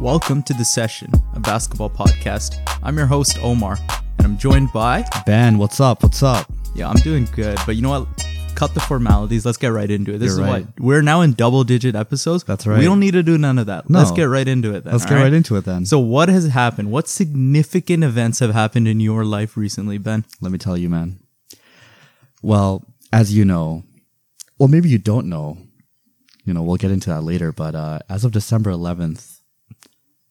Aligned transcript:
Welcome 0.00 0.42
to 0.44 0.54
the 0.54 0.64
session, 0.64 1.12
a 1.34 1.40
basketball 1.40 1.90
podcast. 1.90 2.56
I'm 2.82 2.96
your 2.96 3.06
host, 3.06 3.38
Omar, 3.40 3.78
and 4.18 4.26
I'm 4.26 4.38
joined 4.38 4.72
by. 4.72 5.04
Ben, 5.26 5.58
what's 5.58 5.80
up? 5.80 6.02
What's 6.02 6.22
up? 6.22 6.50
Yeah, 6.74 6.88
I'm 6.88 6.96
doing 6.96 7.28
good, 7.32 7.58
but 7.66 7.76
you 7.76 7.82
know 7.82 7.90
what? 7.90 8.08
Cut 8.56 8.74
the 8.74 8.80
formalities. 8.80 9.46
Let's 9.46 9.58
get 9.58 9.68
right 9.68 9.90
into 9.90 10.14
it. 10.14 10.18
This 10.18 10.36
You're 10.36 10.44
is 10.44 10.50
right. 10.50 10.64
what 10.66 10.80
we're 10.80 11.02
now 11.02 11.20
in 11.20 11.34
double 11.34 11.62
digit 11.62 11.94
episodes. 11.94 12.42
That's 12.44 12.66
right. 12.66 12.78
We 12.78 12.84
don't 12.84 13.00
need 13.00 13.12
to 13.12 13.22
do 13.22 13.38
none 13.38 13.58
of 13.58 13.66
that. 13.66 13.88
No. 13.88 13.98
Let's 13.98 14.10
get 14.10 14.24
right 14.24 14.46
into 14.48 14.74
it 14.74 14.84
then. 14.84 14.92
Let's 14.92 15.06
get 15.06 15.16
right 15.16 15.32
into 15.32 15.56
it 15.56 15.64
then. 15.64 15.86
So, 15.86 15.98
what 15.98 16.28
has 16.28 16.48
happened? 16.48 16.90
What 16.90 17.08
significant 17.08 18.02
events 18.02 18.40
have 18.40 18.52
happened 18.52 18.88
in 18.88 18.98
your 18.98 19.24
life 19.24 19.56
recently, 19.56 19.98
Ben? 19.98 20.24
Let 20.40 20.52
me 20.52 20.58
tell 20.58 20.76
you, 20.76 20.88
man. 20.88 21.20
Well, 22.42 22.84
as 23.12 23.34
you 23.34 23.44
know, 23.44 23.84
well, 24.58 24.68
maybe 24.68 24.88
you 24.88 24.98
don't 24.98 25.28
know, 25.28 25.58
you 26.44 26.54
know, 26.54 26.62
we'll 26.62 26.76
get 26.76 26.90
into 26.90 27.10
that 27.10 27.22
later, 27.22 27.52
but 27.52 27.74
uh, 27.74 28.00
as 28.08 28.24
of 28.24 28.32
December 28.32 28.70
11th, 28.70 29.40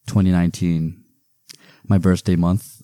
2019, 0.07 1.03
my 1.87 1.97
birthday 1.97 2.35
month, 2.35 2.81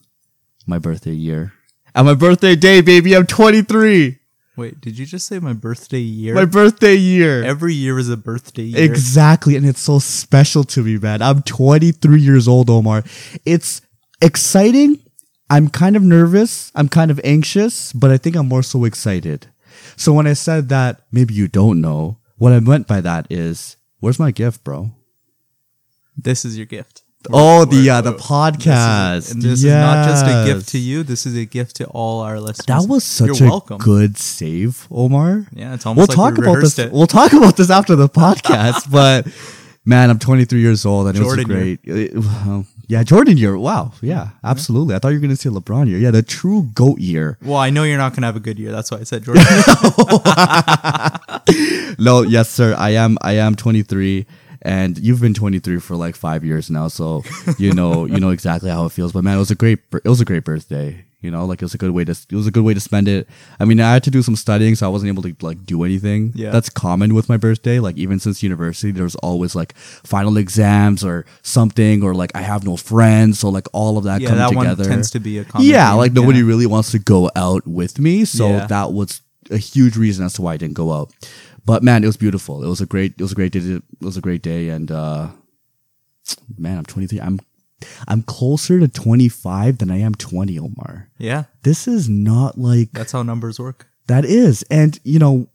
my 0.66 0.78
birthday 0.78 1.12
year, 1.12 1.52
and 1.94 2.06
my 2.06 2.14
birthday 2.14 2.54
day, 2.54 2.80
baby, 2.80 3.16
I'm 3.16 3.26
23. 3.26 4.18
Wait, 4.56 4.80
did 4.80 4.98
you 4.98 5.06
just 5.06 5.26
say 5.26 5.38
my 5.38 5.52
birthday 5.52 6.00
year? 6.00 6.34
My 6.34 6.44
birthday 6.44 6.94
year. 6.94 7.44
Every 7.44 7.74
year 7.74 7.98
is 7.98 8.08
a 8.08 8.16
birthday 8.16 8.64
year. 8.64 8.84
Exactly. 8.84 9.54
And 9.54 9.64
it's 9.64 9.80
so 9.80 10.00
special 10.00 10.64
to 10.64 10.82
me, 10.82 10.98
man. 10.98 11.22
I'm 11.22 11.42
23 11.42 12.20
years 12.20 12.48
old, 12.48 12.68
Omar. 12.68 13.04
It's 13.44 13.82
exciting. 14.20 15.00
I'm 15.48 15.68
kind 15.68 15.94
of 15.94 16.02
nervous. 16.02 16.72
I'm 16.74 16.88
kind 16.88 17.10
of 17.10 17.20
anxious, 17.22 17.92
but 17.92 18.10
I 18.10 18.16
think 18.16 18.34
I'm 18.34 18.48
more 18.48 18.64
so 18.64 18.84
excited. 18.84 19.46
So 19.96 20.12
when 20.12 20.26
I 20.26 20.32
said 20.32 20.68
that, 20.70 21.02
maybe 21.12 21.34
you 21.34 21.46
don't 21.46 21.80
know, 21.80 22.18
what 22.36 22.52
I 22.52 22.60
meant 22.60 22.88
by 22.88 23.00
that 23.00 23.28
is, 23.30 23.76
where's 24.00 24.18
my 24.18 24.32
gift, 24.32 24.64
bro? 24.64 24.90
This 26.16 26.44
is 26.44 26.56
your 26.56 26.66
gift. 26.66 27.02
Oh, 27.32 27.64
the 27.64 27.90
uh, 27.90 28.00
the 28.00 28.12
This 28.12 28.20
is- 28.20 28.26
podcast. 28.26 29.32
and 29.32 29.42
this 29.42 29.58
is 29.58 29.64
not 29.64 30.06
just 30.08 30.24
a 30.24 30.44
gift 30.46 30.68
to 30.70 30.78
you. 30.78 31.02
This 31.02 31.26
is 31.26 31.36
a 31.36 31.44
gift 31.44 31.76
to 31.76 31.84
all 31.86 32.20
our 32.20 32.38
listeners. 32.40 32.66
That 32.66 32.88
was 32.88 33.02
such 33.04 33.40
You're 33.40 33.48
a 33.48 33.50
welcome. 33.50 33.78
good 33.78 34.16
save, 34.16 34.86
Omar. 34.90 35.46
Yeah, 35.52 35.74
it's 35.74 35.84
We'll 35.84 35.90
almost 35.90 36.10
like 36.10 36.16
talk 36.16 36.36
we 36.38 36.46
about 36.46 36.60
this. 36.60 36.78
it. 36.78 36.92
We'll 36.92 37.08
talk 37.08 37.32
about 37.32 37.56
this 37.56 37.70
after 37.70 37.96
the 37.96 38.08
podcast. 38.08 38.90
but 38.98 39.26
man, 39.84 40.10
I'm 40.10 40.18
23 40.20 40.60
years 40.60 40.86
old, 40.86 41.08
and 41.08 41.16
Jordan 41.16 41.50
it 41.50 41.54
was 41.54 41.56
great. 41.56 41.80
It- 41.84 42.64
yeah, 42.90 43.02
Jordan 43.02 43.36
year. 43.36 43.58
Wow. 43.58 43.92
Yeah, 44.00 44.30
absolutely. 44.42 44.94
I 44.94 44.98
thought 44.98 45.08
you 45.08 45.16
were 45.16 45.20
going 45.20 45.28
to 45.28 45.36
say 45.36 45.50
LeBron 45.50 45.88
year. 45.88 45.98
Yeah, 45.98 46.10
the 46.10 46.22
true 46.22 46.70
goat 46.72 46.98
year. 47.00 47.36
Well, 47.42 47.58
I 47.58 47.68
know 47.68 47.82
you're 47.84 47.98
not 47.98 48.12
going 48.12 48.22
to 48.22 48.26
have 48.28 48.36
a 48.36 48.40
good 48.40 48.58
year. 48.58 48.72
That's 48.72 48.90
why 48.90 49.00
I 49.00 49.02
said 49.02 49.24
Jordan. 49.24 49.44
No, 51.98 52.22
yes, 52.22 52.48
sir. 52.48 52.74
I 52.78 52.90
am. 52.90 53.18
I 53.22 53.32
am 53.32 53.56
23. 53.56 54.24
And 54.62 54.98
you've 54.98 55.20
been 55.20 55.34
23 55.34 55.78
for 55.78 55.94
like 55.96 56.16
five 56.16 56.44
years 56.44 56.68
now, 56.70 56.88
so 56.88 57.22
you 57.58 57.72
know 57.72 58.04
you 58.12 58.18
know 58.20 58.30
exactly 58.30 58.70
how 58.70 58.84
it 58.86 58.92
feels. 58.92 59.12
But 59.12 59.24
man, 59.24 59.36
it 59.36 59.38
was 59.40 59.50
a 59.50 59.54
great 59.54 59.78
it 59.92 60.08
was 60.08 60.20
a 60.20 60.24
great 60.24 60.44
birthday. 60.44 61.04
You 61.20 61.32
know, 61.32 61.46
like 61.46 61.60
it 61.60 61.64
was 61.64 61.74
a 61.74 61.78
good 61.78 61.90
way 61.90 62.04
to 62.04 62.12
it 62.12 62.32
was 62.34 62.46
a 62.46 62.52
good 62.52 62.62
way 62.62 62.74
to 62.74 62.80
spend 62.80 63.08
it. 63.08 63.28
I 63.58 63.64
mean, 63.64 63.80
I 63.80 63.92
had 63.92 64.04
to 64.04 64.10
do 64.10 64.22
some 64.22 64.36
studying, 64.36 64.76
so 64.76 64.86
I 64.86 64.88
wasn't 64.88 65.08
able 65.08 65.22
to 65.24 65.34
like 65.40 65.64
do 65.66 65.82
anything. 65.82 66.32
Yeah. 66.36 66.50
that's 66.50 66.70
common 66.70 67.12
with 67.12 67.28
my 67.28 67.36
birthday. 67.36 67.80
Like 67.80 67.96
even 67.96 68.20
since 68.20 68.40
university, 68.42 68.92
there's 68.92 69.16
always 69.16 69.56
like 69.56 69.76
final 69.76 70.36
exams 70.36 71.04
or 71.04 71.24
something, 71.42 72.04
or 72.04 72.14
like 72.14 72.30
I 72.36 72.42
have 72.42 72.64
no 72.64 72.76
friends, 72.76 73.40
so 73.40 73.48
like 73.48 73.66
all 73.72 73.98
of 73.98 74.04
that 74.04 74.20
yeah, 74.20 74.32
that 74.34 74.48
together. 74.50 74.82
one 74.84 74.88
tends 74.90 75.10
to 75.12 75.18
be 75.20 75.38
a 75.38 75.44
common 75.44 75.66
yeah, 75.68 75.90
theme. 75.90 75.98
like 75.98 76.12
nobody 76.12 76.38
Yeah. 76.38 76.44
really 76.46 76.66
wants 76.66 76.92
to 76.92 77.00
go 77.00 77.30
out 77.34 77.66
with 77.66 77.98
me, 77.98 78.24
so 78.24 78.48
Yeah. 78.50 78.66
that 78.68 78.92
was 78.92 79.20
a 79.50 79.56
huge 79.56 79.96
reason 79.96 80.24
as 80.24 80.34
to 80.34 80.42
why 80.42 80.54
I 80.54 80.56
didn't 80.56 80.74
go 80.74 80.92
out. 80.92 81.12
But 81.68 81.82
man, 81.82 82.02
it 82.02 82.06
was 82.06 82.16
beautiful. 82.16 82.64
It 82.64 82.68
was 82.68 82.80
a 82.80 82.86
great. 82.86 83.12
It 83.18 83.22
was 83.22 83.32
a 83.32 83.34
great 83.34 83.52
day. 83.52 83.60
It 83.60 83.82
was 84.00 84.16
a 84.16 84.22
great 84.22 84.40
day, 84.42 84.70
and 84.70 84.90
uh, 84.90 85.28
man, 86.56 86.78
I'm 86.78 86.84
23. 86.86 87.20
I'm 87.20 87.38
I'm 88.08 88.22
closer 88.22 88.80
to 88.80 88.88
25 88.88 89.76
than 89.76 89.90
I 89.90 89.98
am 89.98 90.14
20, 90.14 90.58
Omar. 90.58 91.10
Yeah, 91.18 91.44
This 91.62 91.86
is 91.86 92.08
not 92.08 92.56
like 92.56 92.92
that's 92.92 93.12
how 93.12 93.22
numbers 93.22 93.60
work. 93.60 93.86
that 94.06 94.24
is, 94.24 94.62
and 94.70 94.98
you 95.04 95.18
know, 95.18 95.48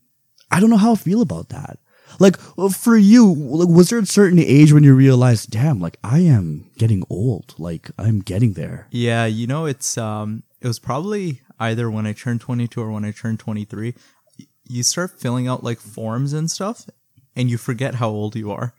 I 0.52 0.60
don't 0.60 0.70
know 0.70 0.78
how 0.78 0.94
I 0.94 0.98
feel 0.98 1.22
about 1.22 1.50
that. 1.50 1.80
Like 2.20 2.38
for 2.38 2.96
you, 2.96 3.34
like, 3.34 3.68
was 3.76 3.90
there 3.90 3.98
a 3.98 4.06
certain 4.06 4.38
age 4.38 4.72
when 4.72 4.84
you 4.84 4.94
realized, 4.94 5.50
damn, 5.50 5.80
like 5.82 5.98
I 6.04 6.20
am 6.20 6.70
getting 6.78 7.04
old, 7.10 7.56
like 7.58 7.90
I'm 7.98 8.20
getting 8.20 8.54
there? 8.54 8.88
Yeah, 8.92 9.26
you 9.26 9.48
know, 9.48 9.66
it's 9.66 9.98
um, 9.98 10.44
it 10.62 10.68
was 10.68 10.78
probably 10.78 11.42
either 11.60 11.90
when 11.90 12.06
I 12.06 12.14
turned 12.14 12.42
22 12.42 12.80
or 12.80 12.92
when 12.92 13.04
I 13.04 13.12
turned 13.12 13.40
23. 13.40 13.96
You 14.68 14.84
start 14.84 15.20
filling 15.20 15.48
out 15.48 15.64
like 15.64 15.80
forms 15.80 16.34
and 16.34 16.50
stuff, 16.50 16.88
and 17.36 17.50
you 17.50 17.58
forget 17.58 17.96
how 17.96 18.10
old 18.10 18.36
you 18.36 18.52
are. 18.52 18.74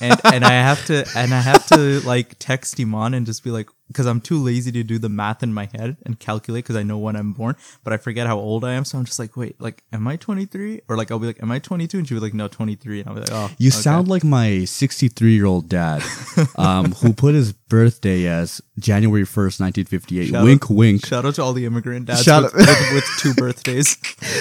And 0.00 0.20
and 0.24 0.44
I 0.44 0.52
have 0.52 0.84
to 0.86 1.06
and 1.16 1.32
I 1.32 1.40
have 1.40 1.66
to 1.68 2.00
like 2.00 2.36
text 2.38 2.80
Iman 2.80 3.14
and 3.14 3.24
just 3.26 3.44
be 3.44 3.50
like, 3.50 3.68
because 3.88 4.06
I'm 4.06 4.20
too 4.20 4.38
lazy 4.42 4.72
to 4.72 4.82
do 4.82 4.98
the 4.98 5.08
math 5.08 5.42
in 5.42 5.52
my 5.52 5.68
head 5.74 5.96
and 6.04 6.18
calculate 6.18 6.64
because 6.64 6.76
I 6.76 6.82
know 6.82 6.98
when 6.98 7.16
I'm 7.16 7.32
born, 7.32 7.54
but 7.84 7.92
I 7.92 7.96
forget 7.96 8.26
how 8.26 8.38
old 8.38 8.64
I 8.64 8.72
am. 8.72 8.84
So 8.84 8.98
I'm 8.98 9.04
just 9.04 9.18
like, 9.18 9.36
wait, 9.36 9.60
like, 9.60 9.82
am 9.92 10.06
I 10.08 10.16
23? 10.16 10.80
Or 10.88 10.96
like, 10.96 11.10
I'll 11.10 11.18
be 11.18 11.26
like, 11.26 11.42
am 11.42 11.50
I 11.50 11.58
22? 11.58 11.98
And 11.98 12.08
she'll 12.08 12.16
be 12.18 12.22
like, 12.22 12.34
no, 12.34 12.48
23. 12.48 13.00
And 13.00 13.08
I'll 13.08 13.14
be 13.14 13.20
like, 13.20 13.30
oh, 13.32 13.50
You 13.58 13.68
okay. 13.68 13.76
sound 13.76 14.08
like 14.08 14.24
my 14.24 14.64
63 14.64 15.34
year 15.34 15.46
old 15.46 15.68
dad, 15.68 16.02
um, 16.56 16.92
who 16.92 17.12
put 17.12 17.34
his 17.34 17.52
birthday 17.52 18.26
as 18.26 18.60
January 18.78 19.24
1st, 19.24 19.60
1958. 19.60 20.28
Shout 20.28 20.44
wink, 20.44 20.64
out- 20.64 20.70
wink. 20.70 21.06
Shout 21.06 21.24
out 21.26 21.34
to 21.36 21.42
all 21.42 21.52
the 21.52 21.64
immigrant 21.66 22.06
dads 22.06 22.22
Shout 22.22 22.42
with, 22.44 22.54
with, 22.54 22.92
with 22.94 23.04
two 23.18 23.34
birthdays. 23.36 23.96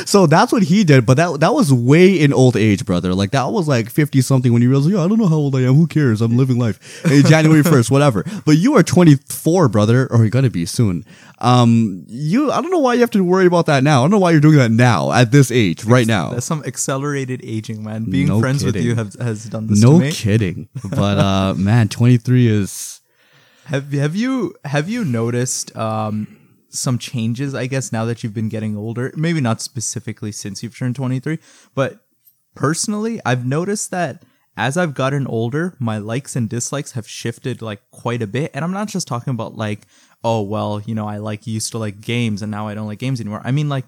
So 0.09 0.25
that's 0.27 0.51
what 0.51 0.63
he 0.63 0.83
did, 0.83 1.05
but 1.05 1.15
that 1.17 1.39
that 1.41 1.53
was 1.53 1.71
way 1.73 2.19
in 2.19 2.31
old 2.33 2.55
age, 2.55 2.85
brother. 2.85 3.13
Like 3.13 3.31
that 3.31 3.45
was 3.51 3.67
like 3.67 3.89
50 3.89 4.21
something 4.21 4.53
when 4.53 4.61
you 4.61 4.69
realized, 4.69 4.89
yeah, 4.91 5.03
I 5.03 5.07
don't 5.07 5.19
know 5.19 5.27
how 5.27 5.35
old 5.35 5.55
I 5.55 5.61
am. 5.61 5.73
Who 5.75 5.87
cares? 5.87 6.21
I'm 6.21 6.37
living 6.37 6.57
life. 6.59 7.01
Hey, 7.05 7.21
January 7.23 7.61
1st, 7.63 7.91
whatever. 7.91 8.23
But 8.45 8.57
you 8.57 8.75
are 8.75 8.83
24, 9.33 9.69
brother, 9.69 10.07
or 10.11 10.25
you're 10.25 10.29
to 10.29 10.49
be 10.49 10.65
soon. 10.65 11.05
Um, 11.39 12.05
you, 12.07 12.51
I 12.51 12.61
don't 12.61 12.71
know 12.71 12.79
why 12.79 12.93
you 12.93 13.01
have 13.01 13.11
to 13.11 13.23
worry 13.23 13.45
about 13.45 13.65
that 13.65 13.83
now. 13.83 14.01
I 14.01 14.03
don't 14.03 14.11
know 14.11 14.19
why 14.19 14.31
you're 14.31 14.39
doing 14.41 14.57
that 14.57 14.71
now 14.71 15.11
at 15.11 15.31
this 15.31 15.51
age, 15.51 15.83
right 15.85 16.07
now. 16.07 16.29
That's 16.31 16.45
some 16.45 16.63
accelerated 16.65 17.41
aging, 17.43 17.83
man. 17.83 18.09
Being 18.09 18.27
No 18.27 18.39
friends 18.39 18.63
with 18.63 18.75
you 18.75 18.95
have, 18.95 19.13
has 19.15 19.45
done 19.45 19.67
this 19.67 19.81
No 19.81 19.93
to 19.99 20.05
me. 20.05 20.11
kidding. 20.11 20.69
But, 20.89 21.17
uh, 21.17 21.53
man, 21.55 21.89
23 21.89 22.47
is, 22.47 23.01
Have 23.65 23.91
have 23.93 24.15
you 24.15 24.53
have 24.65 24.89
you 24.89 25.03
noticed 25.05 25.75
um, 25.75 26.37
some 26.69 26.97
changes? 26.97 27.55
I 27.55 27.67
guess 27.67 27.91
now 27.91 28.05
that 28.05 28.23
you've 28.23 28.33
been 28.33 28.49
getting 28.49 28.75
older, 28.77 29.11
maybe 29.15 29.41
not 29.41 29.61
specifically 29.61 30.31
since 30.31 30.61
you've 30.63 30.77
turned 30.77 30.95
twenty 30.95 31.19
three, 31.19 31.39
but 31.73 32.05
personally, 32.55 33.19
I've 33.25 33.45
noticed 33.45 33.89
that 33.91 34.23
as 34.55 34.77
I've 34.77 34.93
gotten 34.93 35.25
older, 35.27 35.75
my 35.79 35.97
likes 35.97 36.35
and 36.35 36.49
dislikes 36.49 36.91
have 36.91 37.07
shifted 37.07 37.61
like 37.61 37.81
quite 37.91 38.21
a 38.21 38.27
bit. 38.27 38.51
And 38.53 38.63
I'm 38.63 38.71
not 38.71 38.87
just 38.87 39.07
talking 39.07 39.31
about 39.31 39.55
like, 39.55 39.81
oh 40.23 40.41
well, 40.41 40.81
you 40.85 40.95
know, 40.95 41.07
I 41.07 41.17
like 41.17 41.47
used 41.47 41.71
to 41.71 41.77
like 41.77 42.01
games 42.01 42.41
and 42.41 42.51
now 42.51 42.67
I 42.67 42.73
don't 42.73 42.87
like 42.87 42.99
games 42.99 43.19
anymore. 43.19 43.41
I 43.43 43.51
mean 43.51 43.69
like. 43.69 43.85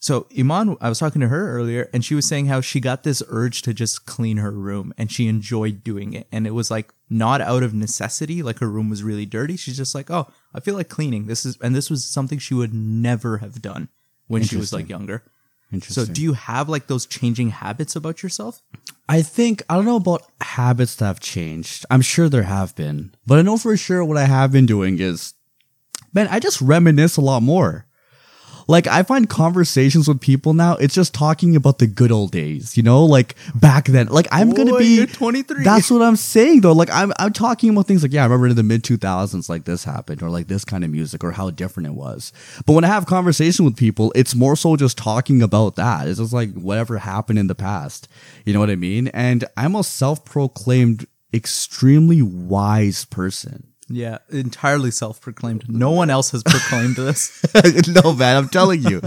So 0.00 0.28
Iman, 0.38 0.76
I 0.80 0.88
was 0.88 1.00
talking 1.00 1.20
to 1.22 1.26
her 1.26 1.50
earlier, 1.56 1.90
and 1.92 2.04
she 2.04 2.14
was 2.14 2.24
saying 2.24 2.46
how 2.46 2.60
she 2.60 2.78
got 2.78 3.02
this 3.02 3.20
urge 3.26 3.62
to 3.62 3.74
just 3.74 4.06
clean 4.06 4.36
her 4.36 4.52
room, 4.52 4.94
and 4.96 5.10
she 5.10 5.26
enjoyed 5.26 5.82
doing 5.82 6.12
it, 6.12 6.28
and 6.30 6.46
it 6.46 6.52
was 6.52 6.70
like 6.70 6.94
not 7.10 7.40
out 7.40 7.64
of 7.64 7.74
necessity, 7.74 8.40
like 8.40 8.60
her 8.60 8.68
room 8.68 8.88
was 8.88 9.02
really 9.02 9.26
dirty. 9.26 9.56
She's 9.56 9.76
just 9.76 9.96
like, 9.96 10.08
oh, 10.08 10.30
I 10.54 10.60
feel 10.60 10.76
like 10.76 10.88
cleaning. 10.88 11.26
This 11.26 11.44
is, 11.44 11.58
and 11.60 11.74
this 11.74 11.90
was 11.90 12.04
something 12.04 12.38
she 12.38 12.54
would 12.54 12.72
never 12.72 13.38
have 13.38 13.60
done 13.60 13.88
when 14.28 14.44
she 14.44 14.56
was 14.56 14.72
like 14.72 14.88
younger. 14.88 15.24
Interesting. 15.72 16.06
So, 16.06 16.12
do 16.12 16.22
you 16.22 16.34
have 16.34 16.68
like 16.68 16.86
those 16.86 17.04
changing 17.04 17.50
habits 17.50 17.96
about 17.96 18.22
yourself? 18.22 18.62
I 19.08 19.22
think 19.22 19.62
I 19.68 19.74
don't 19.74 19.86
know 19.86 19.96
about 19.96 20.26
habits 20.40 20.96
that 20.96 21.06
have 21.06 21.20
changed. 21.20 21.86
I'm 21.90 22.02
sure 22.02 22.28
there 22.28 22.42
have 22.42 22.74
been, 22.76 23.14
but 23.26 23.38
I 23.38 23.42
know 23.42 23.56
for 23.56 23.76
sure 23.76 24.04
what 24.04 24.18
I 24.18 24.26
have 24.26 24.52
been 24.52 24.66
doing 24.66 25.00
is, 25.00 25.32
man, 26.12 26.28
I 26.28 26.38
just 26.40 26.60
reminisce 26.60 27.16
a 27.16 27.22
lot 27.22 27.42
more. 27.42 27.86
Like 28.68 28.86
I 28.86 29.02
find 29.02 29.28
conversations 29.28 30.06
with 30.06 30.20
people 30.20 30.52
now, 30.52 30.76
it's 30.76 30.94
just 30.94 31.14
talking 31.14 31.56
about 31.56 31.78
the 31.78 31.86
good 31.86 32.12
old 32.12 32.32
days, 32.32 32.76
you 32.76 32.82
know, 32.82 33.04
like 33.04 33.34
back 33.54 33.86
then. 33.86 34.08
Like 34.08 34.28
I'm 34.30 34.50
gonna 34.50 34.76
be 34.76 35.06
23. 35.06 35.64
That's 35.64 35.90
what 35.90 36.02
I'm 36.02 36.16
saying 36.16 36.60
though. 36.60 36.72
Like 36.72 36.90
I'm 36.92 37.12
I'm 37.18 37.32
talking 37.32 37.70
about 37.70 37.86
things 37.86 38.02
like 38.02 38.12
yeah, 38.12 38.22
I 38.22 38.24
remember 38.26 38.48
in 38.48 38.56
the 38.56 38.62
mid 38.62 38.82
2000s 38.84 39.48
like 39.48 39.64
this 39.64 39.84
happened 39.84 40.22
or 40.22 40.28
like 40.28 40.48
this 40.48 40.66
kind 40.66 40.84
of 40.84 40.90
music 40.90 41.24
or 41.24 41.32
how 41.32 41.48
different 41.48 41.86
it 41.86 41.94
was. 41.94 42.30
But 42.66 42.74
when 42.74 42.84
I 42.84 42.88
have 42.88 43.06
conversation 43.06 43.64
with 43.64 43.76
people, 43.76 44.12
it's 44.14 44.34
more 44.34 44.54
so 44.54 44.76
just 44.76 44.98
talking 44.98 45.40
about 45.40 45.76
that. 45.76 46.06
It's 46.06 46.18
just 46.18 46.34
like 46.34 46.52
whatever 46.52 46.98
happened 46.98 47.38
in 47.38 47.46
the 47.46 47.54
past. 47.54 48.06
You 48.44 48.52
know 48.52 48.60
what 48.60 48.70
I 48.70 48.76
mean? 48.76 49.08
And 49.08 49.46
I'm 49.56 49.74
a 49.76 49.82
self-proclaimed 49.82 51.06
extremely 51.32 52.20
wise 52.20 53.06
person. 53.06 53.67
Yeah, 53.90 54.18
entirely 54.28 54.90
self-proclaimed. 54.90 55.70
No 55.70 55.90
one 55.90 56.10
else 56.10 56.30
has 56.32 56.42
proclaimed 56.42 56.96
this. 56.96 57.42
no, 57.88 58.12
man, 58.12 58.36
I'm 58.36 58.48
telling 58.48 58.82
you, 58.82 59.00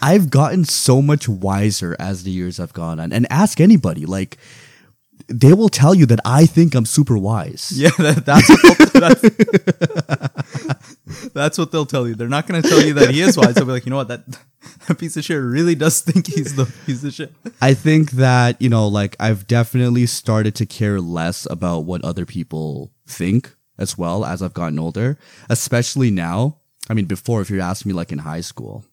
I've 0.00 0.30
gotten 0.30 0.64
so 0.64 1.02
much 1.02 1.28
wiser 1.28 1.94
as 1.98 2.22
the 2.22 2.30
years 2.30 2.56
have 2.56 2.72
gone 2.72 2.98
on. 2.98 3.12
And 3.12 3.26
ask 3.30 3.60
anybody, 3.60 4.06
like, 4.06 4.38
they 5.28 5.52
will 5.52 5.68
tell 5.68 5.94
you 5.94 6.06
that 6.06 6.20
I 6.24 6.46
think 6.46 6.74
I'm 6.74 6.86
super 6.86 7.18
wise. 7.18 7.72
Yeah, 7.74 7.90
that, 7.98 8.24
that's, 8.24 8.48
what 8.48 8.78
they'll, 8.92 9.00
that's, 11.18 11.32
that's 11.34 11.58
what 11.58 11.72
they'll 11.72 11.86
tell 11.86 12.06
you. 12.06 12.14
They're 12.14 12.28
not 12.28 12.46
going 12.46 12.62
to 12.62 12.68
tell 12.68 12.80
you 12.80 12.94
that 12.94 13.10
he 13.10 13.20
is 13.20 13.36
wise. 13.36 13.54
They'll 13.54 13.66
be 13.66 13.72
like, 13.72 13.86
you 13.86 13.90
know 13.90 13.96
what, 13.96 14.08
that, 14.08 14.24
that 14.86 14.98
piece 14.98 15.16
of 15.16 15.24
shit 15.24 15.40
really 15.40 15.74
does 15.74 16.00
think 16.00 16.26
he's 16.28 16.54
the 16.56 16.72
piece 16.86 17.02
of 17.04 17.12
shit. 17.12 17.32
I 17.60 17.74
think 17.74 18.12
that, 18.12 18.60
you 18.62 18.68
know, 18.68 18.86
like 18.88 19.16
I've 19.18 19.46
definitely 19.46 20.06
started 20.06 20.54
to 20.56 20.66
care 20.66 21.00
less 21.00 21.46
about 21.50 21.80
what 21.80 22.04
other 22.04 22.24
people 22.24 22.92
think 23.06 23.55
as 23.78 23.98
well 23.98 24.24
as 24.24 24.42
I've 24.42 24.54
gotten 24.54 24.78
older, 24.78 25.18
especially 25.48 26.10
now. 26.10 26.58
I 26.88 26.94
mean, 26.94 27.06
before, 27.06 27.40
if 27.40 27.50
you 27.50 27.60
asked 27.60 27.86
me 27.86 27.92
like 27.92 28.12
in 28.12 28.18
high 28.18 28.40
school, 28.40 28.84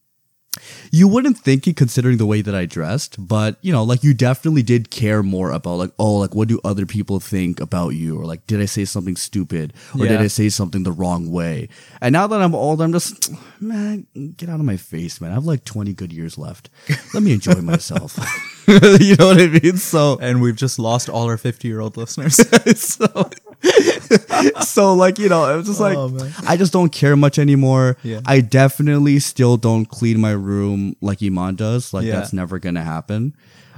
you 0.92 1.08
wouldn't 1.08 1.38
think 1.38 1.68
it 1.68 1.76
considering 1.76 2.18
the 2.18 2.26
way 2.26 2.42
that 2.42 2.54
I 2.54 2.66
dressed, 2.66 3.16
but 3.20 3.58
you 3.62 3.72
know, 3.72 3.84
like 3.84 4.04
you 4.04 4.14
definitely 4.14 4.62
did 4.62 4.92
care 4.92 5.24
more 5.24 5.52
about 5.52 5.76
like, 5.76 5.92
oh, 5.98 6.16
like 6.18 6.36
what 6.36 6.48
do 6.48 6.60
other 6.64 6.86
people 6.86 7.20
think 7.20 7.60
about 7.60 7.90
you? 7.90 8.20
Or 8.20 8.26
like, 8.26 8.46
did 8.46 8.62
I 8.62 8.66
say 8.66 8.86
something 8.86 9.16
stupid? 9.16 9.74
Or 9.98 10.06
did 10.06 10.22
I 10.22 10.28
say 10.28 10.50
something 10.50 10.84
the 10.84 10.92
wrong 10.92 11.32
way? 11.32 11.70
And 12.02 12.14
now 12.14 12.28
that 12.28 12.42
I'm 12.42 12.54
old, 12.54 12.82
I'm 12.82 12.94
just, 12.94 13.32
man, 13.60 14.08
get 14.38 14.50
out 14.50 14.60
of 14.60 14.66
my 14.66 14.78
face, 14.78 15.20
man. 15.20 15.32
I 15.32 15.36
have 15.36 15.46
like 15.46 15.66
20 15.66 15.94
good 15.94 16.14
years 16.14 16.38
left. 16.38 16.70
Let 17.14 17.24
me 17.24 17.34
enjoy 17.34 17.54
myself. 17.62 18.18
you 18.68 19.16
know 19.16 19.28
what 19.28 19.42
I 19.42 19.48
mean? 19.48 19.78
So, 19.78 20.18
And 20.22 20.42
we've 20.42 20.56
just 20.56 20.80
lost 20.80 21.10
all 21.10 21.26
our 21.26 21.38
50 21.38 21.68
year 21.68 21.80
old 21.80 21.98
listeners. 21.98 22.36
so, 22.80 23.30
so 24.66 24.94
like 24.94 25.20
you 25.20 25.30
know, 25.30 25.52
it 25.54 25.58
was 25.58 25.68
just 25.68 25.80
like 25.80 25.98
Oh. 25.98 26.32
I 26.48 26.58
just 26.58 26.74
don't 26.74 26.92
care 26.92 27.16
much 27.16 27.40
anymore. 27.40 27.98
Yeah. 28.04 28.22
I 28.26 28.42
definitely 28.42 29.20
still 29.20 29.58
don't 29.58 29.86
clean 29.86 30.20
my 30.20 30.32
room 30.32 30.96
like 31.02 31.22
Iman 31.24 31.56
does. 31.56 31.94
Like 31.94 32.06
Yeah. 32.06 32.16
that's 32.18 32.34
never 32.34 32.60
gonna 32.60 32.84
happen. 32.84 33.36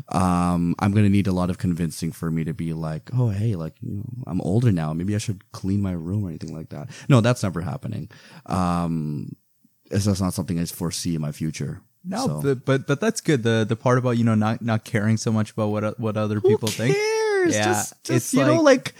Um, 0.10 0.76
I'm 0.80 0.92
gonna 0.94 1.10
need 1.10 1.28
a 1.28 1.32
lot 1.32 1.50
of 1.50 1.58
convincing 1.58 2.12
for 2.12 2.30
me 2.30 2.44
to 2.44 2.54
be 2.54 2.74
like, 2.74 3.10
oh 3.18 3.30
hey, 3.30 3.56
like 3.56 3.74
you 3.82 3.98
know, 3.98 4.04
I'm 4.28 4.42
older 4.42 4.72
now. 4.72 4.94
Maybe 4.94 5.16
I 5.16 5.20
should 5.20 5.50
clean 5.52 5.82
my 5.82 5.94
room 5.94 6.26
or 6.26 6.30
anything 6.30 6.56
like 6.56 6.70
that. 6.70 6.90
No, 7.10 7.22
that's 7.22 7.44
never 7.44 7.62
happening. 7.62 8.10
Um, 8.46 9.36
it's 9.92 10.06
just 10.06 10.22
not 10.22 10.34
something 10.34 10.60
I 10.60 10.66
foresee 10.66 11.16
in 11.16 11.22
my 11.22 11.32
future. 11.32 11.82
No, 12.04 12.28
So- 12.28 12.42
but, 12.42 12.66
but 12.66 12.88
but 12.88 13.00
that's 13.02 13.20
good. 13.22 13.44
The 13.44 13.66
the 13.68 13.76
part 13.76 13.98
about 13.98 14.12
you 14.12 14.24
know 14.24 14.36
not 14.36 14.62
not 14.62 14.84
caring 14.86 15.18
so 15.18 15.32
much 15.32 15.52
about 15.52 15.70
what 15.70 16.00
what 16.00 16.18
other 16.18 16.40
people 16.42 16.70
Who 16.70 16.74
think. 16.74 16.98
Yeah, 17.48 17.64
just, 17.64 17.94
just 18.04 18.10
it's 18.10 18.34
you 18.34 18.40
know, 18.46 18.62
like- 18.62 18.86
like 18.88 18.96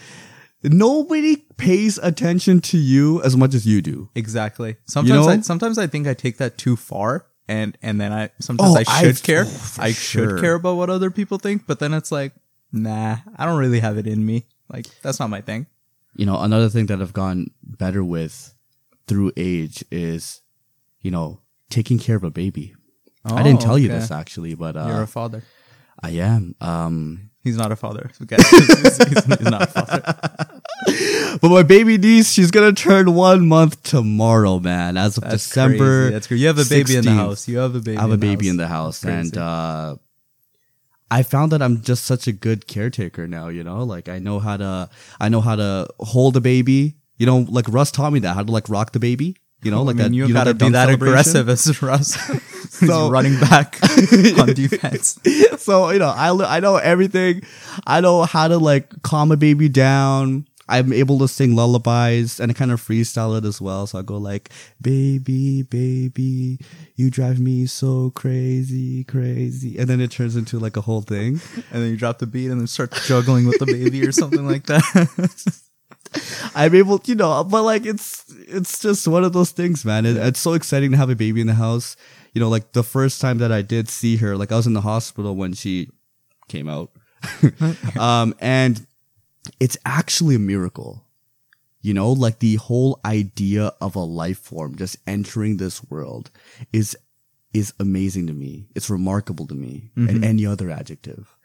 nobody 0.62 1.36
pays 1.56 1.98
attention 1.98 2.60
to 2.60 2.78
you 2.78 3.22
as 3.22 3.36
much 3.36 3.54
as 3.54 3.66
you 3.66 3.82
do. 3.82 4.08
Exactly. 4.14 4.76
Sometimes 4.86 5.26
know? 5.26 5.32
I 5.32 5.40
sometimes 5.40 5.78
I 5.78 5.86
think 5.86 6.06
I 6.06 6.14
take 6.14 6.38
that 6.38 6.58
too 6.58 6.76
far, 6.76 7.26
and 7.48 7.76
and 7.82 8.00
then 8.00 8.12
I 8.12 8.30
sometimes 8.40 8.74
Oh, 8.74 8.78
I 8.78 8.82
should 8.82 9.08
I've- 9.10 9.20
care. 9.22 9.42
oh, 9.42 9.48
for 9.48 9.82
I 9.82 9.92
sure. 9.92 10.30
should 10.30 10.40
care 10.40 10.54
about 10.54 10.76
what 10.76 10.90
other 10.90 11.10
people 11.10 11.38
think, 11.38 11.66
but 11.66 11.78
then 11.78 11.94
it's 11.94 12.10
like, 12.12 12.32
nah, 12.72 13.16
I 13.36 13.46
don't 13.46 13.58
really 13.58 13.80
have 13.80 13.96
it 13.98 14.06
in 14.06 14.24
me. 14.24 14.46
Like 14.68 14.86
that's 15.02 15.20
not 15.20 15.30
my 15.30 15.40
thing. 15.40 15.66
you 16.16 16.26
know, 16.26 16.40
another 16.40 16.68
thing 16.68 16.86
that 16.86 17.00
I've 17.00 17.12
gotten 17.12 17.50
better 17.62 18.02
with 18.02 18.54
through 19.06 19.30
age 19.36 19.84
is, 19.92 20.40
you 21.02 21.10
know, 21.10 21.40
taking 21.70 21.98
care 21.98 22.16
of 22.16 22.24
a 22.24 22.30
baby. 22.30 22.74
I 23.24 23.42
didn't 23.42 23.62
Oh, 23.62 23.66
tell 23.66 23.78
you 23.78 23.88
this 23.88 24.10
actually, 24.10 24.54
but 24.54 24.74
You're 24.76 25.00
uh, 25.00 25.02
a 25.02 25.06
father. 25.06 25.42
I 26.00 26.10
am. 26.10 26.54
Um, 26.60 27.30
He's 27.42 27.56
not 27.56 27.70
a 27.70 27.76
father. 27.76 28.10
He's, 28.18 28.28
he's- 28.98 29.26
he's 29.26 29.50
not 29.50 29.62
a 29.62 29.66
father. 29.66 30.45
But 31.40 31.50
my 31.50 31.62
baby 31.62 31.98
niece, 31.98 32.32
she's 32.32 32.50
gonna 32.50 32.72
turn 32.72 33.14
one 33.14 33.46
month 33.48 33.82
tomorrow, 33.82 34.58
man. 34.58 34.96
As 34.96 35.16
of 35.18 35.24
That's 35.24 35.34
December, 35.46 35.76
crazy. 36.02 36.12
That's 36.12 36.26
great. 36.28 36.40
You 36.40 36.46
have 36.46 36.58
a 36.58 36.64
baby 36.64 36.96
in 36.96 37.04
the 37.04 37.12
house. 37.12 37.48
You 37.48 37.58
have 37.58 37.74
a 37.74 37.80
baby. 37.80 37.96
I 37.98 38.00
have 38.02 38.10
a 38.12 38.16
baby 38.16 38.46
house. 38.46 38.50
in 38.50 38.56
the 38.56 38.66
house, 38.68 39.00
Crazy. 39.02 39.18
and 39.18 39.38
uh, 39.38 39.96
I 41.10 41.22
found 41.22 41.52
that 41.52 41.62
I'm 41.62 41.82
just 41.82 42.04
such 42.04 42.26
a 42.26 42.32
good 42.32 42.66
caretaker 42.66 43.26
now. 43.26 43.48
You 43.48 43.64
know, 43.64 43.82
like 43.84 44.08
I 44.08 44.18
know 44.18 44.38
how 44.38 44.56
to, 44.56 44.88
I 45.20 45.28
know 45.28 45.40
how 45.40 45.56
to 45.56 45.88
hold 46.00 46.36
a 46.36 46.40
baby. 46.40 46.96
You 47.18 47.26
know, 47.26 47.38
like 47.48 47.66
Russ 47.68 47.90
taught 47.90 48.12
me 48.12 48.18
that 48.20 48.34
how 48.34 48.42
to 48.42 48.52
like 48.52 48.68
rock 48.68 48.92
the 48.92 48.98
baby. 49.00 49.36
You 49.62 49.70
know, 49.70 49.82
like 49.82 49.96
I 49.96 50.02
mean, 50.04 50.10
that. 50.12 50.16
you, 50.16 50.26
you 50.26 50.34
gotta 50.34 50.54
be 50.54 50.68
that 50.70 50.90
aggressive 50.90 51.48
as 51.48 51.82
Russ. 51.82 52.14
He's 52.78 52.88
So- 52.88 53.08
running 53.10 53.38
back 53.40 53.78
on 54.38 54.52
defense. 54.52 55.18
so 55.58 55.90
you 55.90 55.98
know 55.98 56.08
I, 56.14 56.56
I 56.56 56.60
know 56.60 56.76
everything 56.76 57.42
i 57.86 58.00
know 58.02 58.24
how 58.24 58.48
to 58.48 58.58
like 58.58 59.02
calm 59.02 59.32
a 59.32 59.36
baby 59.36 59.68
down 59.70 60.45
i'm 60.68 60.92
able 60.92 61.18
to 61.18 61.28
sing 61.28 61.54
lullabies 61.54 62.40
and 62.40 62.50
I 62.50 62.54
kind 62.54 62.72
of 62.72 62.80
freestyle 62.80 63.36
it 63.38 63.44
as 63.44 63.60
well. 63.60 63.86
So 63.86 63.98
i 63.98 64.02
go 64.02 64.16
like 64.16 64.50
baby 64.80 65.62
baby 65.62 66.58
you 66.96 67.10
drive 67.10 67.38
me 67.38 67.66
so 67.66 68.10
crazy 68.10 69.04
crazy. 69.04 69.78
And 69.78 69.88
then 69.88 70.00
it 70.00 70.10
turns 70.10 70.36
into 70.36 70.58
like 70.58 70.76
a 70.76 70.80
whole 70.80 71.02
thing. 71.02 71.40
And 71.70 71.82
then 71.82 71.90
you 71.90 71.96
drop 71.96 72.18
the 72.18 72.26
beat 72.26 72.50
and 72.50 72.60
then 72.60 72.66
start 72.66 72.92
juggling 73.04 73.46
with 73.46 73.58
the 73.58 73.66
baby 73.66 74.06
or 74.06 74.12
something 74.12 74.46
like 74.46 74.66
that. 74.66 75.62
i'm 76.54 76.74
able 76.74 77.00
you 77.04 77.14
know 77.14 77.44
but 77.44 77.62
like 77.62 77.84
it's 77.84 78.24
it's 78.48 78.80
just 78.80 79.06
one 79.06 79.24
of 79.24 79.32
those 79.32 79.50
things 79.50 79.84
man. 79.84 80.06
It, 80.06 80.16
it's 80.16 80.40
so 80.40 80.54
exciting 80.54 80.92
to 80.92 80.96
have 80.96 81.10
a 81.10 81.16
baby 81.16 81.40
in 81.40 81.46
the 81.46 81.54
house. 81.54 81.96
You 82.32 82.40
know 82.40 82.48
like 82.48 82.72
the 82.72 82.82
first 82.82 83.20
time 83.20 83.38
that 83.38 83.52
i 83.52 83.62
did 83.62 83.88
see 83.88 84.16
her 84.18 84.36
like 84.36 84.52
i 84.52 84.56
was 84.56 84.66
in 84.66 84.72
the 84.72 84.80
hospital 84.80 85.36
when 85.36 85.52
she 85.52 85.90
came 86.48 86.68
out. 86.68 86.90
Um 87.98 88.34
and 88.40 88.86
it's 89.60 89.76
actually 89.84 90.36
a 90.36 90.40
miracle. 90.40 91.02
You 91.80 91.94
know 91.94 92.10
like 92.10 92.40
the 92.40 92.56
whole 92.56 93.00
idea 93.04 93.72
of 93.80 93.94
a 93.94 94.00
life 94.00 94.38
form 94.38 94.76
just 94.76 94.96
entering 95.06 95.56
this 95.56 95.84
world 95.88 96.30
is 96.72 96.96
is 97.52 97.72
amazing 97.78 98.26
to 98.26 98.32
me. 98.32 98.66
It's 98.74 98.90
remarkable 98.90 99.46
to 99.46 99.54
me. 99.54 99.90
And 99.94 100.08
mm-hmm. 100.08 100.24
any 100.24 100.46
other 100.46 100.70
adjective. 100.70 101.36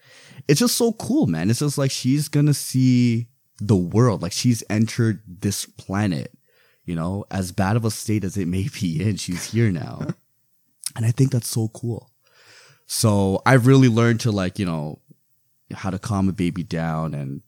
It's 0.48 0.60
just 0.60 0.76
so 0.76 0.94
cool 0.94 1.28
man. 1.28 1.50
It's 1.50 1.60
just 1.60 1.78
like 1.78 1.92
she's 1.92 2.28
gonna 2.28 2.56
see 2.56 3.28
the 3.60 3.76
world. 3.76 4.22
Like 4.22 4.32
she's 4.32 4.64
entered 4.70 5.22
this 5.28 5.66
planet 5.66 6.34
you 6.86 6.96
know? 6.96 7.26
As 7.32 7.52
bad 7.52 7.76
of 7.76 7.86
a 7.86 7.92
state 7.92 8.24
as 8.24 8.38
it 8.38 8.48
may 8.48 8.68
be 8.68 9.02
in 9.02 9.16
she's 9.18 9.52
here 9.52 9.72
now. 9.72 10.08
And 10.94 11.06
i 11.06 11.12
think 11.12 11.32
that's 11.32 11.48
so 11.48 11.70
cool. 11.70 12.12
So 12.86 13.42
i've 13.46 13.66
really 13.66 13.88
learned 13.88 14.20
to 14.22 14.32
like 14.32 14.60
you 14.60 14.66
know 14.66 15.00
how 15.74 15.90
to 15.90 15.98
calm 15.98 16.28
a 16.28 16.34
baby 16.34 16.64
down 16.64 17.14
and 17.14 17.42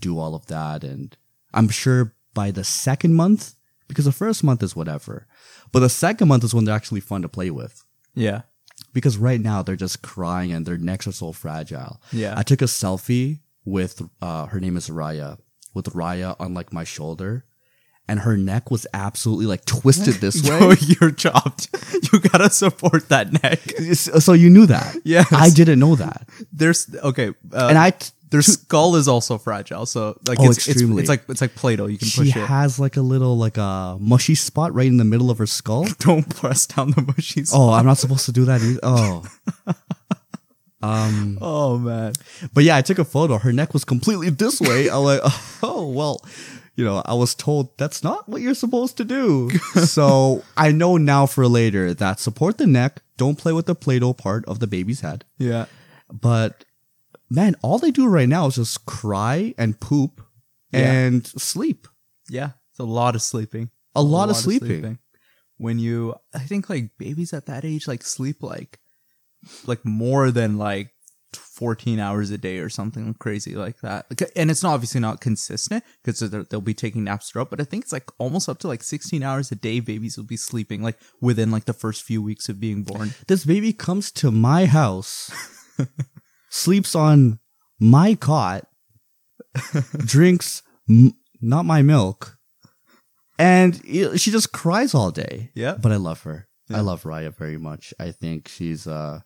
do 0.00 0.18
all 0.18 0.34
of 0.34 0.46
that 0.46 0.84
and 0.84 1.16
i'm 1.54 1.68
sure 1.68 2.14
by 2.34 2.50
the 2.50 2.64
second 2.64 3.14
month 3.14 3.54
because 3.88 4.04
the 4.04 4.12
first 4.12 4.42
month 4.44 4.62
is 4.62 4.76
whatever 4.76 5.26
but 5.72 5.80
the 5.80 5.88
second 5.88 6.28
month 6.28 6.44
is 6.44 6.54
when 6.54 6.64
they're 6.64 6.74
actually 6.74 7.00
fun 7.00 7.22
to 7.22 7.28
play 7.28 7.50
with 7.50 7.84
yeah. 8.14 8.42
because 8.92 9.18
right 9.18 9.40
now 9.40 9.62
they're 9.62 9.76
just 9.76 10.02
crying 10.02 10.52
and 10.52 10.66
their 10.66 10.78
necks 10.78 11.06
are 11.06 11.12
so 11.12 11.32
fragile. 11.32 12.00
Yeah. 12.12 12.34
I 12.36 12.42
took 12.42 12.62
a 12.62 12.66
selfie 12.66 13.40
with 13.64 14.00
uh 14.22 14.46
her 14.46 14.60
name 14.60 14.76
is 14.76 14.88
Raya 14.88 15.38
with 15.74 15.86
Raya 15.86 16.36
on 16.40 16.54
like 16.54 16.72
my 16.72 16.84
shoulder 16.84 17.44
and 18.08 18.20
her 18.20 18.36
neck 18.36 18.70
was 18.70 18.86
absolutely 18.94 19.46
like 19.46 19.64
twisted 19.64 20.14
this 20.14 20.42
Yo, 20.48 20.68
way. 20.68 20.76
you're 21.00 21.10
chopped. 21.10 21.68
You 22.12 22.20
gotta 22.20 22.50
support 22.50 23.08
that 23.08 23.42
neck. 23.42 23.60
so 23.96 24.32
you 24.32 24.48
knew 24.48 24.66
that. 24.66 24.96
Yeah, 25.04 25.24
I 25.32 25.50
didn't 25.50 25.80
know 25.80 25.96
that. 25.96 26.28
There's 26.52 26.86
okay, 26.94 27.30
uh, 27.52 27.66
and 27.68 27.76
I 27.76 27.90
t- 27.90 28.10
their 28.30 28.42
skull 28.42 28.96
is 28.96 29.06
also 29.08 29.38
fragile. 29.38 29.86
So 29.86 30.18
like 30.26 30.38
Oh, 30.40 30.46
it's, 30.46 30.58
it's 30.58 30.68
extremely. 30.68 31.00
it's 31.02 31.08
like 31.08 31.24
it's 31.28 31.40
like 31.40 31.54
Play-Doh. 31.54 31.86
You 31.86 31.98
can 31.98 32.08
she 32.08 32.20
push 32.22 32.36
it. 32.36 32.46
has 32.46 32.78
like 32.78 32.96
a 32.96 33.00
little 33.02 33.36
like 33.38 33.56
a 33.56 33.96
mushy 34.00 34.34
spot 34.34 34.74
right 34.74 34.86
in 34.88 34.96
the 34.96 35.04
middle 35.04 35.30
of 35.30 35.38
her 35.38 35.46
skull. 35.46 35.86
Don't 36.00 36.28
press 36.34 36.66
down 36.66 36.90
the 36.90 37.02
bushies. 37.02 37.52
Oh, 37.54 37.70
I'm 37.72 37.86
not 37.86 37.98
supposed 37.98 38.26
to 38.26 38.32
do 38.32 38.44
that 38.46 38.60
either. 38.62 38.80
Oh. 38.82 39.24
Um 40.82 41.38
oh 41.40 41.78
man. 41.78 42.12
But 42.52 42.64
yeah, 42.64 42.76
I 42.76 42.82
took 42.82 42.98
a 42.98 43.04
photo. 43.04 43.38
Her 43.38 43.52
neck 43.52 43.72
was 43.72 43.84
completely 43.84 44.28
this 44.28 44.60
way. 44.60 44.90
I'm 44.90 45.04
like, 45.04 45.20
oh, 45.62 45.88
well, 45.88 46.20
you 46.76 46.84
know, 46.84 47.02
I 47.06 47.14
was 47.14 47.34
told 47.34 47.76
that's 47.78 48.04
not 48.04 48.28
what 48.28 48.42
you're 48.42 48.54
supposed 48.54 48.98
to 48.98 49.04
do. 49.04 49.50
so 49.86 50.44
I 50.56 50.72
know 50.72 50.98
now 50.98 51.24
for 51.26 51.48
later 51.48 51.94
that 51.94 52.20
support 52.20 52.58
the 52.58 52.66
neck, 52.66 53.00
don't 53.16 53.38
play 53.38 53.52
with 53.54 53.64
the 53.66 53.74
Play 53.74 53.98
Doh 53.98 54.12
part 54.12 54.44
of 54.44 54.60
the 54.60 54.66
baby's 54.66 55.00
head. 55.00 55.24
Yeah. 55.38 55.64
But 56.12 56.64
man, 57.30 57.56
all 57.62 57.78
they 57.78 57.90
do 57.90 58.06
right 58.06 58.28
now 58.28 58.46
is 58.46 58.56
just 58.56 58.86
cry 58.86 59.54
and 59.58 59.78
poop 59.80 60.22
Yeah. 60.72 60.92
and 60.92 61.26
sleep. 61.26 61.86
Yeah. 62.28 62.50
It's 62.70 62.78
a 62.80 62.84
lot 62.84 63.14
of 63.14 63.22
sleeping. 63.22 63.70
A 63.94 64.02
lot 64.02 64.28
of 64.30 64.36
sleeping. 64.36 64.98
When 65.58 65.78
you, 65.78 66.14
I 66.34 66.40
think 66.40 66.68
like 66.68 66.90
babies 66.98 67.32
at 67.32 67.46
that 67.46 67.64
age 67.64 67.88
like 67.88 68.02
sleep 68.02 68.42
like, 68.42 68.78
like 69.66 69.84
more 69.84 70.30
than 70.30 70.58
like 70.58 70.90
14 71.32 71.98
hours 71.98 72.30
a 72.30 72.36
day 72.38 72.58
or 72.58 72.68
something 72.68 73.14
crazy 73.14 73.54
like 73.54 73.80
that. 73.80 74.06
And 74.36 74.50
it's 74.50 74.62
not 74.62 74.74
obviously 74.74 75.00
not 75.00 75.20
consistent 75.22 75.82
because 76.04 76.20
they'll 76.20 76.60
be 76.60 76.74
taking 76.74 77.04
naps 77.04 77.30
throughout, 77.30 77.48
but 77.48 77.60
I 77.60 77.64
think 77.64 77.84
it's 77.84 77.92
like 77.92 78.10
almost 78.18 78.48
up 78.50 78.58
to 78.60 78.68
like 78.68 78.82
16 78.82 79.22
hours 79.22 79.50
a 79.50 79.54
day 79.56 79.80
babies 79.80 80.16
will 80.18 80.24
be 80.24 80.36
sleeping 80.36 80.82
like 80.82 80.98
within 81.22 81.50
like 81.50 81.64
the 81.64 81.72
first 81.72 82.02
few 82.02 82.22
weeks 82.22 82.48
of 82.50 82.60
being 82.60 82.82
born. 82.82 83.14
This 83.28 83.46
baby 83.46 83.72
comes 83.72 84.12
to 84.12 84.30
my 84.30 84.66
house, 84.66 85.30
sleeps 86.56 86.94
on 86.94 87.38
my 87.78 88.14
cot, 88.14 88.66
drinks 89.98 90.62
m- 90.88 91.12
not 91.40 91.64
my 91.64 91.82
milk, 91.82 92.38
and 93.38 93.80
i- 93.86 94.16
she 94.16 94.30
just 94.30 94.52
cries 94.52 94.94
all 94.94 95.10
day. 95.10 95.50
Yeah. 95.54 95.76
But 95.80 95.92
I 95.92 95.96
love 95.96 96.22
her. 96.22 96.48
Yeah. 96.68 96.78
I 96.78 96.80
love 96.80 97.02
Raya 97.04 97.34
very 97.36 97.58
much. 97.58 97.92
I 98.00 98.10
think 98.10 98.48
she's 98.48 98.86
uh 98.86 99.20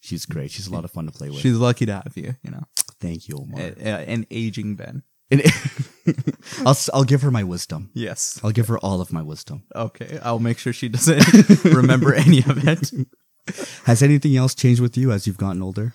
she's 0.00 0.26
great. 0.26 0.50
She's 0.50 0.66
a 0.66 0.72
lot 0.72 0.84
of 0.84 0.90
fun 0.90 1.06
to 1.06 1.12
play 1.12 1.30
with. 1.30 1.40
She's 1.40 1.56
lucky 1.56 1.86
to 1.86 1.94
have 1.94 2.12
you, 2.16 2.34
you 2.42 2.50
know, 2.50 2.64
Thank 3.00 3.28
you, 3.28 3.36
Omar. 3.38 3.60
a- 3.60 3.74
a- 3.80 4.06
an 4.08 4.26
aging 4.30 4.76
Ben. 4.76 5.02
I'll 6.64 6.76
I'll 6.94 7.04
give 7.04 7.22
her 7.22 7.30
my 7.32 7.42
wisdom. 7.44 7.90
Yes. 7.94 8.40
I'll 8.44 8.52
give 8.52 8.68
her 8.68 8.78
all 8.78 9.00
of 9.00 9.12
my 9.12 9.22
wisdom. 9.22 9.64
Okay. 9.74 10.18
I'll 10.22 10.38
make 10.38 10.58
sure 10.58 10.72
she 10.72 10.88
doesn't 10.88 11.64
remember 11.64 12.14
any 12.14 12.38
of 12.38 12.66
it. 12.66 12.92
Has 13.84 14.02
anything 14.02 14.36
else 14.36 14.54
changed 14.54 14.80
with 14.80 14.96
you 14.96 15.10
as 15.12 15.26
you've 15.26 15.36
gotten 15.38 15.62
older? 15.62 15.94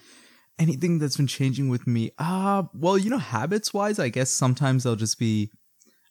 Anything 0.61 0.99
that's 0.99 1.17
been 1.17 1.27
changing 1.27 1.67
with 1.69 1.85
me 1.87 2.11
uh 2.17 2.63
well 2.73 2.97
you 2.97 3.09
know 3.09 3.17
habits 3.17 3.73
wise 3.73 3.97
i 3.99 4.09
guess 4.09 4.29
sometimes 4.29 4.85
I'll 4.85 4.95
just 5.07 5.17
be 5.19 5.51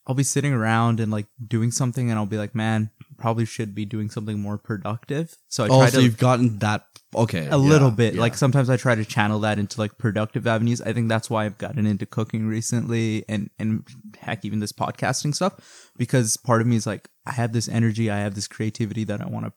I'll 0.07 0.14
be 0.14 0.23
sitting 0.25 0.52
around 0.52 0.99
and 0.99 1.12
like 1.12 1.26
doing 1.47 1.71
something, 1.71 2.11
and 2.11 2.19
I'll 2.19 2.26
be 2.26 2.38
like, 2.38 2.54
man, 2.54 2.90
probably 3.19 3.45
should 3.45 3.75
be 3.75 3.85
doing 3.85 4.09
something 4.11 4.40
more 4.40 4.59
productive. 4.59 5.37
So 5.49 5.62
I 5.64 5.69
Oh, 5.71 5.78
try 5.83 5.90
so 5.90 5.99
to 5.99 6.02
you've 6.02 6.16
gotten 6.19 6.59
that. 6.61 6.87
Okay, 7.14 7.47
a 7.49 7.57
little 7.59 7.90
bit. 7.92 8.14
yeah. 8.14 8.21
Like 8.21 8.35
sometimes 8.35 8.71
I 8.71 8.76
try 8.76 8.95
to 8.97 9.04
channel 9.04 9.38
that 9.40 9.59
into 9.59 9.78
like 9.78 9.99
productive 9.99 10.47
avenues. 10.47 10.80
I 10.80 10.92
think 10.95 11.09
that's 11.11 11.28
why 11.30 11.45
I've 11.45 11.59
gotten 11.59 11.87
into 11.87 12.07
cooking 12.07 12.49
recently 12.49 13.25
and 13.28 13.50
and 13.59 13.87
heck 14.19 14.45
even 14.45 14.59
this 14.59 14.73
podcasting 14.73 15.35
stuff 15.35 15.54
because 15.97 16.37
part 16.38 16.61
of 16.61 16.66
me 16.66 16.76
is 16.76 16.87
like 16.87 17.09
I 17.26 17.33
have 17.33 17.52
this 17.52 17.69
energy, 17.69 18.11
I 18.11 18.19
have 18.21 18.35
this 18.35 18.49
creativity 18.49 19.04
that 19.04 19.21
I 19.21 19.26
want 19.26 19.47
to 19.47 19.52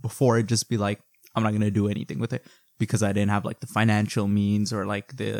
before 0.00 0.38
it 0.38 0.46
just 0.46 0.68
be 0.70 0.78
like 0.78 1.00
I'm 1.36 1.42
not 1.44 1.50
going 1.50 1.60
to 1.62 1.70
do 1.70 1.86
anything 1.88 2.18
with 2.18 2.32
it 2.32 2.44
because 2.82 3.02
I 3.08 3.12
didn't 3.16 3.30
have 3.36 3.44
like 3.44 3.60
the 3.60 3.72
financial 3.80 4.26
means 4.26 4.72
or 4.72 4.82
like 4.94 5.08
the, 5.20 5.34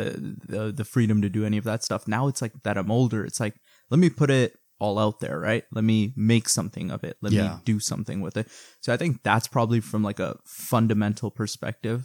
the 0.53 0.61
the 0.79 0.85
freedom 0.93 1.17
to 1.21 1.29
do 1.37 1.43
any 1.49 1.57
of 1.61 1.65
that 1.65 1.83
stuff. 1.83 2.07
Now 2.07 2.23
it's 2.29 2.41
like 2.45 2.55
that 2.63 2.77
I'm 2.77 2.91
older. 2.99 3.21
It's 3.29 3.41
like 3.45 3.55
let 3.91 3.99
me 3.99 4.09
put 4.09 4.29
it 4.41 4.49
all 4.79 4.97
out 5.05 5.19
there, 5.19 5.37
right? 5.49 5.65
Let 5.77 5.83
me 5.83 6.13
make 6.15 6.47
something 6.57 6.87
of 6.95 7.03
it. 7.03 7.15
Let 7.21 7.33
Yeah. 7.33 7.43
me 7.43 7.49
do 7.71 7.77
something 7.91 8.21
with 8.25 8.35
it. 8.41 8.47
So 8.81 8.93
I 8.93 8.97
think 8.97 9.23
that's 9.23 9.49
probably 9.55 9.81
from 9.81 10.03
like 10.09 10.21
a 10.29 10.37
fundamental 10.45 11.29
perspective. 11.31 12.01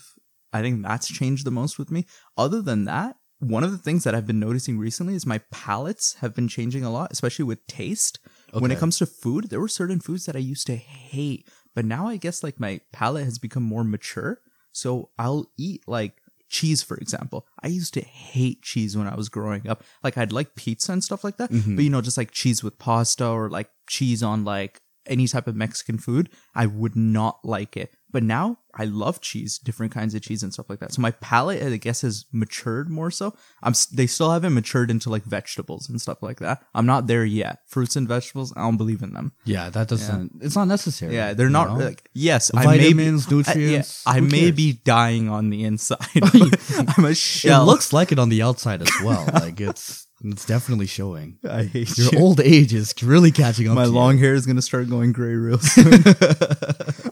I 0.53 0.61
think 0.63 0.83
that's 0.83 1.09
changed 1.21 1.45
the 1.47 1.51
most 1.61 1.79
with 1.79 1.91
me. 1.91 2.01
Other 2.37 2.61
than 2.69 2.85
that, 2.87 3.17
one 3.39 3.65
of 3.67 3.71
the 3.71 3.79
things 3.87 4.03
that 4.05 4.15
I've 4.17 4.27
been 4.27 4.41
noticing 4.49 4.77
recently 4.79 5.15
is 5.15 5.25
my 5.25 5.41
palates 5.53 6.15
have 6.21 6.35
been 6.35 6.49
changing 6.49 6.85
a 6.85 6.91
lot, 6.99 7.13
especially 7.13 7.45
with 7.45 7.65
taste. 7.69 8.19
When 8.53 8.73
it 8.73 8.81
comes 8.81 8.99
to 8.99 9.07
food, 9.07 9.45
there 9.51 9.61
were 9.61 9.69
certain 9.81 10.01
foods 10.01 10.25
that 10.27 10.35
I 10.41 10.41
used 10.53 10.67
to 10.67 10.77
hate, 10.77 11.47
but 11.77 11.85
now 11.85 12.09
I 12.09 12.17
guess 12.17 12.43
like 12.43 12.59
my 12.59 12.81
palate 12.93 13.25
has 13.31 13.39
become 13.39 13.63
more 13.63 13.85
mature. 13.85 14.41
So 14.79 15.11
I'll 15.19 15.51
eat 15.57 15.83
like 15.87 16.23
cheese, 16.49 16.83
for 16.83 16.97
example. 16.97 17.47
I 17.63 17.69
used 17.69 17.95
to 17.95 18.01
hate 18.01 18.63
cheese 18.63 18.97
when 18.97 19.07
I 19.07 19.15
was 19.15 19.29
growing 19.29 19.69
up. 19.69 19.83
Like 20.03 20.17
I'd 20.17 20.33
like 20.33 20.55
pizza 20.55 20.93
and 20.93 21.05
stuff 21.05 21.25
like 21.25 21.37
that, 21.39 21.51
mm-hmm. 21.51 21.77
but 21.77 21.85
you 21.85 21.91
know, 21.91 22.01
just 22.01 22.17
like 22.17 22.31
cheese 22.31 22.63
with 22.63 22.79
pasta 22.79 23.27
or 23.27 23.51
like 23.51 23.71
cheese 23.89 24.23
on 24.23 24.45
like 24.45 24.81
any 25.07 25.27
type 25.27 25.47
of 25.47 25.57
Mexican 25.57 25.99
food, 25.99 26.31
I 26.55 26.67
would 26.67 26.97
not 26.97 27.41
like 27.45 27.77
it. 27.77 27.93
But 28.11 28.23
now 28.23 28.59
I 28.75 28.85
love 28.85 29.21
cheese, 29.21 29.59
different 29.59 29.93
kinds 29.93 30.15
of 30.15 30.23
cheese 30.23 30.43
and 30.43 30.53
stuff 30.53 30.71
like 30.71 30.79
that. 30.81 30.93
So 30.93 31.03
my 31.03 31.11
palate, 31.11 31.63
I 31.63 31.77
guess, 31.77 32.03
has 32.03 32.25
matured 32.33 32.89
more 32.89 33.11
so. 33.11 33.35
I'm 33.63 33.75
they 33.93 34.07
still 34.07 34.31
haven't 34.31 34.55
matured 34.55 34.91
into 34.91 35.11
like 35.11 35.25
vegetables 35.25 35.89
and 35.89 36.01
stuff 36.01 36.23
like 36.23 36.39
that. 36.39 36.63
I'm 36.75 36.87
not 36.87 37.07
there 37.07 37.25
yet. 37.25 37.61
Fruits 37.67 37.97
and 37.97 38.09
vegetables, 38.09 38.53
I 38.57 38.63
don't 38.63 38.77
believe 38.77 39.03
in 39.03 39.13
them. 39.13 39.33
yeah, 39.45 39.69
that 39.71 39.89
doesn't. 39.89 40.33
It's 40.41 40.57
not 40.57 40.69
necessary. 40.69 41.15
Yeah, 41.15 41.35
they're 41.35 41.51
not 41.51 41.77
know? 41.77 41.85
like 41.85 42.09
yes, 42.15 42.51
I 42.55 42.67
may 42.67 42.79
be, 42.79 42.85
Vitamins, 42.85 43.27
I, 43.27 43.31
yeah, 43.31 43.37
nutrients, 43.37 44.03
I 44.07 44.21
may 44.21 44.51
be 44.51 44.73
dying 44.85 45.29
on 45.29 45.51
the 45.51 45.65
inside. 45.65 45.99
I'm 46.97 47.05
a 47.05 47.15
shell. 47.15 47.63
It 47.63 47.67
looks 47.67 47.93
like 47.93 48.13
it 48.13 48.19
on 48.19 48.31
the 48.31 48.43
outside 48.43 48.83
as 48.83 48.91
well. 49.03 49.29
like 49.35 49.61
it's 49.61 50.08
it's 50.25 50.45
definitely 50.45 50.87
showing. 50.87 51.39
I 51.49 51.65
hate 51.65 51.97
Your 51.97 52.13
you. 52.13 52.19
old 52.19 52.41
age 52.41 52.75
is 52.75 52.95
really 53.03 53.31
catching 53.31 53.69
up. 53.69 53.75
My 53.75 53.85
to 53.85 53.89
you. 53.91 53.95
long 53.95 54.19
hair 54.19 54.35
is 54.35 54.47
gonna 54.47 54.63
start 54.63 54.89
going 54.89 55.13
gray 55.13 55.35
real 55.35 55.59
soon. 55.61 56.03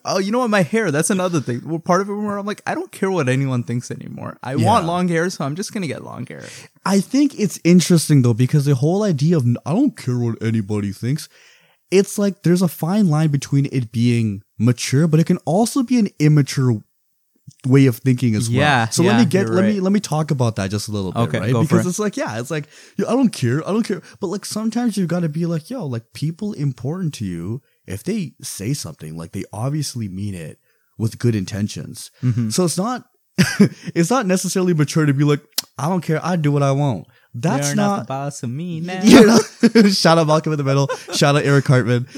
oh, 0.04 0.18
you 0.18 0.32
know 0.32 0.40
what? 0.40 0.50
My 0.50 0.62
hair. 0.62 0.90
That's 0.90 1.10
another 1.10 1.40
thing. 1.40 1.62
Well, 1.64 1.78
part 1.78 2.00
of 2.00 2.08
it 2.08 2.14
where 2.14 2.38
I'm 2.38 2.46
like, 2.46 2.62
I 2.66 2.74
don't 2.74 2.90
care 2.92 3.10
what 3.10 3.28
anyone 3.28 3.62
thinks 3.62 3.90
anymore. 3.90 4.38
I 4.42 4.56
want 4.56 4.86
long 4.86 5.08
hair, 5.08 5.30
so 5.30 5.44
I'm 5.44 5.54
just 5.56 5.72
gonna 5.72 5.86
get 5.86 6.02
long 6.04 6.26
hair. 6.26 6.44
I 6.84 7.00
think 7.00 7.38
it's 7.38 7.60
interesting 7.64 8.22
though 8.22 8.34
because 8.34 8.64
the 8.64 8.74
whole 8.74 9.02
idea 9.02 9.36
of 9.36 9.46
I 9.64 9.72
don't 9.72 9.96
care 9.96 10.18
what 10.18 10.42
anybody 10.42 10.92
thinks. 10.92 11.28
It's 11.92 12.18
like 12.18 12.42
there's 12.42 12.62
a 12.62 12.68
fine 12.68 13.08
line 13.08 13.28
between 13.28 13.68
it 13.70 13.92
being 13.92 14.42
mature, 14.58 15.06
but 15.06 15.20
it 15.20 15.24
can 15.24 15.38
also 15.44 15.84
be 15.84 15.98
an 16.00 16.08
immature 16.18 16.82
way 17.66 17.86
of 17.86 17.96
thinking 17.98 18.34
as 18.34 18.48
well. 18.48 18.58
Yeah, 18.58 18.88
So 18.88 19.02
let 19.02 19.18
me 19.18 19.24
get 19.26 19.48
let 19.48 19.64
me 19.64 19.80
let 19.80 19.92
me 19.92 20.00
talk 20.00 20.30
about 20.30 20.56
that 20.56 20.70
just 20.70 20.88
a 20.88 20.92
little 20.92 21.12
bit, 21.12 21.20
Okay, 21.20 21.38
right? 21.40 21.52
because 21.62 21.86
it. 21.86 21.88
it's 21.88 21.98
like 21.98 22.16
yeah, 22.16 22.38
it's 22.40 22.50
like 22.50 22.66
I 22.98 23.12
don't 23.12 23.30
care, 23.30 23.66
I 23.66 23.72
don't 23.72 23.82
care. 23.82 24.02
But 24.20 24.28
like 24.28 24.44
sometimes 24.44 24.96
you've 24.96 25.08
got 25.08 25.20
to 25.20 25.28
be 25.28 25.46
like, 25.46 25.70
yo, 25.70 25.86
like 25.86 26.12
people 26.12 26.52
important 26.52 27.14
to 27.14 27.24
you, 27.24 27.62
if 27.86 28.02
they 28.04 28.32
say 28.42 28.72
something, 28.74 29.16
like 29.16 29.32
they 29.32 29.44
obviously 29.52 30.08
mean 30.08 30.34
it 30.34 30.58
with 30.98 31.18
good 31.18 31.34
intentions. 31.34 32.10
Mm-hmm. 32.22 32.50
So 32.50 32.64
it's 32.64 32.78
not 32.78 33.04
it's 33.94 34.10
not 34.10 34.26
necessarily 34.26 34.74
mature 34.74 35.06
to 35.06 35.14
be 35.14 35.24
like, 35.24 35.42
I 35.78 35.88
don't 35.88 36.00
care, 36.02 36.24
I 36.24 36.36
do 36.36 36.52
what 36.52 36.62
I 36.62 36.72
want. 36.72 37.06
That's 37.38 37.68
You're 37.68 37.76
not, 37.76 37.98
the 38.00 38.04
boss 38.06 38.42
of 38.42 38.50
me 38.50 38.80
now. 38.80 39.02
you 39.02 39.26
know, 39.26 39.38
shout 39.90 40.16
out 40.16 40.26
Malcolm 40.26 40.52
in 40.52 40.58
the 40.58 40.64
Middle, 40.64 40.88
shout 41.12 41.36
out 41.36 41.44
Eric 41.44 41.66
Hartman. 41.66 42.08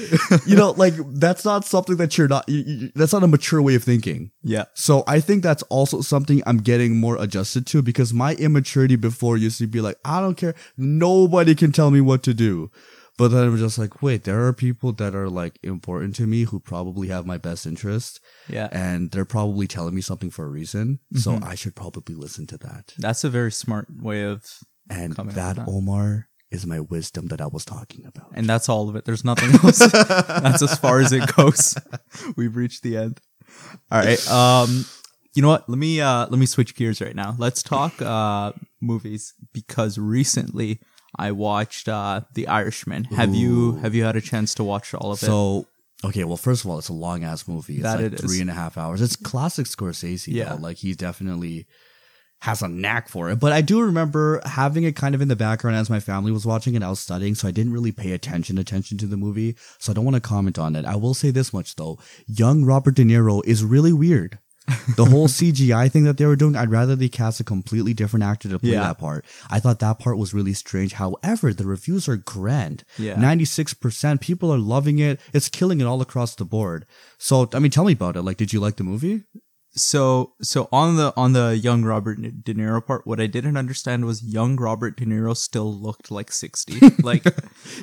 You 0.45 0.55
know, 0.55 0.71
like 0.71 0.93
that's 1.11 1.43
not 1.43 1.65
something 1.65 1.97
that 1.97 2.17
you're 2.17 2.27
not. 2.27 2.47
You, 2.47 2.63
you, 2.65 2.91
that's 2.95 3.11
not 3.11 3.23
a 3.23 3.27
mature 3.27 3.61
way 3.61 3.75
of 3.75 3.83
thinking. 3.83 4.31
Yeah. 4.43 4.65
So 4.75 5.03
I 5.07 5.19
think 5.19 5.43
that's 5.43 5.63
also 5.63 6.01
something 6.01 6.41
I'm 6.45 6.59
getting 6.59 6.97
more 6.97 7.21
adjusted 7.21 7.67
to 7.67 7.81
because 7.81 8.13
my 8.13 8.35
immaturity 8.35 8.95
before 8.95 9.35
used 9.35 9.57
to 9.59 9.67
be 9.67 9.81
like, 9.81 9.97
I 10.05 10.21
don't 10.21 10.35
care, 10.35 10.55
nobody 10.77 11.53
can 11.53 11.71
tell 11.71 11.91
me 11.91 11.99
what 12.01 12.23
to 12.23 12.33
do. 12.33 12.71
But 13.17 13.31
then 13.31 13.43
I'm 13.43 13.57
just 13.57 13.77
like, 13.77 14.01
wait, 14.01 14.23
there 14.23 14.45
are 14.45 14.53
people 14.53 14.93
that 14.93 15.13
are 15.13 15.27
like 15.27 15.59
important 15.61 16.15
to 16.15 16.25
me 16.25 16.43
who 16.43 16.57
probably 16.61 17.09
have 17.09 17.25
my 17.25 17.37
best 17.37 17.65
interest, 17.65 18.21
Yeah. 18.47 18.69
and 18.71 19.11
they're 19.11 19.25
probably 19.25 19.67
telling 19.67 19.93
me 19.93 19.99
something 19.99 20.29
for 20.29 20.45
a 20.45 20.47
reason. 20.47 20.99
So 21.15 21.33
mm-hmm. 21.33 21.43
I 21.43 21.55
should 21.55 21.75
probably 21.75 22.15
listen 22.15 22.47
to 22.47 22.57
that. 22.59 22.93
That's 22.97 23.25
a 23.25 23.29
very 23.29 23.51
smart 23.51 23.87
way 24.01 24.23
of 24.23 24.45
And 24.89 25.15
Coming 25.15 25.35
that, 25.35 25.57
that. 25.57 25.67
Omar, 25.67 26.27
is 26.51 26.65
my 26.65 26.79
wisdom 26.79 27.27
that 27.27 27.39
I 27.41 27.45
was 27.47 27.63
talking 27.63 28.05
about. 28.07 28.31
and 28.33 28.47
that's 28.47 28.67
all 28.69 28.89
of 28.89 28.95
it. 28.95 29.05
There's 29.05 29.23
nothing 29.23 29.51
else. 29.63 29.77
that's 29.91 30.63
as 30.63 30.77
far 30.79 30.99
as 30.99 31.11
it 31.13 31.35
goes. 31.35 31.75
We've 32.35 32.55
reached 32.55 32.81
the 32.81 32.97
end. 32.97 33.21
All 33.91 33.99
right. 33.99 34.27
Um, 34.31 34.85
you 35.35 35.43
know 35.43 35.47
what? 35.49 35.69
Let 35.69 35.77
me 35.77 36.01
uh 36.01 36.25
let 36.27 36.39
me 36.39 36.47
switch 36.47 36.75
gears 36.75 37.01
right 37.01 37.15
now. 37.15 37.35
Let's 37.37 37.61
talk 37.61 38.01
uh 38.01 38.53
movies 38.81 39.35
because 39.53 39.99
recently 39.99 40.79
I 41.15 41.31
watched 41.33 41.87
uh 41.87 42.21
The 42.33 42.47
Irishman. 42.47 43.03
Have 43.05 43.35
you 43.35 43.75
have 43.77 43.93
you 43.93 44.03
had 44.03 44.15
a 44.15 44.21
chance 44.21 44.55
to 44.55 44.63
watch 44.63 44.93
all 44.95 45.11
of 45.11 45.21
it? 45.21 45.25
So 45.27 45.67
okay, 46.03 46.23
well, 46.23 46.35
first 46.37 46.65
of 46.65 46.71
all, 46.71 46.79
it's 46.79 46.89
a 46.89 46.93
long 46.93 47.23
ass 47.23 47.47
movie. 47.47 47.75
It's 47.75 47.83
That 47.83 47.97
like 47.97 48.05
it 48.05 48.13
is. 48.15 48.21
three 48.21 48.41
and 48.41 48.49
a 48.49 48.53
half 48.53 48.75
hours. 48.75 49.01
It's 49.01 49.15
classic 49.15 49.67
Scorsese. 49.67 50.27
Yeah. 50.33 50.45
Yeah, 50.45 50.53
like 50.53 50.77
he's 50.77 50.97
definitely 50.97 51.67
has 52.41 52.61
a 52.61 52.67
knack 52.67 53.09
for 53.09 53.29
it. 53.29 53.39
But 53.39 53.51
I 53.51 53.61
do 53.61 53.81
remember 53.81 54.41
having 54.45 54.83
it 54.83 54.95
kind 54.95 55.13
of 55.13 55.21
in 55.21 55.27
the 55.27 55.35
background 55.35 55.75
as 55.77 55.89
my 55.89 55.99
family 55.99 56.31
was 56.31 56.45
watching 56.45 56.73
it. 56.75 56.83
I 56.83 56.89
was 56.89 56.99
studying, 56.99 57.35
so 57.35 57.47
I 57.47 57.51
didn't 57.51 57.73
really 57.73 57.91
pay 57.91 58.11
attention 58.13 58.57
attention 58.57 58.97
to 58.99 59.07
the 59.07 59.17
movie. 59.17 59.55
So 59.77 59.91
I 59.91 59.95
don't 59.95 60.05
want 60.05 60.15
to 60.15 60.21
comment 60.21 60.57
on 60.57 60.75
it. 60.75 60.85
I 60.85 60.95
will 60.95 61.13
say 61.13 61.31
this 61.31 61.51
much 61.53 61.75
though: 61.75 61.99
young 62.27 62.63
Robert 62.63 62.95
De 62.95 63.03
Niro 63.03 63.41
is 63.45 63.63
really 63.63 63.91
weird. 63.93 64.39
the 64.95 65.05
whole 65.05 65.27
CGI 65.37 65.91
thing 65.91 66.03
that 66.03 66.17
they 66.17 66.27
were 66.27 66.35
doing, 66.35 66.55
I'd 66.55 66.69
rather 66.69 66.95
they 66.95 67.09
cast 67.09 67.39
a 67.39 67.43
completely 67.43 67.93
different 67.95 68.23
actor 68.23 68.47
to 68.49 68.59
play 68.59 68.69
Yeah. 68.73 68.81
that 68.83 68.99
part. 68.99 69.25
I 69.49 69.59
thought 69.59 69.79
that 69.79 69.97
part 69.97 70.19
was 70.19 70.31
really 70.31 70.53
strange. 70.53 70.93
However, 70.93 71.53
the 71.53 71.65
reviews 71.65 72.07
are 72.07 72.17
grand. 72.17 72.83
Yeah. 72.99 73.15
96% 73.15 74.21
people 74.21 74.53
are 74.53 74.59
loving 74.59 74.99
it. 74.99 75.19
It's 75.33 75.49
killing 75.49 75.81
it 75.81 75.85
all 75.85 76.01
across 76.01 76.35
the 76.35 76.45
board. 76.45 76.85
So, 77.17 77.49
I 77.53 77.57
mean, 77.59 77.71
tell 77.71 77.83
me 77.85 77.93
about 77.93 78.15
it. 78.15 78.21
Like, 78.21 78.37
did 78.37 78.53
you 78.53 78.59
like 78.59 78.75
the 78.75 78.83
movie? 78.83 79.23
So 79.79 80.33
so 80.41 80.67
on 80.71 80.95
the 80.97 81.13
on 81.15 81.33
the 81.33 81.57
young 81.57 81.83
Robert 81.83 82.17
De 82.21 82.53
Niro 82.53 82.85
part, 82.85 83.07
what 83.07 83.19
I 83.19 83.27
didn't 83.27 83.57
understand 83.57 84.05
was 84.05 84.23
young 84.23 84.55
Robert 84.57 84.97
De 84.97 85.05
Niro 85.05 85.35
still 85.35 85.73
looked 85.73 86.11
like 86.11 86.31
60. 86.31 86.79
Like 87.03 87.23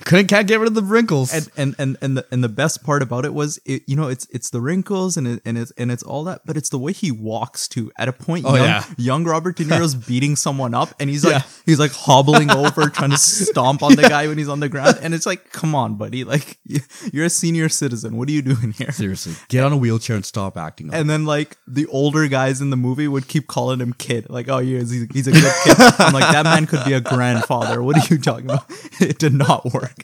Couldn't, 0.04 0.26
can't 0.28 0.46
get 0.46 0.58
rid 0.60 0.68
of 0.68 0.74
the 0.74 0.82
wrinkles. 0.82 1.32
and 1.32 1.48
and 1.56 1.74
and 1.78 1.96
and 2.02 2.16
the 2.18 2.26
and 2.30 2.44
the 2.44 2.48
best 2.48 2.84
part 2.84 3.02
about 3.02 3.24
it 3.24 3.32
was 3.34 3.58
it 3.64 3.82
you 3.86 3.96
know 3.96 4.08
it's 4.08 4.26
it's 4.30 4.50
the 4.50 4.60
wrinkles 4.60 5.16
and 5.16 5.26
it, 5.26 5.42
and 5.44 5.56
it's 5.58 5.70
and 5.72 5.90
it's 5.90 6.02
all 6.02 6.24
that 6.24 6.42
but 6.44 6.56
it's 6.56 6.68
the 6.68 6.78
way 6.78 6.92
he 6.92 7.10
walks 7.10 7.66
too 7.68 7.90
at 7.96 8.08
a 8.08 8.12
point 8.12 8.44
Oh, 8.46 8.54
young, 8.54 8.64
yeah. 8.66 8.84
young 8.96 9.24
Robert 9.24 9.56
De 9.56 9.64
Niro's 9.64 9.94
beating 10.10 10.36
someone 10.36 10.74
up 10.74 10.90
and 11.00 11.08
he's 11.10 11.24
like 11.24 11.42
he's 11.64 11.78
like 11.80 11.92
hobbling 11.92 12.50
over 12.62 12.88
trying 12.88 13.10
to 13.10 13.16
stomp 13.18 13.82
on 13.82 13.94
the 13.96 14.02
guy 14.08 14.26
when 14.28 14.38
he's 14.38 14.48
on 14.48 14.60
the 14.60 14.68
ground 14.68 14.98
and 15.02 15.14
it's 15.14 15.26
like 15.26 15.50
come 15.52 15.74
on 15.74 15.94
buddy 15.96 16.24
like 16.24 16.58
you- 16.64 16.80
you're 17.12 17.24
a 17.24 17.30
senior 17.30 17.68
citizen 17.68 18.16
what 18.16 18.28
are 18.28 18.32
you 18.32 18.42
doing 18.42 18.72
here 18.72 18.92
Seriously, 18.92 19.34
get 19.48 19.64
on 19.64 19.72
a 19.72 19.76
wheelchair 19.76 20.16
and 20.16 20.24
stop 20.24 20.56
acting. 20.56 20.88
Up. 20.88 20.94
and 20.94 21.08
then 21.10 21.24
like 21.24 21.56
the 21.66 21.85
older 21.86 22.28
guys 22.28 22.60
in 22.60 22.70
the 22.70 22.76
movie 22.76 23.08
would 23.08 23.28
keep 23.28 23.46
calling 23.46 23.80
him 23.80 23.92
kid 23.92 24.28
like 24.28 24.48
oh 24.48 24.58
yeah 24.58 24.78
he's, 24.80 24.90
he's 25.12 25.26
a 25.26 25.32
good 25.32 25.52
kid 25.64 25.76
I'm 25.98 26.12
like 26.12 26.32
that 26.32 26.44
man 26.44 26.66
could 26.66 26.84
be 26.84 26.92
a 26.92 27.00
grandfather 27.00 27.82
what 27.82 27.96
are 27.96 28.14
you 28.14 28.20
talking 28.20 28.44
about 28.46 28.64
it 29.00 29.18
did 29.18 29.32
not 29.32 29.72
work 29.72 29.94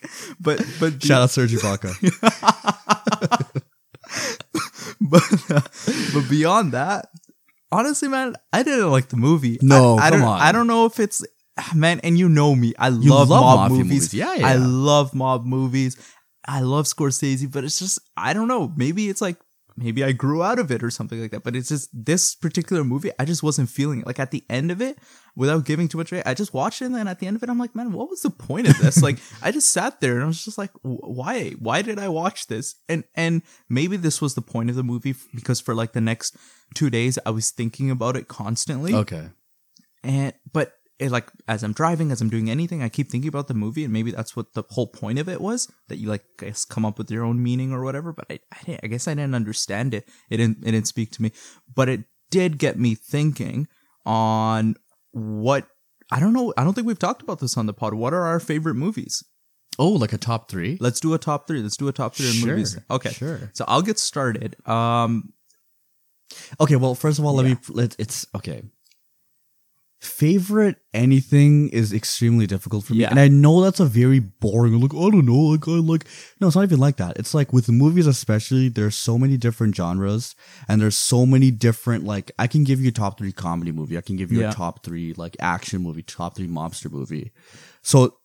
but 0.41 0.65
but 0.81 1.03
Shout 1.03 1.23
out 1.23 1.31
Sergi 1.31 1.57
Baca. 1.57 1.93
but 5.01 5.23
uh, 5.51 5.61
but 6.15 6.29
beyond 6.31 6.73
that, 6.73 7.09
honestly, 7.71 8.09
man, 8.09 8.37
I 8.53 8.63
didn't 8.63 8.91
like 8.91 9.09
the 9.09 9.17
movie. 9.17 9.59
No, 9.63 9.97
I, 9.97 10.07
I 10.07 10.11
come 10.11 10.21
don't, 10.21 10.29
on. 10.29 10.41
I 10.41 10.53
don't 10.53 10.67
know 10.67 10.87
if 10.87 11.01
it's 11.01 11.25
man, 11.75 12.01
and 12.01 12.19
you 12.19 12.29
know 12.29 12.55
me. 12.55 12.75
I 12.79 12.91
love, 12.91 13.29
love 13.29 13.59
mob 13.59 13.71
movies. 13.71 13.85
movies. 13.85 14.15
Yeah, 14.15 14.35
yeah. 14.35 14.47
I 14.47 14.55
love 14.55 15.15
mob 15.15 15.45
movies. 15.45 15.97
I 16.47 16.61
love 16.61 16.87
Scorsese, 16.87 17.51
but 17.51 17.65
it's 17.65 17.79
just 17.79 17.99
I 18.17 18.33
don't 18.33 18.49
know. 18.49 18.73
Maybe 18.77 19.09
it's 19.09 19.21
like 19.21 19.37
maybe 19.77 20.05
I 20.05 20.13
grew 20.13 20.43
out 20.43 20.59
of 20.59 20.71
it 20.71 20.83
or 20.83 20.91
something 20.91 21.21
like 21.21 21.31
that. 21.31 21.45
But 21.45 21.57
it's 21.57 21.69
just 21.69 21.89
this 21.93 22.35
particular 22.35 22.85
movie, 22.85 23.11
I 23.19 23.25
just 23.25 23.43
wasn't 23.43 23.69
feeling 23.69 24.01
it. 24.01 24.07
Like 24.07 24.19
at 24.19 24.31
the 24.31 24.45
end 24.49 24.71
of 24.71 24.81
it, 24.81 24.99
without 25.35 25.65
giving 25.65 25.89
too 25.89 25.99
much 25.99 26.13
away, 26.13 26.23
I 26.25 26.35
just 26.35 26.55
watched 26.55 26.83
it, 26.83 26.87
and 26.87 26.95
then 26.95 27.09
at 27.09 27.19
the 27.19 27.27
end 27.27 27.37
of 27.37 27.43
it, 27.43 27.49
I'm 27.49 27.59
like, 27.59 27.75
man, 27.75 27.93
what 27.93 28.11
was 28.11 28.23
the 28.23 28.31
point 28.31 28.69
of 28.69 28.79
this? 28.79 29.03
like 29.03 29.19
I 29.43 29.51
just 29.51 29.71
sat 29.71 30.01
there 30.01 30.15
and 30.15 30.25
I 30.25 30.27
was 30.27 30.45
just 30.45 30.59
like, 30.59 30.71
why? 30.83 31.51
Why 31.59 31.83
did 31.83 31.99
I 31.99 32.09
watch 32.09 32.47
this? 32.47 32.77
And 32.89 33.05
and 33.15 33.43
maybe 33.69 33.97
this 33.97 34.21
was 34.21 34.35
the 34.35 34.43
point 34.43 34.71
of 34.71 34.77
the 34.77 34.83
movie 34.83 35.15
because 35.35 35.61
for 35.61 35.75
like 35.75 35.93
the 35.93 36.01
next 36.01 36.37
two 36.75 36.91
days, 36.91 37.19
I 37.25 37.31
was 37.31 37.51
thinking 37.51 37.91
about 37.91 38.17
it 38.17 38.29
constantly 38.29 38.95
okay. 38.95 39.31
and 40.03 40.33
but 40.53 40.75
it, 41.03 41.11
like 41.11 41.31
as 41.49 41.63
I'm 41.63 41.73
driving, 41.73 42.11
as 42.13 42.21
I'm 42.21 42.31
doing 42.31 42.49
anything, 42.51 42.83
I 42.83 42.89
keep 42.89 43.09
thinking 43.11 43.29
about 43.29 43.49
the 43.49 43.55
movie, 43.55 43.85
and 43.85 43.93
maybe 43.93 44.11
that's 44.13 44.35
what 44.37 44.55
the 44.55 44.63
whole 44.71 44.87
point 44.87 45.19
of 45.19 45.29
it 45.29 45.41
was 45.41 45.71
that 45.89 45.97
you 45.99 46.09
like 46.09 46.25
guess 46.39 46.65
come 46.65 46.85
up 46.87 46.97
with 46.99 47.11
your 47.11 47.25
own 47.25 47.43
meaning 47.43 47.73
or 47.73 47.83
whatever. 47.85 48.13
But 48.13 48.27
I, 48.31 48.39
I, 48.53 48.59
didn't- 48.65 48.81
I 48.85 48.87
guess 48.87 49.09
I 49.09 49.15
didn't 49.15 49.35
understand 49.35 49.93
it. 49.95 50.09
It 50.31 50.37
didn't, 50.39 50.59
it 50.63 50.71
didn't 50.73 50.87
speak 50.87 51.11
to 51.13 51.23
me. 51.23 51.33
But 51.75 51.89
it 51.89 52.05
did 52.31 52.57
get 52.59 52.79
me 52.79 52.95
thinking 52.95 53.69
on 54.07 54.77
what 55.13 55.67
I 56.11 56.21
don't 56.21 56.33
know. 56.33 56.53
I 56.57 56.65
don't 56.65 56.75
think 56.75 56.87
we've 56.87 56.99
talked 56.99 57.23
about 57.23 57.41
this 57.41 57.57
on 57.57 57.67
the 57.67 57.73
pod. 57.75 57.95
What 57.95 58.15
are 58.15 58.23
our 58.25 58.41
favorite 58.41 58.75
movies? 58.75 59.23
Oh, 59.79 59.89
like 59.89 60.13
a 60.13 60.19
top 60.19 60.51
three? 60.51 60.77
Let's 60.81 61.01
do 61.01 61.15
a 61.15 61.19
top 61.19 61.47
three. 61.47 61.63
Let's 61.63 61.77
do 61.79 61.89
a 61.89 61.93
top 61.93 62.15
three 62.15 62.29
of 62.29 62.35
Sure, 62.35 62.49
movies. 62.51 62.79
Okay, 62.91 63.11
sure. 63.11 63.51
So 63.55 63.65
I'll 63.67 63.83
get 63.83 63.99
started. 63.99 64.57
Um, 64.69 65.33
Okay, 66.61 66.77
well, 66.77 66.95
first 66.95 67.19
of 67.19 67.25
all, 67.27 67.35
let 67.35 67.47
Yeah. 67.47 67.55
me. 67.55 67.61
Let, 67.69 67.97
it's 67.99 68.27
okay. 68.35 68.63
Favorite 70.03 70.79
anything 70.93 71.69
is 71.69 71.93
extremely 71.93 72.45
difficult 72.49 72.85
for 72.85 72.93
me, 72.93 73.01
Yeah. 73.03 73.11
and 73.11 73.21
I 73.21 73.29
know 73.29 73.63
that's 73.63 73.79
a 73.79 73.87
very 73.87 74.19
boring. 74.19 74.81
Like 74.81 74.93
I 74.93 75.11
don't 75.11 75.25
know, 75.25 75.33
like 75.55 75.69
I 75.69 75.71
like. 75.73 76.07
No, 76.41 76.49
it's 76.49 76.57
not 76.57 76.65
even 76.65 76.81
like 76.81 76.97
that. 76.97 77.17
It's 77.21 77.35
like 77.35 77.53
with 77.53 77.69
movies, 77.69 78.09
especially. 78.09 78.69
There's 78.69 78.97
so 78.97 79.17
many 79.17 79.37
different 79.37 79.77
genres, 79.77 80.35
and 80.67 80.83
there's 80.83 80.97
so 80.97 81.25
many 81.25 81.53
different. 81.53 82.03
Like 82.03 82.33
I 82.37 82.49
can 82.49 82.65
give 82.65 82.81
you 82.81 82.89
a 82.89 82.93
top 82.93 83.17
three 83.17 83.31
comedy 83.31 83.71
movie. 83.71 83.97
I 83.97 84.01
can 84.01 84.17
give 84.17 84.33
you 84.33 84.41
Yeah. 84.41 84.51
a 84.51 84.53
top 84.53 84.83
three 84.85 85.15
like 85.17 85.37
action 85.39 85.83
movie, 85.83 86.03
top 86.03 86.35
three 86.37 86.49
mobster 86.49 86.91
movie. 86.91 87.31
So 87.83 88.17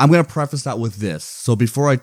I'm 0.00 0.10
gonna 0.10 0.24
preface 0.24 0.64
that 0.64 0.80
with 0.80 0.96
this. 0.96 1.22
So 1.22 1.54
before 1.54 1.88
I 1.88 2.00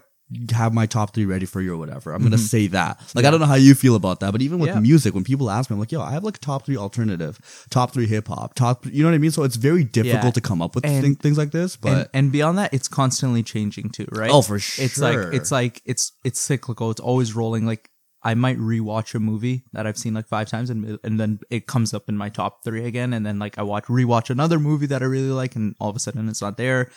have 0.51 0.73
my 0.73 0.85
top 0.85 1.13
three 1.13 1.25
ready 1.25 1.45
for 1.45 1.61
you 1.61 1.73
or 1.73 1.77
whatever, 1.77 2.13
I'm 2.13 2.23
gonna 2.23 2.37
say 2.37 2.67
that. 2.67 2.99
Like 3.15 3.25
I 3.25 3.31
don't 3.31 3.39
know 3.39 3.45
how 3.45 3.55
you 3.55 3.75
feel 3.75 3.95
about 3.95 4.19
that, 4.21 4.31
but 4.31 4.41
even 4.41 4.59
with 4.59 4.69
Mm-hmm. 4.69 4.77
Yeah. 4.77 4.81
music, 4.81 5.13
when 5.13 5.23
people 5.23 5.49
ask 5.49 5.69
me, 5.69 5.75
I'm 5.75 5.79
like, 5.79 5.91
yo, 5.91 6.01
I 6.01 6.11
have 6.11 6.23
like 6.23 6.39
top 6.39 6.65
three 6.65 6.77
alternative, 6.77 7.37
top 7.69 7.91
three 7.91 8.07
hip 8.07 8.27
hop, 8.27 8.55
top. 8.55 8.85
You 8.85 9.03
know 9.03 9.09
what 9.09 9.15
I 9.15 9.19
mean? 9.19 9.31
So 9.31 9.43
it's 9.43 9.55
very 9.57 9.83
difficult 9.83 10.23
Yeah. 10.25 10.31
to 10.31 10.41
come 10.41 10.61
up 10.61 10.75
with 10.75 10.85
And- 10.85 11.03
thing, 11.03 11.15
things 11.15 11.37
like 11.37 11.51
this. 11.51 11.75
But 11.75 11.91
and, 11.93 12.07
and 12.13 12.31
beyond 12.31 12.57
that, 12.57 12.73
it's 12.73 12.87
constantly 12.87 13.43
changing 13.43 13.89
too, 13.89 14.07
right? 14.11 14.31
Oh, 14.31 14.41
for 14.41 14.59
sure. 14.59 14.85
It's 14.85 14.99
like 14.99 15.17
it's 15.33 15.51
like 15.51 15.81
it's 15.85 16.11
it's 16.23 16.39
cyclical. 16.39 16.91
It's 16.91 17.01
always 17.01 17.35
rolling. 17.35 17.65
Like 17.65 17.89
I 18.25 18.35
might 18.35 18.57
rewatch 18.57 19.13
a 19.15 19.19
movie 19.19 19.65
that 19.73 19.85
I've 19.85 19.97
seen 19.97 20.13
like 20.13 20.27
five 20.29 20.47
times, 20.49 20.69
and 20.69 20.97
and 21.03 21.19
then 21.19 21.39
it 21.49 21.67
comes 21.67 21.93
up 21.93 22.07
in 22.07 22.15
my 22.15 22.29
top 22.29 22.63
three 22.63 22.85
again, 22.85 23.11
and 23.13 23.25
then 23.25 23.37
like 23.37 23.57
I 23.57 23.63
watch 23.63 23.85
rewatch 23.85 24.29
another 24.29 24.59
movie 24.59 24.85
that 24.87 25.01
I 25.03 25.05
really 25.05 25.29
like, 25.31 25.57
and 25.57 25.75
all 25.79 25.89
of 25.89 25.95
a 25.95 25.99
sudden 25.99 26.29
it's 26.29 26.41
not 26.41 26.55
there. 26.57 26.89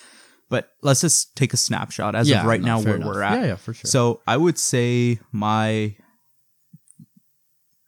But 0.49 0.71
let's 0.83 1.01
just 1.01 1.35
take 1.37 1.53
a 1.53 1.57
snapshot 1.57 2.15
as 2.15 2.29
Yeah, 2.29 2.41
of 2.41 2.47
right 2.47 2.61
no, 2.61 2.67
now 2.79 2.81
where 2.81 2.97
enough. 2.97 3.07
we're 3.07 3.23
at. 3.23 3.41
Yeah, 3.41 3.47
yeah, 3.47 3.57
for 3.57 3.75
sure. 3.75 3.89
So 3.89 4.21
I 4.27 4.37
would 4.37 4.59
say 4.59 5.19
my. 5.33 5.97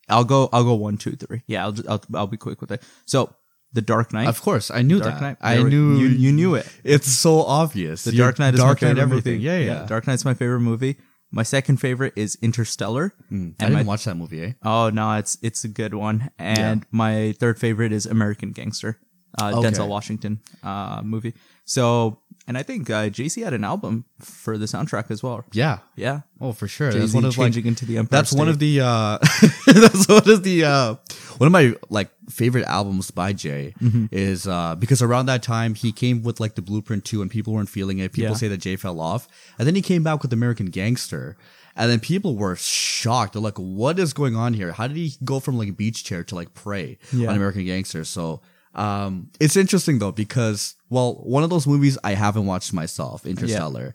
I'll 0.08 0.24
go. 0.24 0.48
I'll 0.52 0.64
go 0.64 0.74
one, 0.74 0.96
two, 0.96 1.12
three. 1.16 1.42
Yeah, 1.46 1.64
I'll 1.64 1.72
just, 1.72 1.88
I'll, 1.88 2.02
I'll 2.14 2.26
be 2.26 2.36
quick 2.38 2.60
with 2.60 2.72
it. 2.72 2.82
So, 3.04 3.34
The 3.74 3.82
Dark 3.82 4.12
Knight. 4.12 4.26
of 4.26 4.40
course, 4.40 4.70
I 4.70 4.80
knew 4.82 4.98
Dark 5.00 5.14
that. 5.16 5.20
Knight. 5.20 5.36
I 5.40 5.62
knew 5.62 5.96
you. 5.98 6.06
You 6.08 6.32
knew 6.32 6.54
it. 6.54 6.66
It's 6.82 7.08
so 7.12 7.42
obvious. 7.42 8.04
The 8.04 8.14
You're 8.14 8.26
Dark 8.26 8.38
Knight 8.38 8.54
is 8.54 8.60
Dark 8.60 8.80
my 8.80 8.88
Knight 8.88 8.94
favorite 8.94 9.02
everything. 9.02 9.32
movie. 9.34 9.44
Yeah, 9.44 9.58
yeah. 9.58 9.86
Dark 9.86 10.06
Knight's 10.06 10.24
my 10.24 10.34
favorite 10.34 10.60
movie. 10.60 10.96
My 11.30 11.42
second 11.42 11.76
favorite 11.76 12.14
is 12.16 12.38
Interstellar. 12.40 13.12
Mm, 13.30 13.54
I 13.60 13.64
didn't 13.66 13.74
my, 13.74 13.82
watch 13.82 14.04
that 14.06 14.16
movie. 14.16 14.42
Eh? 14.42 14.52
oh 14.64 14.88
no, 14.88 15.12
it's 15.12 15.36
it's 15.42 15.62
a 15.64 15.68
good 15.68 15.92
one. 15.92 16.30
And 16.38 16.86
my 16.90 17.32
third 17.38 17.58
favorite 17.58 17.92
is 17.92 18.06
American 18.06 18.52
Gangster, 18.52 18.98
uh, 19.38 19.52
Okay. 19.54 19.68
Denzel 19.68 19.88
Washington 19.88 20.40
uh, 20.62 21.02
movie. 21.04 21.34
So, 21.66 22.22
and 22.48 22.58
I 22.58 22.64
think 22.64 22.90
uh, 22.90 23.08
Jay-Z 23.10 23.40
had 23.40 23.52
an 23.52 23.62
album 23.62 24.06
for 24.18 24.58
the 24.58 24.66
soundtrack 24.66 25.10
as 25.12 25.22
well. 25.22 25.44
Yeah. 25.52 25.78
Yeah, 25.94 26.22
Oh, 26.40 26.52
for 26.52 26.66
sure. 26.66 26.90
Jay 26.90 26.98
That's 27.00 27.12
one 27.14 27.24
of 27.24 27.36
like 27.38 27.46
changing 27.46 27.66
into 27.66 27.84
the 27.86 27.98
Empire. 27.98 28.18
that's 28.18 28.32
one 28.32 28.48
of 28.48 28.58
the 28.58 28.80
uh 28.80 29.18
that's 29.66 30.08
one 30.08 30.28
of 30.30 30.42
the 30.42 30.64
uh 30.64 30.94
one 31.38 31.46
of 31.46 31.52
my 31.52 31.74
like 31.90 32.10
favorite 32.30 32.64
albums 32.66 33.10
by 33.10 33.32
Jay 33.32 33.74
Mm-hmm. 33.80 34.06
is 34.12 34.46
uh 34.48 34.74
because 34.76 35.02
around 35.02 35.26
that 35.26 35.42
time 35.42 35.74
he 35.74 35.92
came 35.92 36.22
with 36.22 36.40
like 36.40 36.54
the 36.56 36.62
blueprint 36.62 37.04
2 37.04 37.22
and 37.22 37.30
people 37.30 37.52
weren't 37.52 37.68
feeling 37.68 37.98
it 37.98 38.12
people 38.12 38.30
Yeah. 38.30 38.37
say 38.37 38.48
that 38.48 38.58
Jay 38.58 38.76
fell 38.76 39.00
off 39.00 39.28
and 39.58 39.66
then 39.68 39.74
he 39.74 39.82
came 39.82 40.02
back 40.02 40.22
with 40.22 40.32
American 40.32 40.66
Gangster 40.66 41.37
and 41.76 41.90
then 41.90 42.00
people 42.00 42.37
were 42.37 42.56
shocked 42.56 43.32
they're 43.34 43.42
like 43.42 43.58
what 43.58 43.98
is 43.98 44.12
going 44.12 44.37
on 44.37 44.54
here 44.54 44.72
how 44.72 44.87
did 44.87 44.96
he 44.96 45.12
go 45.24 45.40
from 45.40 45.58
like 45.58 45.76
beach 45.76 46.02
chair 46.04 46.22
to 46.24 46.34
like 46.34 46.54
prey 46.54 46.98
Yeah. 47.12 47.28
on 47.30 47.37
American 47.37 47.64
Gangster 47.64 48.04
so 48.04 48.40
um 48.78 49.30
it's 49.40 49.56
interesting 49.56 49.98
though 49.98 50.12
because 50.12 50.76
well 50.88 51.14
one 51.24 51.42
of 51.42 51.50
those 51.50 51.66
movies 51.66 51.98
I 52.04 52.12
haven't 52.14 52.46
watched 52.46 52.72
myself 52.72 53.26
Interstellar 53.26 53.94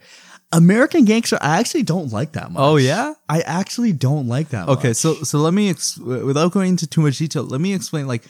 American 0.53 1.03
Gangster, 1.03 1.37
I 1.41 1.59
actually 1.59 1.81
don't 1.81 2.11
like 2.11 2.33
that 2.33 2.51
much. 2.51 2.61
Oh, 2.61 2.75
yeah? 2.75 3.15
I 3.27 3.41
actually 3.41 3.91
don't 3.91 4.27
like 4.27 4.49
that. 4.49 4.69
Okay, 4.69 4.89
much. 4.89 4.97
so 4.97 5.15
so 5.15 5.39
let 5.39 5.53
me 5.53 5.71
ex- 5.71 5.97
without 5.97 6.51
going 6.51 6.69
into 6.69 6.85
too 6.85 7.01
much 7.01 7.17
detail, 7.17 7.43
let 7.43 7.59
me 7.59 7.73
explain 7.73 8.07
like 8.07 8.23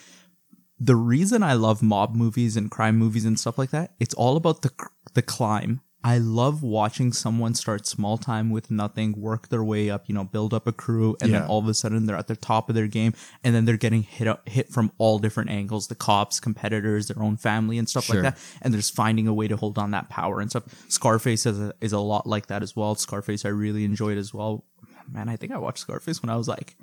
the 0.80 0.96
reason 0.96 1.44
I 1.44 1.54
love 1.54 1.84
mob 1.84 2.16
movies 2.16 2.56
and 2.56 2.72
crime 2.72 2.98
movies 2.98 3.26
and 3.26 3.38
stuff 3.40 3.58
like 3.58 3.72
that. 3.72 3.92
It's 4.00 4.14
all 4.14 4.38
about 4.38 4.62
the 4.62 4.72
the 5.14 5.22
climb. 5.22 5.82
I 6.06 6.18
love 6.18 6.62
watching 6.64 7.14
someone 7.14 7.54
start 7.56 7.88
small 7.88 8.18
time 8.18 8.50
with 8.50 8.70
nothing, 8.70 9.14
work 9.20 9.48
their 9.48 9.64
way 9.64 9.90
up, 9.90 10.04
you 10.08 10.14
know, 10.16 10.26
build 10.26 10.54
up 10.54 10.68
a 10.68 10.74
crew, 10.74 11.16
and 11.22 11.32
Yeah. 11.32 11.40
then 11.40 11.48
all 11.48 11.60
of 11.60 11.68
a 11.68 11.74
sudden 11.74 12.06
they're 12.08 12.18
at 12.18 12.28
the 12.28 12.36
top 12.36 12.68
of 12.68 12.76
their 12.76 12.88
game, 12.88 13.14
and 13.44 13.56
then 13.56 13.64
they're 13.66 13.78
getting 13.78 14.04
hit 14.04 14.28
up, 14.28 14.48
hit 14.50 14.70
from 14.70 14.92
all 14.98 15.18
different 15.20 15.50
angles, 15.50 15.88
the 15.88 15.96
cops, 15.96 16.40
competitors, 16.42 17.08
their 17.08 17.24
own 17.24 17.38
family, 17.38 17.78
and 17.78 17.88
stuff 17.88 18.04
Sure. 18.04 18.16
like 18.22 18.36
that, 18.36 18.40
and 18.62 18.74
they're 18.74 18.80
just 18.82 18.94
finding 18.96 19.28
a 19.28 19.34
way 19.34 19.48
to 19.48 19.56
hold 19.56 19.78
on 19.78 19.92
that 19.92 20.10
power 20.10 20.42
and 20.42 20.50
stuff. 20.50 20.64
Scarface 20.90 21.46
is 21.46 21.60
a, 21.60 21.74
is 21.80 21.94
a 21.94 22.00
lot 22.00 22.28
like 22.28 22.48
that 22.48 22.64
as 22.64 22.76
well. 22.76 22.96
Scarface 22.96 23.46
I 23.46 23.50
really 23.50 23.86
enjoyed 23.86 24.18
as 24.18 24.34
well. 24.34 24.66
Man, 25.10 25.30
I 25.30 25.36
think 25.38 25.52
I 25.54 25.58
watched 25.58 25.80
Scarface 25.80 26.22
when 26.22 26.30
I 26.30 26.36
was 26.36 26.48
like 26.48 26.76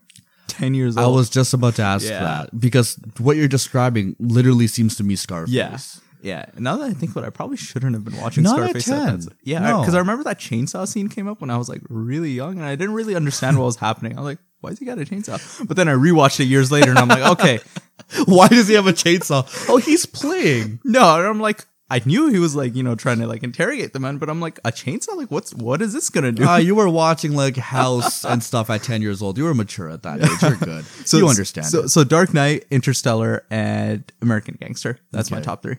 ten 0.46 0.74
years 0.74 0.96
old. 0.96 1.06
I 1.06 1.08
was 1.10 1.28
just 1.30 1.52
about 1.54 1.74
to 1.76 1.82
ask 1.82 2.06
Yeah. 2.08 2.20
that 2.20 2.58
because 2.58 2.98
what 3.18 3.36
you're 3.36 3.48
describing 3.48 4.16
literally 4.18 4.66
seems 4.66 4.96
to 4.96 5.04
me 5.04 5.14
Scarface. 5.16 5.52
Yeah. 5.54 5.76
Yeah. 6.22 6.46
Now 6.58 6.76
that 6.76 6.90
I 6.90 6.92
think 6.92 7.12
about 7.12 7.24
it, 7.24 7.28
I 7.28 7.30
probably 7.30 7.56
shouldn't 7.56 7.94
have 7.94 8.04
been 8.04 8.16
watching 8.20 8.42
Not 8.42 8.58
at 8.60 8.80
Scarface. 8.82 8.84
10. 8.86 9.20
that- 9.20 9.32
Yeah, 9.42 9.58
No. 9.60 9.80
because 9.80 9.94
I 9.94 9.98
remember 9.98 10.24
that 10.24 10.38
chainsaw 10.38 10.86
scene 10.86 11.08
came 11.08 11.26
up 11.28 11.40
when 11.40 11.50
I 11.50 11.56
was 11.56 11.68
like 11.68 11.82
really 11.88 12.30
young, 12.32 12.56
and 12.58 12.64
I 12.64 12.76
didn't 12.76 12.94
really 12.94 13.14
understand 13.16 13.58
what 13.58 13.64
was 13.64 13.76
happening. 13.76 14.12
I 14.16 14.20
was 14.20 14.26
like, 14.26 14.38
"Why 14.60 14.70
has 14.70 14.78
he 14.78 14.84
got 14.84 14.98
a 14.98 15.02
chainsaw?" 15.04 15.66
But 15.66 15.76
then 15.76 15.88
I 15.88 15.92
rewatched 15.94 16.40
it 16.40 16.44
years 16.44 16.70
later, 16.70 16.90
and 16.90 16.98
I'm 16.98 17.08
like, 17.08 17.22
"Okay, 17.32 17.60
Why 18.26 18.48
does 18.48 18.68
he 18.68 18.74
have 18.74 18.86
a 18.86 18.92
chainsaw? 18.92 19.46
Oh, 19.68 19.76
he's 19.78 20.04
playing. 20.06 20.80
no." 20.84 21.18
And 21.18 21.26
I'm 21.26 21.40
like, 21.40 21.64
I 21.90 22.00
knew 22.04 22.28
he 22.28 22.38
was 22.38 22.54
like, 22.54 22.76
you 22.76 22.82
know, 22.82 22.94
trying 22.94 23.18
to 23.18 23.26
like 23.26 23.42
interrogate 23.42 23.92
the 23.92 23.98
man, 24.00 24.18
but 24.18 24.30
I'm 24.30 24.40
like, 24.40 24.58
a 24.64 24.70
chainsaw? 24.70 25.16
Like, 25.16 25.30
what's 25.30 25.52
what 25.54 25.82
is 25.82 25.92
this 25.92 26.08
gonna 26.08 26.30
do? 26.32 26.44
Uh, 26.46 26.56
you 26.56 26.74
were 26.76 26.88
watching 26.88 27.32
like 27.34 27.56
House 27.56 28.24
and 28.30 28.42
stuff 28.42 28.70
at 28.70 28.82
10 28.82 29.02
years 29.02 29.20
old. 29.22 29.36
You 29.36 29.44
were 29.44 29.54
mature 29.54 29.90
at 29.90 30.02
that 30.04 30.22
age. 30.22 30.42
You're 30.42 30.56
good. 30.56 30.84
So 31.04 31.16
you 31.18 31.28
understand. 31.28 31.66
So, 31.66 31.86
so 31.88 32.04
Dark 32.04 32.32
Knight, 32.32 32.64
Interstellar, 32.70 33.44
and 33.50 34.04
American 34.22 34.56
Gangster. 34.60 34.98
That's 35.10 35.30
my 35.30 35.40
top 35.40 35.62
three. 35.62 35.76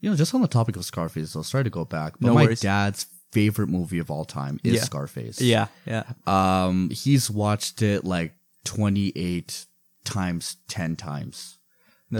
You 0.00 0.10
know, 0.10 0.16
just 0.16 0.34
on 0.34 0.42
the 0.42 0.48
topic 0.48 0.76
of 0.76 0.84
Scarface, 0.84 1.32
though, 1.32 1.42
sorry 1.42 1.64
to 1.64 1.70
go 1.70 1.84
back, 1.84 2.14
but 2.20 2.26
No 2.28 2.34
my 2.34 2.44
worries. 2.44 2.60
dad's 2.60 3.06
favorite 3.32 3.68
movie 3.68 3.98
of 3.98 4.10
all 4.10 4.24
time 4.24 4.58
is 4.64 4.74
Yeah. 4.74 4.80
Scarface. 4.82 5.40
Yeah, 5.40 5.66
yeah. 5.86 6.04
Um, 6.26 6.90
he's 6.90 7.30
watched 7.30 7.80
it 7.82 8.04
like 8.04 8.34
28 8.64 9.66
times, 10.04 10.56
10 10.68 10.96
times. 10.96 11.58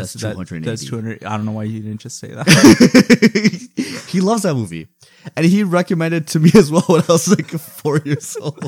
That's 0.01 0.13
that- 0.15 0.33
280. 0.33 0.65
That's 0.65 0.85
200. 0.85 1.25
I 1.25 1.37
don't 1.37 1.47
know 1.47 1.53
why 1.53 1.65
you 1.65 1.81
didn't 1.81 2.01
just 2.01 2.19
say 2.19 2.29
that. 2.29 2.47
he 4.09 4.21
loves 4.21 4.43
that 4.43 4.55
movie. 4.55 4.89
And 5.37 5.47
he 5.47 5.63
recommended 5.65 6.25
it 6.25 6.27
to 6.29 6.41
me 6.41 6.51
as 6.55 6.71
well 6.71 6.83
when 6.87 7.01
I 7.03 7.13
was 7.13 7.29
like 7.29 7.49
four 7.49 7.99
years 8.05 8.37
old. 8.41 8.63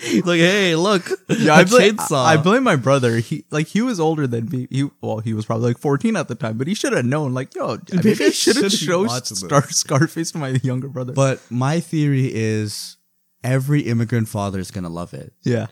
He's 0.00 0.24
like, 0.26 0.40
hey, 0.40 0.74
look, 0.74 1.08
Yeah, 1.28 1.54
I 1.54 1.64
blame, 1.64 1.96
chainsaw. 1.96 2.24
I 2.24 2.36
blame 2.36 2.64
my 2.64 2.74
brother. 2.76 3.18
He 3.18 3.44
like 3.52 3.68
he 3.68 3.80
was 3.80 4.00
older 4.00 4.26
than 4.26 4.48
me. 4.48 4.66
He 4.70 4.88
well, 5.00 5.18
he 5.20 5.34
was 5.34 5.46
probably 5.46 5.68
like 5.68 5.78
14 5.78 6.16
at 6.16 6.26
the 6.28 6.34
time, 6.34 6.58
but 6.58 6.66
he 6.66 6.74
should 6.74 6.92
have 6.92 7.04
known. 7.04 7.32
Like, 7.34 7.54
yo, 7.54 7.78
maybe 7.92 8.08
Maybe 8.10 8.24
I 8.24 8.26
I 8.28 8.30
shouldn't 8.30 8.72
shouldn't 8.72 8.72
show 8.72 9.04
watch. 9.04 9.26
Star 9.26 9.68
Scarface 9.70 10.32
to 10.32 10.38
my 10.38 10.48
younger 10.64 10.88
brother. 10.88 11.12
but 11.12 11.40
my 11.50 11.78
theory 11.78 12.28
is 12.34 12.96
every 13.44 13.82
immigrant 13.82 14.28
father 14.28 14.58
is 14.58 14.70
going 14.72 14.84
to 14.84 14.90
love 14.90 15.14
it. 15.14 15.32
yeah, 15.44 15.66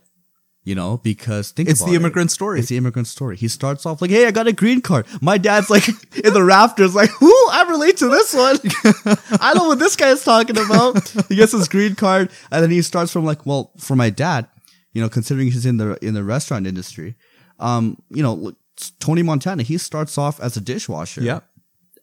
You 0.63 0.75
know, 0.75 0.99
because 0.99 1.53
think 1.53 1.71
it's 1.71 1.83
the 1.83 1.93
it. 1.93 1.97
immigrant 1.97 2.31
story. 2.31 2.61
It's 2.61 2.69
the 2.69 2.77
immigrant 2.77 3.09
story. 3.09 3.35
He 3.37 3.49
starts 3.49 3.87
off 3.87 4.03
like, 4.03 4.11
"Hey, 4.11 4.27
I 4.27 4.31
got 4.31 4.47
a 4.47 4.53
green 4.53 4.83
card." 4.83 5.07
My 5.23 5.39
dad's 5.39 5.71
like 5.71 5.89
in 6.25 6.35
the 6.35 6.45
rafters, 6.45 6.95
like, 6.95 7.09
"Who? 7.11 7.33
I 7.51 7.65
relate 7.69 7.97
to 7.97 8.09
this 8.09 8.35
one. 8.35 8.59
I 9.41 9.55
know 9.55 9.69
what 9.69 9.79
this 9.79 9.97
guy 9.97 10.11
is 10.11 10.23
talking 10.23 10.59
about." 10.59 11.09
He 11.31 11.37
gets 11.37 11.53
his 11.53 11.67
green 11.67 11.95
card, 11.95 12.31
and 12.53 12.63
then 12.63 12.71
he 12.71 12.83
starts 12.83 13.11
from 13.11 13.25
like, 13.25 13.47
well, 13.47 13.73
for 13.79 13.97
my 13.97 14.11
dad, 14.11 14.49
you 14.93 15.01
know, 15.01 15.09
considering 15.09 15.47
he's 15.47 15.65
in 15.65 15.79
the 15.79 15.97
in 16.05 16.13
the 16.13 16.23
restaurant 16.23 16.67
industry, 16.67 17.17
um, 17.59 17.97
you 18.11 18.23
know, 18.23 18.53
Tony 18.99 19.23
Montana, 19.23 19.63
he 19.63 19.79
starts 19.79 20.19
off 20.19 20.41
as 20.41 20.59
a 20.59 20.61
dishwasher, 20.61 21.23
yeah, 21.23 21.41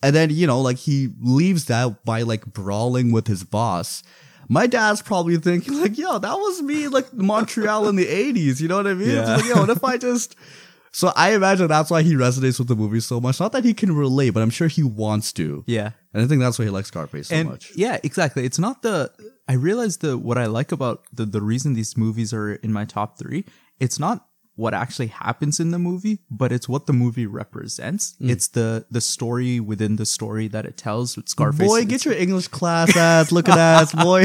and 0.02 0.15
then 0.15 0.30
you 0.30 0.48
know, 0.48 0.62
like 0.62 0.78
he 0.78 1.10
leaves 1.22 1.65
that 1.65 2.04
by 2.06 2.24
like 2.24 2.46
brawling 2.46 3.12
with 3.12 3.28
his 3.28 3.43
boss. 3.43 4.04
My 4.49 4.67
dad's 4.67 5.01
probably 5.01 5.38
thinking 5.38 5.79
like, 5.81 5.97
"Yo, 5.97 6.17
that 6.19 6.36
was 6.36 6.62
me, 6.62 6.88
like 6.88 7.13
Montreal 7.13 7.88
in 7.89 7.95
the 7.95 8.05
'80s." 8.05 8.62
You 8.62 8.67
know 8.67 8.77
what 8.77 8.88
I 8.88 8.93
mean? 8.93 9.10
It's 9.10 9.27
Yeah. 9.29 9.36
like, 9.36 9.45
Yo, 9.45 9.55
what 9.60 9.69
if 9.69 9.83
I 9.83 9.97
just? 9.97 10.36
So 10.93 11.12
I 11.15 11.36
imagine 11.36 11.67
that's 11.67 11.91
why 11.91 12.01
he 12.01 12.15
resonates 12.15 12.57
with 12.57 12.69
the 12.69 12.75
movie 12.75 13.01
so 13.01 13.21
much. 13.21 13.39
Not 13.39 13.51
that 13.51 13.63
he 13.63 13.75
can 13.75 13.95
relate, 13.95 14.31
but 14.31 14.41
I'm 14.41 14.49
sure 14.49 14.67
he 14.67 14.81
wants 14.81 15.31
to. 15.33 15.63
yeah. 15.67 15.91
And 16.12 16.23
I 16.23 16.27
think 16.27 16.41
that's 16.41 16.57
why 16.57 16.65
he 16.65 16.71
likes 16.71 16.88
Scarface 16.88 17.27
so 17.27 17.36
and 17.36 17.49
much. 17.49 17.71
yeah, 17.75 17.99
exactly. 18.03 18.45
It's 18.45 18.57
not 18.57 18.81
the. 18.81 19.12
I 19.47 19.53
realize 19.53 19.97
the 19.97 20.17
what 20.17 20.39
I 20.39 20.47
like 20.47 20.71
about 20.71 21.03
the 21.13 21.25
the 21.25 21.41
reason 21.41 21.73
these 21.75 21.95
movies 21.97 22.33
are 22.33 22.53
in 22.53 22.73
my 22.73 22.86
top 22.86 23.19
three. 23.19 23.45
It's 23.79 23.99
not 23.99 24.25
what 24.58 24.74
actually 24.74 25.08
happens 25.08 25.60
in 25.60 25.70
the 25.70 25.78
movie, 25.78 26.17
but 26.32 26.52
it's 26.52 26.67
what 26.67 26.88
the 26.88 26.93
movie 26.93 27.28
represents. 27.28 28.15
Mm. 28.20 28.32
It's 28.32 28.48
the 28.50 28.86
the 28.89 29.00
story 29.00 29.60
within 29.60 29.96
the 29.96 30.06
story 30.06 30.48
that 30.50 30.65
it 30.65 30.76
tells 30.76 31.15
with 31.15 31.30
Scarface. 31.30 31.67
Boy, 31.67 31.86
get 31.86 32.04
your 32.04 32.15
English 32.15 32.50
class 32.50 32.98
ass 32.98 33.32
looking 33.32 33.54
ass, 33.54 33.93
boy. 33.93 34.24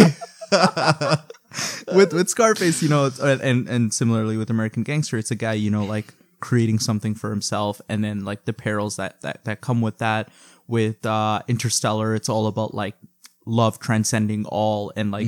with 1.95 2.14
with 2.14 2.31
Scarface, 2.31 2.83
you 2.83 2.88
know, 2.88 3.11
and 3.23 3.68
and 3.68 3.92
similarly 3.92 4.38
with 4.38 4.49
American 4.49 4.83
Gangster, 4.83 5.18
it's 5.18 5.31
a 5.31 5.37
guy, 5.37 5.53
you 5.53 5.71
know, 5.71 5.85
like 5.85 6.14
creating 6.40 6.79
something 6.79 7.14
for 7.14 7.29
himself, 7.29 7.83
and 7.90 8.03
then 8.03 8.25
like 8.25 8.47
the 8.47 8.55
perils 8.55 8.97
that 8.97 9.21
that 9.21 9.45
that 9.45 9.61
come 9.61 9.81
with 9.81 9.99
that. 9.99 10.31
With 10.66 11.05
uh, 11.05 11.42
Interstellar, 11.49 12.14
it's 12.14 12.31
all 12.31 12.47
about 12.47 12.73
like 12.73 12.95
love 13.45 13.79
transcending 13.79 14.47
all 14.47 14.92
and 14.97 15.11
like 15.11 15.27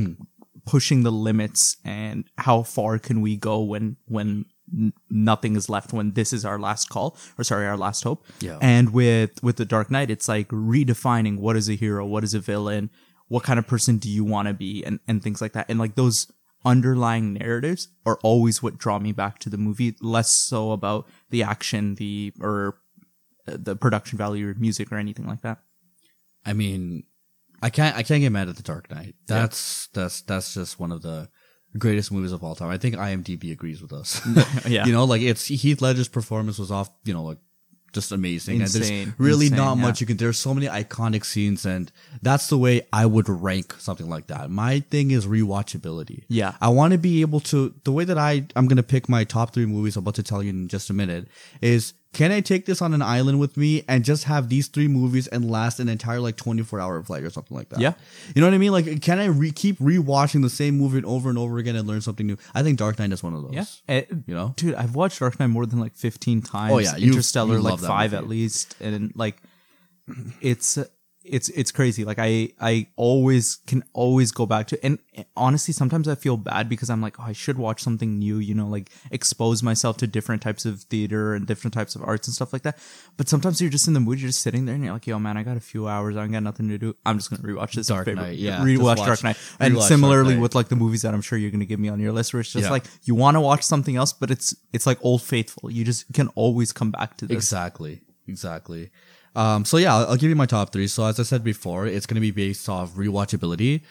pushing 0.64 1.02
the 1.02 1.12
limits 1.12 1.76
and 1.84 2.24
how 2.38 2.62
far 2.62 2.98
can 2.98 3.20
we 3.20 3.36
go 3.36 3.60
when 3.60 3.96
when 4.06 4.46
n- 4.72 4.92
nothing 5.10 5.56
is 5.56 5.68
left 5.68 5.92
when 5.92 6.12
this 6.12 6.32
is 6.32 6.44
our 6.44 6.58
last 6.58 6.88
call 6.88 7.16
or 7.38 7.44
sorry 7.44 7.66
our 7.66 7.76
last 7.76 8.04
hope 8.04 8.24
Yeah. 8.40 8.58
and 8.62 8.92
with 8.92 9.42
with 9.42 9.56
the 9.56 9.64
dark 9.64 9.90
knight 9.90 10.10
it's 10.10 10.28
like 10.28 10.48
redefining 10.48 11.38
what 11.38 11.56
is 11.56 11.68
a 11.68 11.74
hero 11.74 12.04
what 12.06 12.24
is 12.24 12.34
a 12.34 12.40
villain 12.40 12.90
what 13.28 13.42
kind 13.42 13.58
of 13.58 13.66
person 13.66 13.98
do 13.98 14.08
you 14.10 14.24
want 14.24 14.48
to 14.48 14.54
be 14.54 14.84
and 14.84 15.00
and 15.08 15.22
things 15.22 15.40
like 15.40 15.52
that 15.52 15.66
and 15.68 15.78
like 15.78 15.94
those 15.96 16.30
underlying 16.64 17.34
narratives 17.34 17.88
are 18.06 18.18
always 18.22 18.62
what 18.62 18.78
draw 18.78 18.98
me 18.98 19.12
back 19.12 19.38
to 19.38 19.50
the 19.50 19.58
movie 19.58 19.94
less 20.00 20.30
so 20.30 20.72
about 20.72 21.06
the 21.30 21.42
action 21.42 21.94
the 21.96 22.32
or 22.40 22.78
uh, 23.46 23.56
the 23.58 23.76
production 23.76 24.16
value 24.16 24.48
or 24.48 24.54
music 24.54 24.90
or 24.90 24.96
anything 24.96 25.26
like 25.26 25.42
that 25.42 25.58
I 26.46 26.52
mean, 26.52 27.04
I 27.62 27.70
can't 27.70 27.96
I 27.96 28.02
can't 28.02 28.20
get 28.20 28.30
mad 28.30 28.50
at 28.50 28.56
the 28.56 28.62
Dark 28.62 28.90
Knight. 28.90 29.14
That's 29.26 29.86
that's 29.94 30.20
that's 30.20 30.52
just 30.52 30.78
one 30.78 30.92
of 30.92 31.00
the 31.00 31.30
greatest 31.78 32.12
movies 32.12 32.32
of 32.32 32.42
all 32.44 32.54
time. 32.54 32.70
I 32.70 32.78
think 32.78 32.94
IMDb 32.94 33.52
agrees 33.52 33.82
with 33.82 33.92
us. 33.92 34.20
Yeah. 34.66 34.86
you 34.86 34.92
know, 34.92 35.04
like 35.04 35.22
it's 35.22 35.46
Heath 35.46 35.82
Ledger's 35.82 36.08
performance 36.08 36.58
was 36.58 36.70
off. 36.70 36.90
You 37.04 37.14
know, 37.14 37.24
like 37.24 37.38
just 37.92 38.12
amazing. 38.12 38.54
And 38.54 38.62
Insane. 38.62 39.04
there's 39.06 39.20
really 39.20 39.46
Insane, 39.46 39.58
not 39.58 39.76
yeah. 39.76 39.82
much 39.82 40.00
you 40.00 40.06
can. 40.06 40.16
There's 40.16 40.38
so 40.38 40.52
many 40.52 40.66
iconic 40.66 41.24
scenes, 41.24 41.64
and 41.64 41.90
that's 42.22 42.48
the 42.48 42.58
way 42.58 42.82
I 42.92 43.06
would 43.06 43.28
rank 43.28 43.74
something 43.78 44.08
like 44.08 44.26
that. 44.26 44.50
My 44.50 44.80
thing 44.80 45.10
is 45.12 45.26
rewatchability. 45.26 46.24
Yeah. 46.28 46.54
I 46.60 46.68
want 46.68 46.92
to 46.92 46.98
be 46.98 47.20
able 47.20 47.40
to. 47.40 47.74
The 47.84 47.92
way 47.92 48.04
that 48.04 48.18
I 48.18 48.46
I'm 48.56 48.66
gonna 48.66 48.82
pick 48.82 49.08
my 49.08 49.24
top 49.24 49.54
three 49.54 49.66
movies. 49.66 49.96
I'm 49.96 50.02
about 50.04 50.16
to 50.16 50.22
tell 50.22 50.42
you 50.42 50.50
in 50.50 50.68
just 50.68 50.90
a 50.90 50.94
minute. 50.94 51.28
Is 51.62 51.94
can 52.14 52.32
I 52.32 52.40
take 52.40 52.64
this 52.64 52.80
on 52.80 52.94
an 52.94 53.02
island 53.02 53.38
with 53.40 53.56
me 53.56 53.82
and 53.88 54.04
just 54.04 54.24
have 54.24 54.48
these 54.48 54.68
three 54.68 54.88
movies 54.88 55.26
and 55.26 55.50
last 55.50 55.80
an 55.80 55.88
entire 55.88 56.20
like 56.20 56.36
24 56.36 56.80
hour 56.80 57.02
flight 57.02 57.22
or 57.24 57.30
something 57.30 57.56
like 57.56 57.68
that? 57.68 57.80
Yeah. 57.80 57.92
You 58.34 58.40
know 58.40 58.46
what 58.46 58.54
I 58.54 58.58
mean? 58.58 58.72
Like, 58.72 59.02
can 59.02 59.18
I 59.18 59.26
re- 59.26 59.50
keep 59.52 59.78
rewatching 59.78 60.40
the 60.42 60.48
same 60.50 60.78
movie 60.78 61.04
over 61.04 61.28
and 61.28 61.36
over 61.36 61.58
again 61.58 61.76
and 61.76 61.86
learn 61.86 62.00
something 62.00 62.26
new? 62.26 62.38
I 62.54 62.62
think 62.62 62.78
Dark 62.78 62.98
Knight 62.98 63.12
is 63.12 63.22
one 63.22 63.34
of 63.34 63.42
those. 63.42 63.52
Yeah, 63.52 63.64
Eh, 63.88 64.04
You 64.26 64.34
know? 64.34 64.54
dude, 64.56 64.74
I've 64.76 64.94
watched 64.94 65.18
Dark 65.20 65.38
Knight 65.38 65.48
more 65.48 65.66
than 65.66 65.80
like 65.80 65.94
fifteen 65.96 66.40
times. 66.40 66.72
Oh, 66.72 66.78
yeah, 66.78 66.96
Interstellar 66.96 67.56
you 67.56 67.60
like 67.62 67.80
five 67.80 68.14
at 68.14 68.28
least, 68.28 68.76
and 68.80 69.12
like 69.16 69.36
it's 70.40 70.78
it's 71.24 71.48
it's 71.50 71.72
crazy. 71.72 72.04
Like 72.04 72.18
I 72.18 72.50
I 72.60 72.86
always 72.96 73.56
can 73.66 73.82
always 73.94 74.30
go 74.30 74.44
back 74.46 74.66
to, 74.68 74.84
and 74.84 74.98
honestly, 75.36 75.72
sometimes 75.72 76.06
I 76.06 76.14
feel 76.14 76.36
bad 76.36 76.68
because 76.68 76.90
I'm 76.90 77.00
like, 77.00 77.18
oh, 77.18 77.24
I 77.24 77.32
should 77.32 77.56
watch 77.58 77.82
something 77.82 78.18
new. 78.18 78.38
You 78.38 78.54
know, 78.54 78.68
like 78.68 78.90
expose 79.10 79.62
myself 79.62 79.96
to 79.98 80.06
different 80.06 80.42
types 80.42 80.64
of 80.66 80.82
theater 80.82 81.34
and 81.34 81.46
different 81.46 81.72
types 81.72 81.96
of 81.96 82.02
arts 82.02 82.28
and 82.28 82.34
stuff 82.34 82.52
like 82.52 82.62
that. 82.62 82.78
But 83.16 83.28
sometimes 83.28 83.60
you're 83.60 83.70
just 83.70 83.88
in 83.88 83.94
the 83.94 84.00
mood, 84.00 84.20
you're 84.20 84.28
just 84.28 84.42
sitting 84.42 84.66
there, 84.66 84.74
and 84.74 84.84
you're 84.84 84.92
like, 84.92 85.06
yo, 85.06 85.18
man, 85.18 85.36
I 85.36 85.42
got 85.42 85.56
a 85.56 85.60
few 85.60 85.88
hours, 85.88 86.16
I 86.16 86.26
got 86.26 86.42
nothing 86.42 86.68
to 86.68 86.78
do. 86.78 86.94
I'm 87.06 87.16
just 87.18 87.30
gonna 87.30 87.42
rewatch 87.42 87.72
this 87.72 87.86
Dark 87.86 88.04
favorite- 88.04 88.22
Knight, 88.22 88.38
yeah. 88.38 88.62
Rewatch 88.62 88.82
watch, 88.82 88.98
Dark 88.98 89.24
Knight, 89.24 89.38
and 89.58 89.80
similarly 89.82 90.34
Knight. 90.34 90.42
with 90.42 90.54
like 90.54 90.68
the 90.68 90.76
movies 90.76 91.02
that 91.02 91.14
I'm 91.14 91.22
sure 91.22 91.38
you're 91.38 91.50
gonna 91.50 91.64
give 91.64 91.80
me 91.80 91.88
on 91.88 92.00
your 92.00 92.12
list, 92.12 92.34
where 92.34 92.40
it's 92.40 92.52
just 92.52 92.64
Yeah. 92.64 92.70
like 92.70 92.84
you 93.04 93.14
want 93.14 93.36
to 93.36 93.40
watch 93.40 93.62
something 93.62 93.96
else, 93.96 94.12
but 94.12 94.30
it's 94.30 94.54
it's 94.74 94.86
like 94.86 94.98
old 95.02 95.22
faithful. 95.22 95.70
You 95.70 95.84
just 95.84 96.12
can 96.12 96.28
always 96.34 96.72
come 96.72 96.90
back 96.90 97.16
to 97.18 97.26
this. 97.26 97.34
Exactly. 97.34 98.02
Exactly. 98.26 98.90
Um, 99.34 99.64
so 99.64 99.76
yeah, 99.76 99.94
I'll, 99.94 100.06
I'll 100.10 100.16
give 100.16 100.30
you 100.30 100.36
my 100.36 100.46
top 100.46 100.72
three. 100.72 100.86
So 100.86 101.04
as 101.04 101.18
I 101.18 101.22
said 101.24 101.42
before, 101.42 101.86
it's 101.86 102.06
going 102.06 102.16
to 102.16 102.20
be 102.20 102.30
based 102.30 102.68
off 102.68 102.92
rewatchability. 102.92 103.82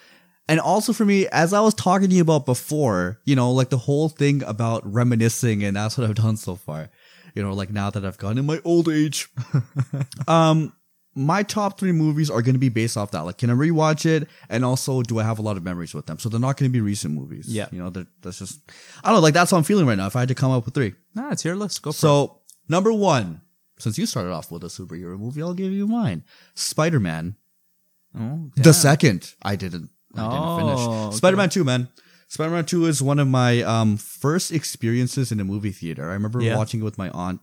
And 0.47 0.59
also 0.59 0.91
for 0.93 1.05
me, 1.05 1.27
as 1.27 1.53
I 1.53 1.61
was 1.61 1.73
talking 1.73 2.09
to 2.09 2.15
you 2.15 2.21
about 2.21 2.45
before, 2.45 3.19
you 3.23 3.35
know, 3.35 3.51
like 3.51 3.69
the 3.69 3.77
whole 3.77 4.09
thing 4.09 4.43
about 4.43 4.91
reminiscing, 4.91 5.63
and 5.63 5.75
that's 5.75 5.97
what 5.97 6.09
I've 6.09 6.15
done 6.23 6.37
so 6.37 6.55
far. 6.55 6.89
You 7.35 7.41
know, 7.41 7.53
like 7.53 7.71
now 7.71 7.89
that 7.89 8.05
I've 8.05 8.17
gone 8.17 8.37
in 8.37 8.45
my 8.45 8.61
old 8.63 8.89
age. 8.89 9.29
um, 10.27 10.73
my 11.15 11.43
top 11.43 11.79
three 11.79 11.91
movies 11.91 12.29
are 12.29 12.41
going 12.41 12.55
to 12.55 12.59
be 12.59 12.69
based 12.69 12.97
off 12.97 13.11
that. 13.11 13.21
Like, 13.21 13.37
can 13.37 13.49
I 13.49 13.53
rewatch 13.53 14.05
it? 14.05 14.27
And 14.49 14.65
also, 14.65 15.03
do 15.03 15.19
I 15.19 15.23
have 15.23 15.37
a 15.39 15.43
lot 15.43 15.57
of 15.57 15.63
memories 15.63 15.93
with 15.93 16.07
them? 16.07 16.17
So 16.17 16.27
they're 16.27 16.39
not 16.39 16.57
going 16.57 16.69
to 16.69 16.73
be 16.73 16.81
recent 16.81 17.13
movies. 17.13 17.47
Yeah. 17.47 17.67
You 17.71 17.83
know, 17.83 18.05
that's 18.21 18.39
just, 18.39 18.59
I 19.03 19.09
don't 19.09 19.17
know, 19.17 19.21
like 19.21 19.35
that's 19.35 19.51
how 19.51 19.57
I'm 19.57 19.63
feeling 19.63 19.85
right 19.85 19.97
now. 19.97 20.07
If 20.07 20.15
I 20.15 20.21
had 20.21 20.29
to 20.29 20.35
come 20.35 20.51
up 20.51 20.65
with 20.65 20.73
three. 20.73 20.95
Nah, 21.13 21.31
it's 21.31 21.45
your 21.45 21.55
list. 21.55 21.81
Go 21.83 21.91
for 21.91 21.95
it. 21.95 21.99
So, 21.99 22.39
number 22.67 22.91
one, 22.91 23.41
since 23.83 23.97
you 23.97 24.05
started 24.05 24.31
off 24.31 24.51
with 24.51 24.63
a 24.63 24.67
superhero 24.67 25.17
movie, 25.19 25.41
I'll 25.41 25.53
give 25.53 25.71
you 25.71 25.87
mine. 25.87 26.23
Spider 26.55 26.99
Man. 26.99 27.35
Oh, 28.17 28.49
The 28.55 28.73
second. 28.73 29.33
I 29.41 29.55
didn't. 29.55 29.89
I 30.15 30.21
didn't 30.29 30.43
Oh, 30.45 30.57
finish. 30.57 30.79
okay. 31.07 31.15
Spider 31.17 31.37
Man 31.37 31.49
2, 31.49 31.63
man. 31.63 31.87
Spider 32.27 32.51
Man 32.51 32.65
2 32.65 32.85
is 32.85 33.01
one 33.01 33.19
of 33.19 33.27
my 33.27 33.61
um, 33.63 33.97
first 33.97 34.51
experiences 34.51 35.31
in 35.31 35.39
a 35.39 35.43
movie 35.43 35.71
theater. 35.71 36.09
I 36.09 36.13
remember 36.13 36.41
Yeah. 36.41 36.57
watching 36.57 36.79
it 36.81 36.83
with 36.83 36.97
my 36.97 37.09
aunt 37.09 37.41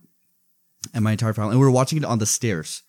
and 0.94 1.05
my 1.05 1.12
entire 1.12 1.33
family. 1.33 1.53
And 1.53 1.61
we 1.61 1.66
were 1.66 1.70
watching 1.72 1.98
it 1.98 2.05
on 2.05 2.18
the 2.18 2.26
stairs 2.26 2.83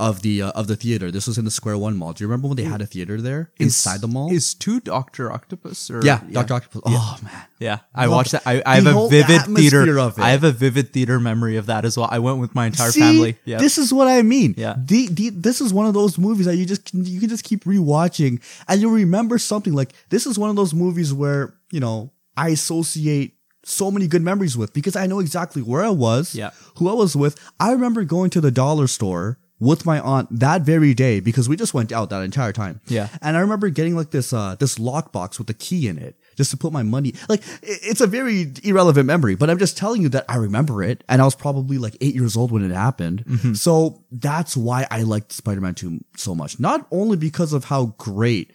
of 0.00 0.22
the 0.22 0.42
uh, 0.42 0.50
of 0.50 0.66
the 0.68 0.76
theater. 0.76 1.10
This 1.10 1.26
was 1.26 1.38
in 1.38 1.44
the 1.44 1.50
Square 1.50 1.78
One 1.78 1.96
Mall. 1.96 2.12
Do 2.12 2.22
you 2.22 2.28
remember 2.28 2.46
when 2.48 2.56
they 2.56 2.62
had 2.64 2.80
a 2.80 2.86
theater 2.86 3.20
there 3.20 3.50
inside 3.58 4.00
the 4.00 4.06
mall? 4.08 4.30
Is 4.32 4.54
two 4.54 4.78
Doctor 4.80 5.32
Octopus 5.32 5.90
or 5.90 6.00
yeah, 6.04 6.20
Doctor 6.30 6.54
Octopus. 6.54 6.82
Oh 6.86 7.18
man, 7.22 7.32
Yeah, 7.58 7.78
I 7.94 8.06
Love 8.06 8.14
watched 8.16 8.34
it. 8.34 8.44
that. 8.44 8.62
I, 8.66 8.72
I 8.72 8.74
have 8.76 8.86
a 8.86 8.92
whole 8.92 9.08
vivid 9.10 9.42
theater. 9.56 9.98
of 9.98 10.18
it. 10.18 10.22
I 10.22 10.30
have 10.30 10.44
a 10.44 10.52
vivid 10.52 10.92
theater 10.92 11.18
memory 11.18 11.56
of 11.56 11.66
that 11.66 11.84
as 11.84 11.96
well. 11.96 12.08
I 12.10 12.20
went 12.20 12.38
with 12.38 12.54
my 12.54 12.66
entire 12.66 12.90
See, 12.92 13.00
family. 13.00 13.36
Yeah, 13.44 13.58
This 13.58 13.76
is 13.78 13.92
what 13.92 14.06
I 14.06 14.22
mean. 14.22 14.54
Yeah. 14.56 14.76
The, 14.78 15.08
the, 15.08 15.30
this 15.30 15.60
is 15.60 15.72
one 15.74 15.86
of 15.86 15.94
those 15.94 16.16
movies 16.16 16.46
that 16.46 16.54
you 16.56 16.64
just 16.64 16.94
you 16.94 17.18
can 17.18 17.28
just 17.28 17.42
keep 17.44 17.64
rewatching 17.64 18.40
and 18.68 18.80
you'll 18.80 18.92
remember 18.92 19.38
something 19.38 19.72
like 19.72 19.92
this 20.10 20.26
is 20.26 20.38
one 20.38 20.50
of 20.50 20.56
those 20.56 20.72
movies 20.74 21.12
where, 21.12 21.54
you 21.72 21.80
know, 21.80 22.12
I 22.36 22.50
associate 22.50 23.34
so 23.64 23.90
many 23.90 24.06
good 24.06 24.22
memories 24.22 24.56
with 24.56 24.72
because 24.72 24.94
I 24.94 25.06
know 25.08 25.18
exactly 25.18 25.60
where 25.60 25.82
I 25.82 25.90
was, 25.90 26.34
Yeah. 26.36 26.50
who 26.76 26.88
I 26.88 26.92
was 26.92 27.16
with. 27.16 27.36
I 27.58 27.72
remember 27.72 28.04
going 28.04 28.30
to 28.30 28.40
the 28.40 28.52
dollar 28.52 28.86
store 28.86 29.38
with 29.60 29.84
my 29.84 29.98
aunt 30.00 30.28
that 30.30 30.62
very 30.62 30.94
day 30.94 31.20
because 31.20 31.48
we 31.48 31.56
just 31.56 31.74
went 31.74 31.92
out 31.92 32.10
that 32.10 32.22
entire 32.22 32.52
time. 32.52 32.80
Yeah. 32.86 33.08
And 33.20 33.36
I 33.36 33.40
remember 33.40 33.68
getting 33.70 33.96
like 33.96 34.10
this 34.10 34.32
uh 34.32 34.56
this 34.56 34.76
lockbox 34.76 35.38
with 35.38 35.50
a 35.50 35.54
key 35.54 35.88
in 35.88 35.98
it 35.98 36.16
just 36.36 36.50
to 36.52 36.56
put 36.56 36.72
my 36.72 36.82
money. 36.82 37.14
Like 37.28 37.42
it's 37.62 38.00
a 38.00 38.06
very 38.06 38.52
irrelevant 38.62 39.06
memory, 39.06 39.34
but 39.34 39.50
I'm 39.50 39.58
just 39.58 39.76
telling 39.76 40.02
you 40.02 40.08
that 40.10 40.24
I 40.28 40.36
remember 40.36 40.82
it 40.82 41.04
and 41.08 41.20
I 41.20 41.24
was 41.24 41.34
probably 41.34 41.78
like 41.78 41.96
8 42.00 42.14
years 42.14 42.36
old 42.36 42.52
when 42.52 42.68
it 42.68 42.74
happened. 42.74 43.24
Mm-hmm. 43.24 43.54
So 43.54 44.04
that's 44.10 44.56
why 44.56 44.86
I 44.90 45.02
liked 45.02 45.32
Spider-Man 45.32 45.74
2 45.74 46.00
so 46.16 46.34
much. 46.34 46.60
Not 46.60 46.86
only 46.90 47.16
because 47.16 47.52
of 47.52 47.64
how 47.64 47.94
great 47.98 48.52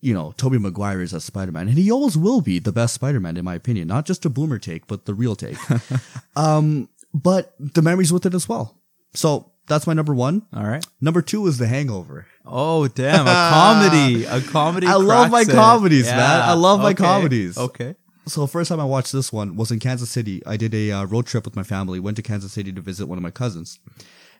you 0.00 0.12
know, 0.12 0.34
Tobey 0.36 0.58
Maguire 0.58 1.00
is 1.00 1.14
as 1.14 1.24
Spider-Man, 1.24 1.66
and 1.66 1.78
he 1.78 1.90
always 1.90 2.14
will 2.14 2.42
be 2.42 2.58
the 2.58 2.72
best 2.72 2.92
Spider-Man 2.92 3.38
in 3.38 3.44
my 3.44 3.54
opinion. 3.54 3.88
Not 3.88 4.04
just 4.04 4.26
a 4.26 4.28
boomer 4.28 4.58
take, 4.58 4.86
but 4.86 5.06
the 5.06 5.14
real 5.14 5.34
take. 5.34 5.56
um, 6.36 6.90
but 7.14 7.54
the 7.58 7.80
memories 7.80 8.12
with 8.12 8.26
it 8.26 8.34
as 8.34 8.46
well. 8.46 8.82
So 9.14 9.53
that's 9.66 9.86
my 9.86 9.92
number 9.92 10.14
one. 10.14 10.42
all 10.54 10.64
right. 10.64 10.84
Number 11.00 11.22
two 11.22 11.46
is 11.46 11.58
The 11.58 11.66
Hangover. 11.66 12.26
Oh 12.44 12.88
damn, 12.88 13.26
a 13.26 13.32
comedy, 13.50 14.24
a 14.24 14.40
comedy. 14.40 14.86
I 14.86 14.94
love 14.94 15.30
my 15.30 15.42
it. 15.42 15.48
comedies, 15.50 16.06
man. 16.06 16.20
I 16.20 16.52
love 16.52 16.80
my 16.80 16.94
comedies. 16.94 17.56
Okay. 17.56 17.94
So 18.26 18.46
first 18.46 18.68
time 18.70 18.80
I 18.80 18.84
watched 18.84 19.12
this 19.12 19.32
one 19.32 19.56
was 19.56 19.70
in 19.70 19.78
Kansas 19.80 20.10
City. 20.10 20.42
I 20.46 20.56
did 20.56 20.74
a 20.74 20.92
uh, 20.92 21.04
road 21.04 21.26
trip 21.26 21.44
with 21.44 21.56
my 21.56 21.62
family. 21.62 22.00
Went 22.00 22.16
to 22.16 22.22
Kansas 22.22 22.52
City 22.52 22.72
to 22.72 22.80
visit 22.80 23.06
one 23.06 23.18
of 23.18 23.22
my 23.22 23.30
cousins, 23.30 23.78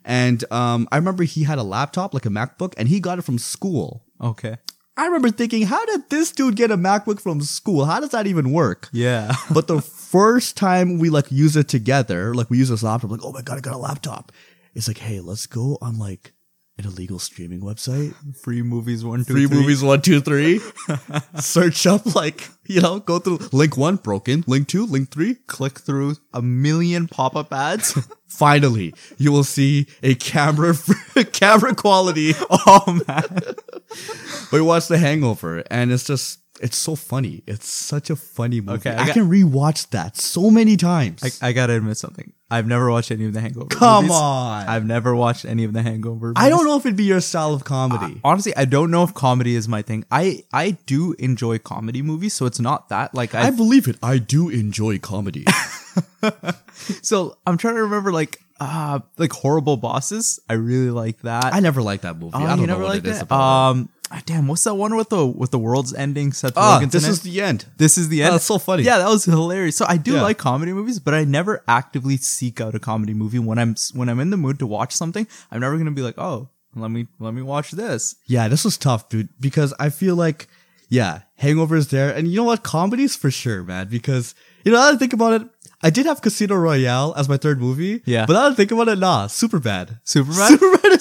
and 0.04 0.44
um, 0.52 0.88
I 0.92 0.96
remember 0.96 1.24
he 1.24 1.44
had 1.44 1.58
a 1.58 1.62
laptop, 1.62 2.14
like 2.14 2.26
a 2.26 2.30
MacBook, 2.30 2.74
and 2.76 2.88
he 2.88 3.00
got 3.00 3.18
it 3.18 3.22
from 3.22 3.38
school. 3.38 4.04
Okay. 4.20 4.56
I 4.96 5.06
remember 5.06 5.30
thinking, 5.30 5.62
how 5.66 5.84
did 5.86 6.08
this 6.08 6.30
dude 6.30 6.54
get 6.54 6.70
a 6.70 6.76
MacBook 6.76 7.20
from 7.20 7.40
school? 7.40 7.84
How 7.84 7.98
does 7.98 8.10
that 8.10 8.28
even 8.28 8.52
work? 8.52 8.88
Yeah. 8.92 9.34
but 9.50 9.66
the 9.66 9.80
first 9.82 10.56
time 10.56 10.98
we 10.98 11.10
like 11.10 11.32
use 11.32 11.56
it 11.56 11.66
together, 11.68 12.32
like 12.32 12.48
we 12.48 12.58
use 12.58 12.68
this 12.68 12.82
laptop, 12.84 13.10
like, 13.10 13.20
oh 13.24 13.32
my 13.32 13.42
god, 13.42 13.58
I 13.58 13.60
got 13.60 13.74
a 13.74 13.78
laptop. 13.78 14.30
It's 14.74 14.88
like, 14.88 14.98
hey, 14.98 15.20
let's 15.20 15.46
go 15.46 15.78
on 15.80 15.98
like 15.98 16.32
an 16.76 16.86
illegal 16.86 17.20
streaming 17.20 17.60
website. 17.60 18.12
Free 18.42 18.60
movies 18.62 19.04
one, 19.04 19.24
two, 19.24 19.32
Free 19.32 19.46
three. 19.46 19.56
movies 19.56 19.82
one, 19.82 20.02
two, 20.02 20.20
three. 20.20 20.60
Search 21.40 21.86
up 21.86 22.14
like, 22.16 22.48
you 22.66 22.80
know, 22.80 22.98
go 22.98 23.20
through 23.20 23.38
link 23.52 23.76
one, 23.76 23.94
broken, 23.96 24.42
link 24.48 24.66
two, 24.66 24.84
link 24.84 25.10
three. 25.12 25.36
Click 25.46 25.78
through 25.78 26.16
a 26.32 26.42
million 26.42 27.06
pop-up 27.06 27.52
ads. 27.52 27.96
Finally, 28.26 28.92
you 29.18 29.30
will 29.30 29.44
see 29.44 29.86
a 30.02 30.16
camera 30.16 30.74
camera 31.32 31.74
quality. 31.76 32.32
oh 32.50 33.00
man. 33.06 33.24
But 33.38 34.52
we 34.52 34.60
watched 34.60 34.88
The 34.88 34.98
Hangover 34.98 35.62
and 35.70 35.92
it's 35.92 36.04
just 36.04 36.40
it's 36.64 36.76
so 36.78 36.96
funny. 36.96 37.42
It's 37.46 37.68
such 37.68 38.10
a 38.10 38.16
funny 38.16 38.60
movie. 38.60 38.78
Okay, 38.78 38.90
I 38.96 39.02
I, 39.02 39.06
got- 39.06 39.14
can 39.14 39.28
rewatch 39.30 39.90
that 39.90 40.16
so 40.16 40.50
many 40.50 40.76
times. 40.76 41.22
I, 41.42 41.48
I 41.48 41.52
gotta 41.52 41.74
admit 41.74 41.96
something. 41.98 42.32
I've 42.50 42.66
never 42.66 42.90
watched 42.90 43.10
any 43.10 43.24
of 43.24 43.32
the 43.32 43.40
Hangover. 43.40 43.66
Come 43.66 44.04
movies. 44.04 44.16
on. 44.16 44.66
I've 44.68 44.84
never 44.84 45.14
watched 45.16 45.44
any 45.44 45.64
of 45.64 45.72
the 45.72 45.82
Hangover. 45.82 46.32
I 46.36 46.48
don't 46.48 46.64
know 46.64 46.76
if 46.76 46.84
it'd 46.86 46.96
be 46.96 47.04
your 47.04 47.20
style 47.20 47.52
of 47.54 47.64
comedy. 47.64 48.20
Honestly, 48.22 48.54
I 48.56 48.64
don't 48.64 48.90
know 48.90 49.02
if 49.02 49.12
comedy 49.14 49.54
is 49.56 49.66
my 49.68 49.82
thing. 49.82 50.04
I 50.10 50.44
I 50.52 50.72
do 50.86 51.14
enjoy 51.18 51.58
comedy 51.58 52.02
movies, 52.02 52.32
so 52.34 52.46
it's 52.46 52.60
not 52.60 52.88
that 52.90 53.14
like 53.14 53.34
I 53.34 53.48
I 53.48 53.50
believe 53.50 53.88
it. 53.88 53.96
I 54.02 54.18
do 54.18 54.48
enjoy 54.50 54.98
comedy. 54.98 55.44
So 57.02 57.38
I'm 57.46 57.56
trying 57.56 57.76
to 57.76 57.82
remember 57.82 58.12
like 58.12 58.40
uh 58.60 58.98
like 59.16 59.32
horrible 59.32 59.76
bosses. 59.76 60.38
I 60.48 60.54
really 60.54 60.90
like 60.90 61.20
that. 61.22 61.54
I 61.54 61.60
never 61.60 61.82
liked 61.82 62.02
that 62.02 62.18
movie. 62.18 62.32
Oh, 62.34 62.44
I 62.44 62.56
don't 62.56 62.66
know 62.66 62.78
what 62.78 62.96
it 62.98 63.06
is 63.06 63.20
about. 63.22 63.40
Um, 63.70 63.88
ah, 64.10 64.22
damn, 64.26 64.46
what's 64.48 64.64
that 64.64 64.74
one 64.74 64.96
with 64.96 65.08
the 65.10 65.26
with 65.26 65.50
the 65.50 65.58
world's 65.58 65.92
ending? 65.94 66.32
Seth 66.32 66.52
Ah, 66.56 66.78
Rogen's 66.80 66.92
this 66.92 67.06
is 67.08 67.18
it? 67.20 67.22
the 67.24 67.40
end. 67.40 67.66
this 67.78 67.96
is 67.98 68.08
the 68.08 68.22
end. 68.22 68.30
Oh, 68.30 68.32
that's 68.32 68.44
so 68.44 68.58
funny. 68.58 68.82
Yeah, 68.82 68.98
that 68.98 69.08
was 69.08 69.24
hilarious. 69.24 69.76
So 69.76 69.86
I 69.88 69.96
do 69.96 70.14
Yeah. 70.14 70.22
like 70.22 70.38
comedy 70.38 70.72
movies, 70.72 70.98
but 71.00 71.14
I 71.14 71.24
never 71.24 71.62
actively 71.68 72.16
seek 72.16 72.60
out 72.60 72.74
a 72.74 72.78
comedy 72.78 73.14
movie 73.14 73.38
when 73.38 73.58
I'm 73.58 73.74
when 73.94 74.08
I'm 74.08 74.20
in 74.20 74.30
the 74.30 74.36
mood 74.36 74.58
to 74.60 74.66
watch 74.66 74.92
something. 74.94 75.26
I'm 75.50 75.60
never 75.60 75.76
gonna 75.78 75.90
be 75.90 76.02
like, 76.02 76.18
oh, 76.18 76.48
let 76.76 76.90
me 76.90 77.06
let 77.18 77.34
me 77.34 77.42
watch 77.42 77.70
this. 77.72 78.16
Yeah, 78.26 78.48
this 78.48 78.64
was 78.64 78.76
tough, 78.76 79.08
dude, 79.08 79.28
because 79.40 79.72
I 79.78 79.90
feel 79.90 80.16
like, 80.16 80.48
yeah, 80.88 81.20
Hangover 81.36 81.76
is 81.76 81.88
there. 81.88 82.10
And 82.14 82.28
you 82.28 82.36
know 82.36 82.44
what? 82.44 82.62
Comedies 82.62 83.16
for 83.16 83.30
sure, 83.30 83.62
man, 83.64 83.88
because, 83.88 84.34
you 84.64 84.72
know, 84.72 84.78
now 84.78 84.86
that 84.86 84.94
I 84.94 84.98
think 84.98 85.12
about 85.12 85.40
it, 85.40 85.48
I 85.82 85.90
did 85.90 86.06
have 86.06 86.22
Casino 86.22 86.54
Royale 86.56 87.12
as 87.16 87.28
my 87.28 87.36
third 87.36 87.60
movie. 87.60 88.02
Yeah. 88.06 88.24
But 88.26 88.32
now 88.34 88.42
that 88.44 88.52
I 88.52 88.54
think 88.54 88.70
about 88.72 88.88
it, 88.88 88.98
nah, 88.98 89.26
super 89.26 89.58
bad. 89.60 89.98
Super 90.04 90.32
bad? 90.32 90.48
Super 90.58 90.78
bad 90.78 90.92
a 90.92 90.98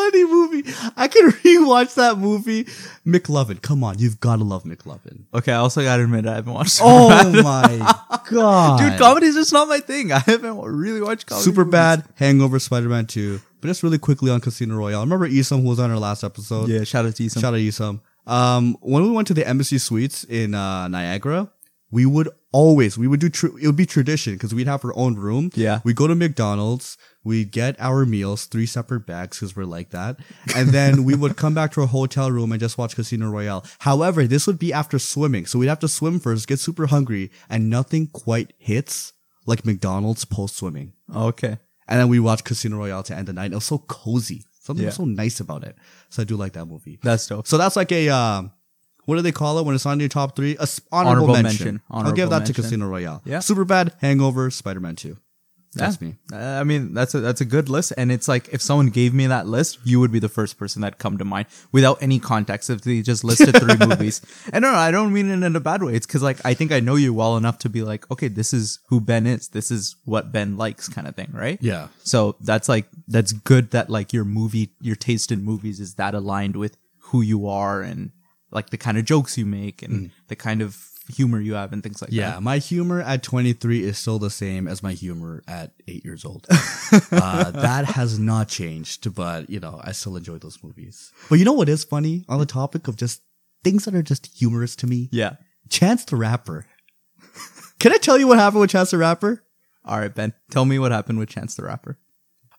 funny 0.00 0.24
movie. 0.24 0.72
I 0.96 1.08
can 1.08 1.30
rewatch 1.44 1.94
that 1.94 2.18
movie. 2.18 2.64
McLovin, 3.06 3.60
come 3.62 3.82
on, 3.84 3.98
you've 3.98 4.20
got 4.20 4.36
to 4.36 4.44
love 4.44 4.64
McLovin. 4.64 5.24
Okay, 5.34 5.52
I 5.52 5.56
also 5.56 5.82
gotta 5.82 6.04
admit 6.04 6.26
I 6.26 6.34
haven't 6.36 6.52
watched 6.52 6.80
Oh 6.82 7.08
my 7.42 7.96
god. 8.30 8.78
Dude, 8.80 8.98
comedy 8.98 9.26
is 9.26 9.34
just 9.34 9.52
not 9.52 9.68
my 9.68 9.80
thing. 9.80 10.12
I 10.18 10.18
haven't 10.20 10.58
really 10.60 11.00
watched 11.00 11.26
comedy. 11.26 11.44
Super 11.44 11.64
movies. 11.64 11.72
bad, 11.72 12.04
Hangover, 12.16 12.58
Spider 12.58 12.88
Man 12.88 13.06
2. 13.06 13.40
But 13.60 13.68
just 13.68 13.82
really 13.82 13.98
quickly 13.98 14.30
on 14.30 14.40
Casino 14.40 14.76
Royale. 14.76 15.00
Remember 15.02 15.28
Isam 15.28 15.62
who 15.62 15.68
was 15.68 15.78
on 15.80 15.90
our 15.90 15.98
last 15.98 16.24
episode? 16.24 16.68
Yeah, 16.68 16.84
shout 16.84 17.04
out 17.06 17.14
to 17.16 17.28
some- 17.28 17.40
Shout 17.42 17.54
out 17.54 17.60
Isam. 17.60 18.00
Um, 18.26 18.76
when 18.80 19.02
we 19.02 19.10
went 19.10 19.28
to 19.28 19.34
the 19.34 19.46
Embassy 19.46 19.78
Suites 19.78 20.24
in 20.24 20.54
uh, 20.54 20.88
Niagara, 20.88 21.50
we 21.90 22.06
would 22.06 22.28
always 22.52 22.98
we 22.98 23.06
would 23.06 23.20
do 23.20 23.28
tr- 23.28 23.58
it 23.58 23.66
would 23.66 23.76
be 23.76 23.86
tradition 23.86 24.34
because 24.34 24.52
we'd 24.54 24.66
have 24.66 24.84
our 24.84 24.96
own 24.96 25.14
room. 25.16 25.50
Yeah. 25.54 25.80
we 25.84 25.94
go 25.94 26.06
to 26.06 26.14
McDonald's, 26.14 26.96
we'd 27.22 27.52
get 27.52 27.76
our 27.78 28.04
meals, 28.04 28.46
three 28.46 28.66
separate 28.66 29.06
bags 29.06 29.38
because 29.38 29.54
we're 29.54 29.64
like 29.64 29.90
that, 29.90 30.16
and 30.56 30.70
then 30.70 31.04
we 31.04 31.14
would 31.14 31.36
come 31.36 31.54
back 31.54 31.72
to 31.72 31.82
our 31.82 31.86
hotel 31.86 32.30
room 32.30 32.50
and 32.52 32.60
just 32.60 32.76
watch 32.78 32.96
Casino 32.96 33.28
Royale. 33.30 33.64
However, 33.80 34.26
this 34.26 34.46
would 34.46 34.58
be 34.58 34.72
after 34.72 34.98
swimming, 34.98 35.46
so 35.46 35.58
we'd 35.58 35.68
have 35.68 35.78
to 35.80 35.88
swim 35.88 36.18
first, 36.20 36.48
get 36.48 36.58
super 36.58 36.86
hungry, 36.86 37.30
and 37.48 37.70
nothing 37.70 38.06
quite 38.08 38.52
hits 38.58 39.12
like 39.46 39.64
McDonald's 39.64 40.24
post 40.24 40.56
swimming. 40.56 40.92
Okay. 41.14 41.58
And 41.88 41.98
then 42.00 42.08
we 42.08 42.20
watch 42.20 42.44
Casino 42.44 42.76
Royale 42.78 43.02
to 43.04 43.16
end 43.16 43.26
the 43.28 43.32
night. 43.32 43.52
It 43.52 43.56
was 43.56 43.64
so 43.64 43.78
cozy. 43.78 44.44
Something 44.62 44.84
Yeah. 44.84 44.90
so 44.92 45.04
nice 45.04 45.40
about 45.40 45.64
it. 45.64 45.74
So 46.10 46.22
I 46.22 46.24
do 46.24 46.36
like 46.36 46.52
that 46.52 46.66
movie. 46.66 46.98
That's 47.02 47.26
dope. 47.26 47.46
So 47.48 47.58
that's 47.58 47.74
like 47.74 47.90
a 47.90 48.08
um, 48.10 48.52
what 49.06 49.16
do 49.16 49.22
they 49.22 49.32
call 49.32 49.58
it 49.58 49.64
when 49.66 49.74
it's 49.74 49.86
on 49.86 49.98
your 50.00 50.08
top 50.08 50.36
three? 50.36 50.56
A 50.58 50.62
s- 50.62 50.80
honorable, 50.92 51.24
Honorable 51.24 51.42
mention. 51.42 51.64
mention. 51.66 51.80
I'll 51.90 51.98
Honorable 52.00 52.16
give 52.16 52.30
that 52.30 52.38
mention. 52.40 52.54
to 52.54 52.62
Casino 52.62 52.86
Royale. 52.88 53.22
Yeah. 53.24 53.40
Super 53.40 53.64
bad. 53.64 53.92
Hangover. 54.00 54.50
Spider 54.50 54.80
Man 54.80 54.96
Two. 54.96 55.16
That's 55.72 56.02
Yeah. 56.02 56.08
me. 56.08 56.14
Uh, 56.32 56.36
I 56.60 56.64
mean, 56.64 56.94
that's 56.94 57.14
a 57.14 57.20
that's 57.20 57.40
a 57.40 57.44
good 57.44 57.68
list, 57.68 57.92
and 57.96 58.10
it's 58.10 58.26
like 58.26 58.48
if 58.50 58.60
someone 58.60 58.88
gave 58.88 59.14
me 59.14 59.28
that 59.28 59.46
list, 59.46 59.78
you 59.84 60.00
would 60.00 60.10
be 60.10 60.18
the 60.18 60.28
first 60.28 60.58
person 60.58 60.82
that 60.82 60.98
come 60.98 61.16
to 61.18 61.24
mind 61.24 61.46
without 61.70 61.98
any 62.02 62.18
context. 62.18 62.70
If 62.70 62.80
they 62.80 63.02
just 63.02 63.22
listed 63.22 63.56
three 63.56 63.76
movies, 63.86 64.20
and 64.52 64.62
no, 64.64 64.72
no, 64.72 64.76
I 64.78 64.90
don't 64.90 65.12
mean 65.12 65.30
it 65.30 65.46
in 65.46 65.54
a 65.54 65.60
bad 65.60 65.84
way. 65.84 65.94
It's 65.94 66.08
because 66.08 66.24
like 66.24 66.38
I 66.44 66.54
think 66.54 66.72
I 66.72 66.80
know 66.80 66.96
you 66.96 67.14
well 67.14 67.36
enough 67.36 67.58
to 67.60 67.68
be 67.68 67.82
like, 67.82 68.10
okay, 68.10 68.26
this 68.26 68.52
is 68.52 68.80
who 68.88 69.00
Ben 69.00 69.28
is. 69.28 69.46
This 69.50 69.70
is 69.70 69.94
what 70.04 70.32
Ben 70.32 70.56
likes, 70.56 70.88
kind 70.88 71.06
of 71.06 71.14
thing, 71.14 71.28
right? 71.32 71.56
Yeah. 71.62 71.86
So 72.02 72.34
that's 72.40 72.68
like 72.68 72.88
that's 73.06 73.30
good 73.30 73.70
that 73.70 73.88
like 73.88 74.12
your 74.12 74.24
movie, 74.24 74.72
your 74.80 74.96
taste 74.96 75.30
in 75.30 75.44
movies 75.44 75.78
is 75.78 75.94
that 75.94 76.14
aligned 76.16 76.56
with 76.56 76.76
who 76.98 77.20
you 77.22 77.46
are 77.46 77.80
and 77.80 78.10
like 78.50 78.70
the 78.70 78.76
kind 78.78 78.98
of 78.98 79.04
jokes 79.04 79.36
you 79.38 79.46
make 79.46 79.82
and 79.82 80.10
the 80.28 80.36
kind 80.36 80.60
of 80.62 80.76
humor 81.14 81.40
you 81.40 81.54
have 81.54 81.72
and 81.72 81.82
things 81.82 82.00
like 82.00 82.10
Mm. 82.10 82.14
Yeah, 82.14 82.30
that. 82.32 82.42
my 82.42 82.58
humor 82.58 83.00
at 83.00 83.22
23 83.24 83.82
is 83.82 83.98
still 83.98 84.18
the 84.20 84.30
same 84.30 84.68
as 84.68 84.80
my 84.82 84.92
humor 84.92 85.42
at 85.48 85.72
eight 85.88 86.04
years 86.04 86.24
old. 86.24 86.46
uh, 87.10 87.50
that 87.50 87.84
has 87.86 88.18
not 88.18 88.46
changed, 88.48 89.12
but 89.14 89.50
you 89.50 89.58
know, 89.60 89.80
I 89.82 89.92
still 89.92 90.16
enjoy 90.16 90.38
those 90.38 90.62
movies. 90.62 91.12
But 91.28 91.38
you 91.40 91.44
know 91.44 91.52
what 91.52 91.68
is 91.68 91.82
funny 91.84 92.24
on 92.28 92.38
the 92.38 92.46
topic 92.46 92.86
of 92.86 92.96
just 92.96 93.22
things 93.64 93.84
that 93.86 93.94
are 93.94 94.02
just 94.02 94.26
humorous 94.38 94.76
to 94.76 94.86
me? 94.86 95.08
Yeah. 95.10 95.34
Chance 95.68 96.04
the 96.06 96.16
Rapper. 96.16 96.66
Can 97.78 97.92
I 97.92 97.96
tell 97.96 98.18
you 98.18 98.26
what 98.26 98.38
happened 98.38 98.60
with 98.60 98.70
Chance 98.70 98.90
the 98.90 98.98
Rapper? 98.98 99.42
All 99.84 99.98
right, 99.98 100.14
Ben. 100.14 100.34
Tell 100.50 100.64
me 100.66 100.78
what 100.78 100.92
happened 100.92 101.18
with 101.18 101.28
Chance 101.30 101.54
the 101.54 101.64
Rapper. 101.64 101.98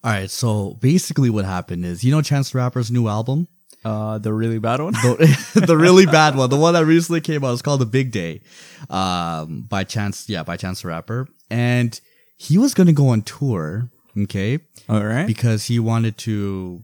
All 0.04 0.12
right, 0.12 0.30
so 0.32 0.73
basically 0.82 1.30
what 1.30 1.45
happened 1.45 1.86
is, 1.86 2.04
you 2.04 2.12
know 2.12 2.21
Chance 2.23 2.51
the 2.51 2.58
Rapper's 2.58 2.89
new 2.89 3.08
album? 3.08 3.47
Uh, 3.84 4.17
the 4.20 4.32
really 4.34 4.60
bad 4.60 4.80
one. 4.80 4.94
the, 4.94 5.63
the 5.67 5.76
really 5.78 6.06
bad 6.06 6.36
one, 6.36 6.50
the 6.50 6.58
one 6.58 6.74
that 6.76 6.86
recently 6.86 7.22
came 7.22 7.44
out. 7.44 7.54
It's 7.54 7.62
called 7.63 7.82
The 7.82 7.86
Big 7.88 8.12
Day, 8.12 8.41
um, 8.89 9.62
by 9.67 9.84
Chance, 9.84 10.30
yeah, 10.30 10.44
by 10.44 10.58
Chance 10.58 10.82
the 10.84 10.89
Rapper, 10.89 11.28
and 11.50 12.00
he 12.38 12.58
was 12.58 12.74
gonna 12.74 12.94
go 12.94 13.10
on 13.10 13.22
tour, 13.24 13.89
okay, 14.17 14.60
All 14.89 15.04
right. 15.04 15.26
because 15.28 15.65
he 15.65 15.80
wanted 15.80 16.17
to 16.20 16.84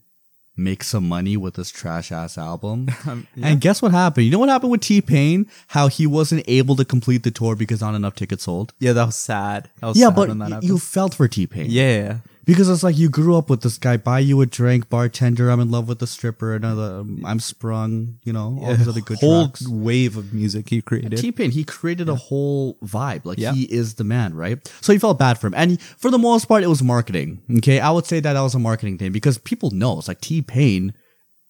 make 0.60 0.84
some 0.84 1.08
money 1.08 1.38
with 1.38 1.54
this 1.54 1.70
trash 1.70 2.12
ass 2.12 2.36
album. 2.38 2.88
Um, 3.08 3.28
And 3.44 3.62
guess 3.62 3.80
what 3.82 3.92
happened? 3.92 4.26
You 4.26 4.32
know 4.32 4.40
what 4.40 4.50
happened 4.50 4.72
with 4.72 4.82
T 4.82 5.02
Pain? 5.02 5.46
How 5.68 5.88
he 5.88 6.08
wasn't 6.08 6.44
able 6.48 6.76
to 6.78 6.86
complete 6.86 7.22
the 7.24 7.30
tour 7.32 7.56
because 7.56 7.82
not 7.82 7.94
enough 7.94 8.16
tickets 8.16 8.44
sold. 8.46 8.74
yeah, 8.80 8.94
that 8.94 9.06
was 9.06 9.16
sad. 9.16 9.70
That 9.82 9.88
was 9.88 9.98
Yeah, 10.00 10.08
sad 10.08 10.16
but 10.16 10.28
when 10.30 10.40
that 10.40 10.50
y- 10.52 10.60
you 10.64 10.80
felt 10.80 11.14
for 11.14 11.28
T 11.28 11.46
Pain. 11.46 11.68
yeah. 11.70 12.18
Because 12.48 12.70
it's 12.70 12.82
like 12.82 12.98
you 12.98 13.10
grew 13.10 13.36
up 13.36 13.50
with 13.50 13.62
this 13.62 13.78
guy, 13.78 13.98
buy 13.98 14.20
you 14.20 14.40
a 14.42 14.46
drink, 14.46 14.90
bartender, 14.90 15.50
I'm 15.52 15.60
in 15.60 15.70
love 15.70 15.88
with 15.90 16.00
the 16.00 16.08
stripper, 16.08 16.56
another, 16.56 17.02
um, 17.02 17.22
I'm 17.26 17.42
sprung, 17.42 18.20
you 18.24 18.32
know, 18.32 18.58
all 18.64 18.74
these 18.74 18.88
other 18.88 19.02
good 19.02 19.20
whole 19.20 19.48
tracks. 19.50 19.68
wave 19.68 20.16
of 20.16 20.34
music 20.34 20.70
he 20.70 20.82
created. 20.82 21.18
T 21.18 21.32
Pain, 21.34 21.52
he 21.52 21.66
created 21.66 22.08
a 22.08 22.16
whole 22.16 22.76
vibe. 22.84 23.26
Like 23.26 23.38
Yeah. 23.38 23.52
he 23.54 23.64
is 23.64 23.96
the 23.96 24.06
man, 24.06 24.34
right? 24.34 24.66
So 24.80 24.94
he 24.94 24.98
felt 24.98 25.20
bad 25.20 25.38
for 25.38 25.48
him. 25.48 25.54
And 25.56 25.80
for 25.82 26.10
the 26.10 26.18
most 26.18 26.46
part, 26.46 26.64
it 26.64 26.68
was 26.68 26.82
marketing. 26.82 27.42
Okay. 27.58 27.82
I 27.82 27.92
would 27.92 28.06
say 28.06 28.22
that 28.22 28.32
that 28.34 28.42
was 28.42 28.56
a 28.56 28.60
marketing 28.60 28.98
thing 28.98 29.12
because 29.12 29.38
people 29.38 29.70
know 29.72 30.00
it's 30.00 30.08
like 30.08 30.22
T 30.22 30.42
Pain, 30.42 30.94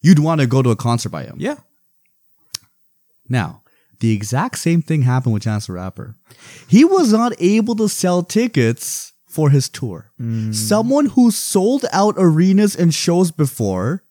you'd 0.02 0.20
want 0.20 0.42
to 0.42 0.48
go 0.48 0.62
to 0.64 0.72
a 0.72 0.76
concert 0.76 1.10
by 1.10 1.24
him. 1.24 1.36
yeah. 1.38 1.58
Now, 3.30 3.62
the 4.00 4.14
exact 4.14 4.58
same 4.58 4.82
thing 4.82 5.02
happened 5.04 5.34
with 5.34 5.44
Chance 5.44 5.68
the 5.68 5.74
Rapper. 5.74 6.16
He 6.68 6.86
was 6.86 7.12
not 7.12 7.34
able 7.40 7.76
to 7.76 7.90
sell 7.90 8.24
tickets 8.24 9.14
for 9.28 9.50
his 9.50 9.70
tour. 9.70 10.12
Someone 10.52 11.08
who 11.08 11.32
sold 11.32 11.86
out 11.92 12.16
arenas 12.18 12.76
and 12.76 12.94
shows 12.94 13.32
before 13.32 14.04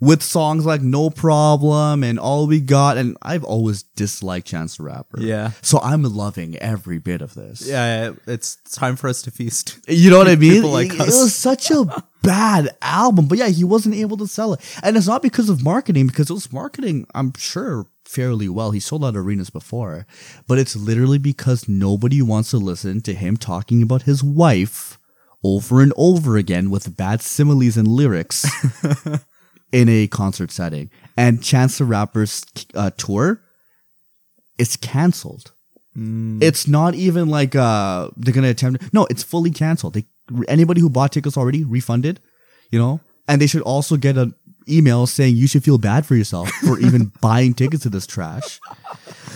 with 0.00 0.22
songs 0.22 0.64
like 0.64 0.80
No 0.80 1.10
Problem 1.10 2.02
and 2.02 2.18
All 2.18 2.46
We 2.46 2.60
Got, 2.60 2.96
and 2.96 3.16
I've 3.20 3.44
always 3.44 3.82
disliked 3.82 4.46
Chance 4.46 4.78
the 4.78 4.84
Rapper. 4.84 5.20
Yeah. 5.20 5.50
So 5.60 5.78
I'm 5.82 6.02
loving 6.04 6.56
every 6.56 6.98
bit 6.98 7.20
of 7.20 7.34
this. 7.34 7.66
Yeah, 7.66 8.12
it's 8.26 8.56
time 8.72 8.96
for 8.96 9.08
us 9.08 9.20
to 9.22 9.30
feast. 9.30 9.78
You 9.86 10.10
know 10.10 10.16
what 10.18 10.28
I 10.28 10.36
mean? 10.46 10.62
Like 10.62 10.94
it, 10.94 11.00
it 11.00 11.06
was 11.06 11.34
such 11.34 11.70
a 11.70 11.84
bad 12.22 12.70
album, 12.80 13.28
but 13.28 13.36
yeah, 13.36 13.48
he 13.48 13.64
wasn't 13.64 13.94
able 13.94 14.16
to 14.18 14.26
sell 14.26 14.54
it, 14.54 14.60
and 14.82 14.96
it's 14.96 15.06
not 15.06 15.20
because 15.20 15.50
of 15.50 15.62
marketing. 15.62 16.06
Because 16.06 16.30
it 16.30 16.34
was 16.34 16.50
marketing, 16.50 17.06
I'm 17.14 17.34
sure, 17.36 17.86
fairly 18.10 18.48
well. 18.48 18.72
He 18.72 18.80
sold 18.80 19.04
out 19.04 19.16
arenas 19.16 19.50
before, 19.50 20.06
but 20.46 20.58
it's 20.58 20.76
literally 20.76 21.18
because 21.18 21.68
nobody 21.68 22.20
wants 22.20 22.50
to 22.50 22.58
listen 22.58 23.00
to 23.02 23.14
him 23.14 23.36
talking 23.36 23.82
about 23.82 24.02
his 24.02 24.22
wife 24.22 24.98
over 25.42 25.80
and 25.80 25.92
over 25.96 26.36
again 26.36 26.70
with 26.70 26.96
bad 26.96 27.22
similes 27.22 27.76
and 27.76 27.88
lyrics 27.88 28.44
in 29.72 29.88
a 29.88 30.06
concert 30.08 30.50
setting. 30.50 30.90
And 31.16 31.42
Chance 31.42 31.78
the 31.78 31.84
Rapper's 31.84 32.44
uh, 32.74 32.90
tour 32.96 33.40
is 34.58 34.76
canceled. 34.76 35.52
It's 36.40 36.68
not 36.68 36.94
even 36.94 37.28
like 37.28 37.56
uh 37.56 38.10
they're 38.16 38.32
gonna 38.32 38.48
attempt. 38.50 38.92
No, 38.92 39.06
it's 39.10 39.24
fully 39.24 39.50
canceled. 39.50 39.94
They 39.94 40.04
anybody 40.48 40.80
who 40.80 40.88
bought 40.88 41.12
tickets 41.12 41.36
already 41.36 41.64
refunded, 41.64 42.20
you 42.70 42.78
know, 42.78 43.00
and 43.26 43.40
they 43.40 43.48
should 43.48 43.62
also 43.62 43.96
get 43.96 44.16
an 44.16 44.34
email 44.70 45.06
saying 45.06 45.36
you 45.36 45.46
should 45.46 45.64
feel 45.64 45.78
bad 45.78 46.06
for 46.06 46.14
yourself 46.14 46.50
for 46.50 46.78
even 46.78 47.12
buying 47.20 47.54
tickets 47.54 47.82
to 47.84 47.88
this 47.88 48.06
trash. 48.06 48.60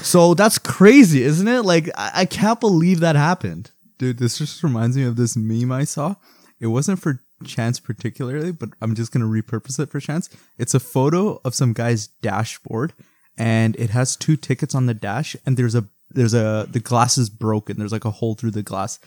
So 0.02 0.34
that's 0.34 0.58
crazy, 0.58 1.22
isn't 1.22 1.48
it? 1.48 1.62
Like 1.62 1.88
I, 1.96 2.10
I 2.14 2.24
can't 2.26 2.60
believe 2.60 3.00
that 3.00 3.16
happened. 3.16 3.70
Dude, 3.98 4.18
this 4.18 4.38
just 4.38 4.62
reminds 4.62 4.96
me 4.96 5.04
of 5.04 5.16
this 5.16 5.36
meme 5.36 5.72
I 5.72 5.84
saw. 5.84 6.16
It 6.60 6.68
wasn't 6.68 7.00
for 7.00 7.20
Chance 7.44 7.80
particularly, 7.80 8.52
but 8.52 8.70
I'm 8.80 8.94
just 8.94 9.12
gonna 9.12 9.26
repurpose 9.26 9.78
it 9.78 9.90
for 9.90 10.00
Chance. 10.00 10.30
It's 10.58 10.74
a 10.74 10.80
photo 10.80 11.40
of 11.44 11.54
some 11.54 11.72
guy's 11.72 12.06
dashboard, 12.06 12.92
and 13.36 13.76
it 13.76 13.90
has 13.90 14.16
two 14.16 14.36
tickets 14.36 14.74
on 14.74 14.86
the 14.86 14.94
dash, 14.94 15.36
and 15.44 15.56
there's 15.56 15.74
a 15.74 15.86
there's 16.10 16.34
a 16.34 16.66
the 16.70 16.80
glass 16.80 17.18
is 17.18 17.28
broken. 17.28 17.78
There's 17.78 17.92
like 17.92 18.04
a 18.04 18.10
hole 18.10 18.34
through 18.34 18.52
the 18.52 18.62
glass, 18.62 18.98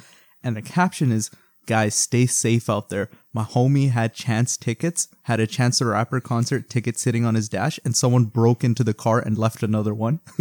and 0.44 0.56
the 0.56 0.62
caption 0.62 1.12
is, 1.12 1.32
"Guys, 1.67 1.93
stay 1.95 2.25
safe 2.25 2.69
out 2.69 2.89
there." 2.89 3.10
My 3.34 3.43
homie 3.43 3.91
had 3.91 4.15
Chance 4.15 4.58
tickets, 4.58 5.08
had 5.23 5.39
a 5.39 5.45
Chance 5.45 5.77
the 5.80 5.86
Rapper 5.86 6.19
concert 6.19 6.69
ticket 6.71 6.97
sitting 6.97 7.23
on 7.23 7.36
his 7.36 7.47
dash, 7.49 7.80
and 7.86 7.95
someone 7.95 8.25
broke 8.25 8.63
into 8.63 8.84
the 8.84 8.95
car 8.95 9.19
and 9.19 9.38
left 9.38 9.62
another 9.62 9.93
one. 9.93 10.19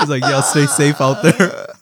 It's 0.00 0.08
like, 0.10 0.22
"Yo, 0.24 0.40
stay 0.40 0.66
safe 0.66 1.00
out 1.00 1.22
there." 1.22 1.66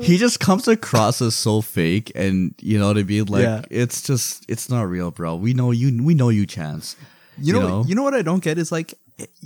He 0.00 0.16
just 0.16 0.38
comes 0.38 0.68
across 0.68 1.20
as 1.20 1.34
so 1.34 1.60
fake, 1.60 2.12
and 2.14 2.54
you 2.60 2.78
know 2.78 2.86
what 2.86 2.96
I 2.98 3.02
mean. 3.02 3.24
Like 3.26 3.42
Yeah. 3.42 3.62
it's 3.68 4.00
just 4.02 4.44
it's 4.48 4.70
not 4.70 4.82
real, 4.82 5.10
bro. 5.10 5.34
We 5.34 5.54
know 5.54 5.72
you. 5.72 6.02
We 6.02 6.14
know 6.14 6.28
you, 6.28 6.46
Chance. 6.46 6.94
You 7.36 7.52
know, 7.54 7.84
you 7.86 7.94
know 7.96 8.04
what 8.04 8.14
I 8.14 8.22
don't 8.22 8.42
get 8.42 8.58
is 8.58 8.70
like 8.70 8.94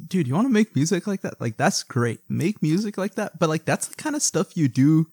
dude, 0.07 0.27
you 0.27 0.35
want 0.35 0.47
to 0.47 0.53
make 0.53 0.75
music 0.75 1.07
like 1.07 1.23
that? 1.23 1.41
Like 1.41 1.57
that's 1.57 1.83
great. 1.83 2.21
Make 2.29 2.63
music 2.63 2.99
like 2.99 3.15
that, 3.15 3.39
but 3.39 3.49
like 3.49 3.65
that's 3.65 3.89
the 3.89 3.97
kind 3.97 4.17
of 4.17 4.23
stuff 4.23 4.57
you 4.57 4.69
do 4.69 5.09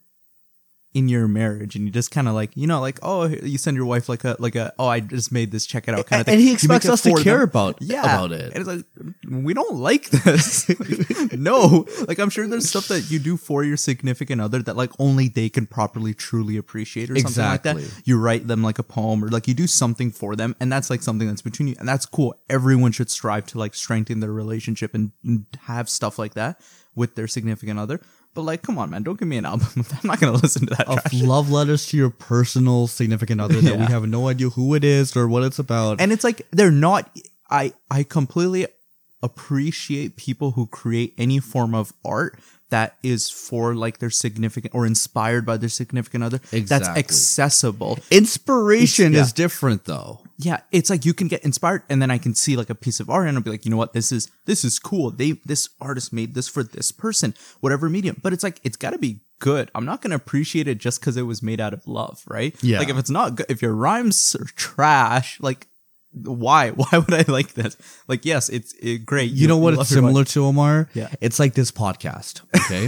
in 0.95 1.07
your 1.07 1.27
marriage 1.27 1.75
and 1.75 1.85
you 1.85 1.91
just 1.91 2.09
kind 2.09 2.27
of 2.27 2.33
like 2.33 2.49
you 2.55 2.65
know 2.65 2.81
like 2.81 2.97
oh 3.03 3.25
you 3.27 3.59
send 3.59 3.77
your 3.77 3.85
wife 3.85 4.09
like 4.09 4.23
a 4.23 4.35
like 4.39 4.55
a 4.55 4.73
oh 4.79 4.87
i 4.87 4.99
just 4.99 5.31
made 5.31 5.51
this 5.51 5.67
check 5.67 5.87
it 5.87 5.93
out 5.93 6.03
kind 6.07 6.19
of 6.19 6.25
thing. 6.25 6.33
and 6.33 6.41
he 6.41 6.51
expects 6.51 6.89
us 6.89 7.03
to 7.03 7.13
care 7.21 7.39
them. 7.39 7.43
about 7.43 7.77
yeah. 7.79 8.01
about 8.01 8.31
it. 8.31 8.51
and 8.53 8.55
it's 8.55 8.67
like 8.67 8.85
we 9.29 9.53
don't 9.53 9.75
like 9.75 10.09
this. 10.09 10.69
No. 11.31 11.85
Like 12.07 12.17
i'm 12.17 12.31
sure 12.31 12.47
there's 12.47 12.67
stuff 12.67 12.87
that 12.87 13.11
you 13.11 13.19
do 13.19 13.37
for 13.37 13.63
your 13.63 13.77
significant 13.77 14.41
other 14.41 14.63
that 14.63 14.75
like 14.75 14.91
only 14.97 15.27
they 15.27 15.47
can 15.47 15.67
properly 15.67 16.15
truly 16.15 16.57
appreciate 16.57 17.11
or 17.11 17.19
something 17.19 17.43
like 17.43 17.63
that. 17.63 17.77
You 18.03 18.19
write 18.19 18.47
them 18.47 18.63
like 18.63 18.79
a 18.79 18.83
poem 18.83 19.23
or 19.23 19.27
like 19.29 19.47
you 19.47 19.53
do 19.53 19.67
something 19.67 20.09
for 20.09 20.35
them 20.35 20.55
and 20.59 20.71
that's 20.71 20.89
like 20.89 21.03
something 21.03 21.27
that's 21.27 21.43
between 21.43 21.67
you 21.67 21.75
and 21.77 21.87
that's 21.87 22.07
cool. 22.07 22.33
Everyone 22.49 22.91
should 22.91 23.11
strive 23.11 23.45
to 23.47 23.59
like 23.59 23.75
strengthen 23.75 24.21
their 24.21 24.31
relationship 24.31 24.95
and, 24.95 25.11
and 25.23 25.45
have 25.65 25.87
stuff 25.87 26.17
like 26.17 26.33
that 26.33 26.59
with 26.95 27.15
their 27.15 27.27
significant 27.27 27.79
other 27.79 28.01
but 28.33 28.41
like 28.43 28.61
come 28.61 28.77
on 28.77 28.89
man 28.89 29.03
don't 29.03 29.19
give 29.19 29.27
me 29.27 29.37
an 29.37 29.45
album 29.45 29.67
i'm 29.77 30.07
not 30.07 30.19
gonna 30.19 30.33
listen 30.37 30.65
to 30.65 30.75
that 30.75 30.87
of 30.87 31.01
trash. 31.01 31.21
love 31.21 31.49
letters 31.49 31.87
to 31.87 31.97
your 31.97 32.09
personal 32.09 32.87
significant 32.87 33.41
other 33.41 33.61
that 33.61 33.77
we 33.79 33.85
have 33.85 34.07
no 34.07 34.27
idea 34.27 34.49
who 34.49 34.73
it 34.75 34.83
is 34.83 35.15
or 35.15 35.27
what 35.27 35.43
it's 35.43 35.59
about. 35.59 35.99
and 35.99 36.11
it's 36.11 36.23
like 36.23 36.47
they're 36.51 36.71
not 36.71 37.09
i 37.49 37.73
i 37.89 38.03
completely 38.03 38.67
appreciate 39.21 40.15
people 40.15 40.51
who 40.51 40.67
create 40.67 41.13
any 41.17 41.39
form 41.39 41.73
of 41.75 41.93
art 42.05 42.39
that 42.69 42.97
is 43.01 43.29
for 43.31 43.73
like 43.73 43.97
their 43.97 44.11
significant 44.11 44.75
or 44.75 44.85
inspired 44.85 45.43
by 45.43 45.57
their 45.57 45.69
significant 45.69 46.23
other 46.23 46.37
that's 46.51 46.87
accessible. 46.87 47.97
Inspiration 48.11 49.13
Yeah. 49.13 49.21
is 49.21 49.33
different 49.33 49.85
though. 49.85 50.21
yeah 50.37 50.59
it's 50.71 50.89
like 50.89 51.03
you 51.03 51.13
can 51.15 51.27
get 51.27 51.43
inspired 51.43 51.81
and 51.89 51.99
then 52.01 52.11
i 52.11 52.17
can 52.19 52.33
see 52.35 52.55
like 52.55 52.69
a 52.69 52.75
piece 52.75 52.99
of 52.99 53.09
art 53.09 53.27
and 53.27 53.35
i'll 53.37 53.43
be 53.43 53.49
like 53.49 53.65
you 53.65 53.71
know 53.71 53.77
what? 53.77 53.93
This 53.93 54.11
is 54.11 54.29
this 54.45 54.63
is 54.63 54.77
cool. 54.79 55.09
They 55.11 55.31
this 55.45 55.69
artist 55.81 56.13
made 56.13 56.33
this 56.35 56.47
for 56.47 56.63
this 56.63 56.91
person 56.91 57.33
whatever 57.59 57.89
medium. 57.89 58.17
But 58.21 58.33
it's 58.33 58.43
like 58.43 58.59
it's 58.63 58.77
got 58.77 58.91
to 58.91 58.99
be 58.99 59.21
good. 59.39 59.71
I'm 59.73 59.85
not 59.85 60.01
going 60.01 60.09
to 60.11 60.15
appreciate 60.17 60.67
it 60.67 60.77
just 60.77 60.99
because 60.99 61.15
it 61.17 61.23
was 61.23 61.41
made 61.41 61.59
out 61.59 61.73
of 61.73 61.87
love 61.87 62.23
right? 62.27 62.55
Yeah. 62.61 62.77
like 62.79 62.89
if 62.89 62.97
it's 62.97 63.09
not 63.09 63.35
good 63.35 63.47
if 63.49 63.61
your 63.63 63.73
rhymes 63.73 64.35
are 64.39 64.45
trash 64.55 65.39
like 65.41 65.67
why 66.13 66.69
why 66.75 66.87
would 66.93 67.13
i 67.13 67.23
like 67.31 67.53
this 67.53 67.77
like 68.07 68.25
yes 68.25 68.49
it's 68.49 68.73
it, 68.73 69.05
great 69.05 69.31
You 69.31 69.47
know 69.47 69.57
what 69.57 69.73
it's 69.75 69.89
similar 69.89 70.23
to, 70.25 70.45
Omar? 70.45 70.89
Yeah. 70.93 71.09
It's 71.21 71.39
like 71.39 71.53
this 71.53 71.71
podcast. 71.71 72.41
Okay. 72.55 72.87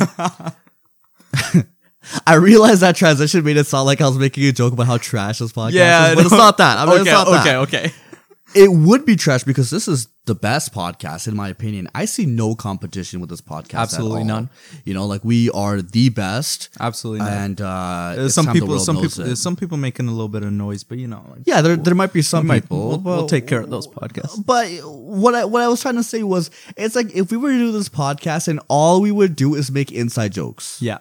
I 2.27 2.33
realized 2.33 2.81
that 2.81 2.95
transition 2.95 3.43
made 3.43 3.57
it 3.57 3.67
sound 3.67 3.85
like 3.85 4.01
I 4.01 4.07
was 4.07 4.17
making 4.17 4.43
a 4.45 4.51
joke 4.51 4.73
about 4.73 4.87
how 4.87 4.97
trash 4.97 5.39
this 5.39 5.53
podcast 5.53 5.73
yeah 5.73 6.09
is, 6.09 6.15
but 6.15 6.25
it's 6.25 6.33
not 6.33 6.57
that. 6.57 6.77
I 6.79 6.85
mean, 6.85 6.93
okay 6.93 7.01
it's 7.01 7.11
not 7.11 7.27
okay 7.27 7.43
that. 7.43 7.55
okay 7.57 7.91
It 8.55 8.71
would 8.71 9.05
be 9.05 9.15
trash 9.15 9.43
because 9.43 9.69
this 9.69 9.87
is 9.87 10.07
the 10.31 10.35
best 10.35 10.73
podcast, 10.73 11.27
in 11.27 11.35
my 11.35 11.49
opinion. 11.49 11.89
I 11.93 12.05
see 12.05 12.25
no 12.25 12.55
competition 12.55 13.19
with 13.21 13.29
this 13.29 13.41
podcast. 13.41 13.73
at 13.73 13.81
Absolutely 13.87 14.21
all. 14.21 14.25
none. 14.33 14.49
You 14.85 14.93
know, 14.93 15.05
like 15.13 15.23
we 15.25 15.49
are 15.51 15.81
the 15.81 16.07
best. 16.09 16.69
absolutely. 16.79 17.27
And 17.27 17.59
uh, 17.59 18.29
some 18.29 18.47
people 18.55 18.79
some 18.79 18.95
people 19.01 19.25
it. 19.31 19.35
some 19.35 19.55
people 19.61 19.77
making 19.77 20.07
a 20.07 20.11
little 20.11 20.29
bit 20.35 20.43
of 20.43 20.51
noise 20.53 20.83
but 20.89 20.97
you 21.03 21.07
know 21.13 21.23
like 21.31 21.41
Yeah, 21.45 21.59
there, 21.61 21.75
there 21.75 21.95
might 22.01 22.13
be 22.13 22.21
some 22.21 22.47
might- 22.47 22.61
people. 22.63 22.77
we'll, 22.89 22.99
we'll 22.99 23.21
but- 23.23 23.29
take 23.35 23.45
care 23.47 23.61
of 23.61 23.69
those 23.69 23.87
podcasts 23.87 24.37
But 24.45 24.67
what 25.23 25.33
I 25.35 25.43
what 25.45 25.61
I 25.61 25.67
was 25.67 25.81
trying 25.81 25.95
to 25.95 26.03
say 26.13 26.23
was, 26.23 26.49
it's 26.77 26.95
like 26.95 27.09
if 27.15 27.31
we 27.31 27.37
were 27.37 27.51
to 27.51 27.57
do 27.57 27.71
this 27.71 27.89
podcast 27.89 28.47
and 28.47 28.59
all 28.67 29.01
we 29.01 29.11
would 29.11 29.35
do 29.35 29.55
is 29.55 29.69
make 29.71 29.91
inside 29.91 30.31
jokes, 30.33 30.77
yeah 30.81 30.99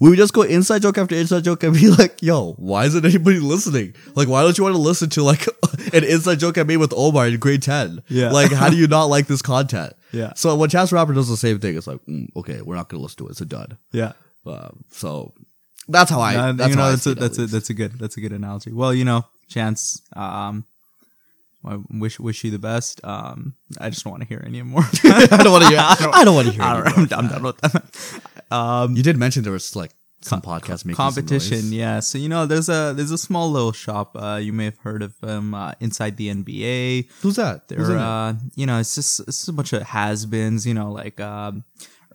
we 0.00 0.10
would 0.10 0.16
just 0.18 0.32
go 0.32 0.42
inside 0.42 0.82
joke 0.82 0.98
after 0.98 1.14
inside 1.14 1.44
joke 1.44 1.62
and 1.62 1.74
be 1.74 1.88
like, 1.98 2.20
"Yo, 2.22 2.52
why 2.54 2.84
isn't 2.86 3.04
anybody 3.04 3.38
listening? 3.40 3.94
Like, 4.14 4.28
why 4.28 4.42
don't 4.42 4.56
you 4.58 4.64
want 4.64 4.74
to 4.76 4.80
listen 4.80 5.08
to 5.10 5.22
like 5.22 5.46
an 5.94 6.04
inside 6.04 6.38
joke 6.38 6.58
I 6.58 6.62
made 6.62 6.76
with 6.78 6.92
Omar 6.96 7.28
in 7.28 7.38
grade 7.38 7.62
ten? 7.62 8.02
Yeah. 8.08 8.30
like, 8.30 8.52
how 8.52 8.68
do 8.68 8.76
you 8.76 8.86
not 8.96 9.04
like 9.04 9.26
this 9.26 9.42
content? 9.42 9.94
Yeah. 10.12 10.32
So 10.34 10.54
when 10.56 10.68
Chance 10.70 10.92
Rapper 10.92 11.12
does 11.12 11.28
the 11.28 11.36
same 11.36 11.58
thing, 11.58 11.76
it's 11.76 11.86
like, 11.86 12.00
mm, 12.06 12.28
okay, 12.36 12.62
we're 12.62 12.76
not 12.76 12.88
gonna 12.88 13.02
listen 13.02 13.18
to 13.18 13.26
it. 13.28 13.30
It's 13.32 13.40
a 13.40 13.46
dud. 13.46 13.76
yeah 13.92 14.12
Um, 14.46 14.84
so 14.90 15.32
that's 15.88 16.10
how 16.10 16.20
I. 16.20 16.34
No, 16.34 16.52
that's 16.52 16.70
you 16.70 16.76
know 16.76 16.90
that's 16.90 17.06
a, 17.06 17.14
that's 17.14 17.38
a, 17.38 17.46
that's 17.46 17.70
a 17.70 17.74
good 17.74 17.92
that's 17.98 18.16
a 18.16 18.20
good 18.20 18.32
analogy. 18.32 18.72
Well, 18.72 18.92
you 18.94 19.04
know, 19.04 19.24
chance. 19.48 20.00
Um, 20.14 20.64
I 21.64 21.78
wish 21.90 22.20
wish 22.20 22.44
you 22.44 22.52
the 22.52 22.58
best. 22.60 23.00
Um, 23.04 23.54
I 23.80 23.90
just 23.90 24.04
don't 24.04 24.12
want 24.12 24.22
to 24.22 24.28
hear 24.28 24.42
any 24.46 24.62
more. 24.62 24.82
I 25.04 25.26
don't 25.42 25.50
want 25.50 25.64
to 25.64 25.70
hear. 25.70 25.78
I 25.80 26.22
don't 26.24 26.34
want 26.36 26.46
to 26.46 26.52
hear. 26.52 26.62
I 26.62 26.74
anymore. 26.76 26.92
don't, 26.94 27.12
I'm, 27.12 27.18
I'm 27.18 27.28
done 27.28 27.42
with 27.42 27.58
that. 27.58 28.32
Um, 28.50 28.96
You 28.96 29.02
did 29.02 29.16
mention 29.16 29.42
there 29.42 29.52
was 29.52 29.74
like 29.76 29.92
some 30.22 30.40
podcast 30.40 30.84
making 30.84 30.96
competition, 30.96 31.72
yeah. 31.72 32.00
So 32.00 32.18
you 32.18 32.28
know, 32.28 32.46
there's 32.46 32.68
a 32.68 32.92
there's 32.96 33.10
a 33.12 33.18
small 33.18 33.50
little 33.50 33.72
shop. 33.72 34.16
Uh, 34.16 34.40
you 34.42 34.52
may 34.52 34.64
have 34.64 34.78
heard 34.78 35.02
of 35.02 35.18
them. 35.20 35.54
Uh, 35.54 35.72
inside 35.80 36.16
the 36.16 36.28
NBA. 36.32 37.08
Who's 37.22 37.36
that? 37.36 37.64
Who's 37.68 37.88
They're 37.88 37.96
it? 37.96 38.02
uh, 38.02 38.34
you 38.54 38.66
know, 38.66 38.78
it's 38.78 38.94
just 38.94 39.20
it's 39.20 39.46
a 39.48 39.52
bunch 39.52 39.72
of 39.72 39.82
has-beens. 39.82 40.66
You 40.66 40.74
know, 40.74 40.90
like 40.90 41.20
um, 41.20 41.64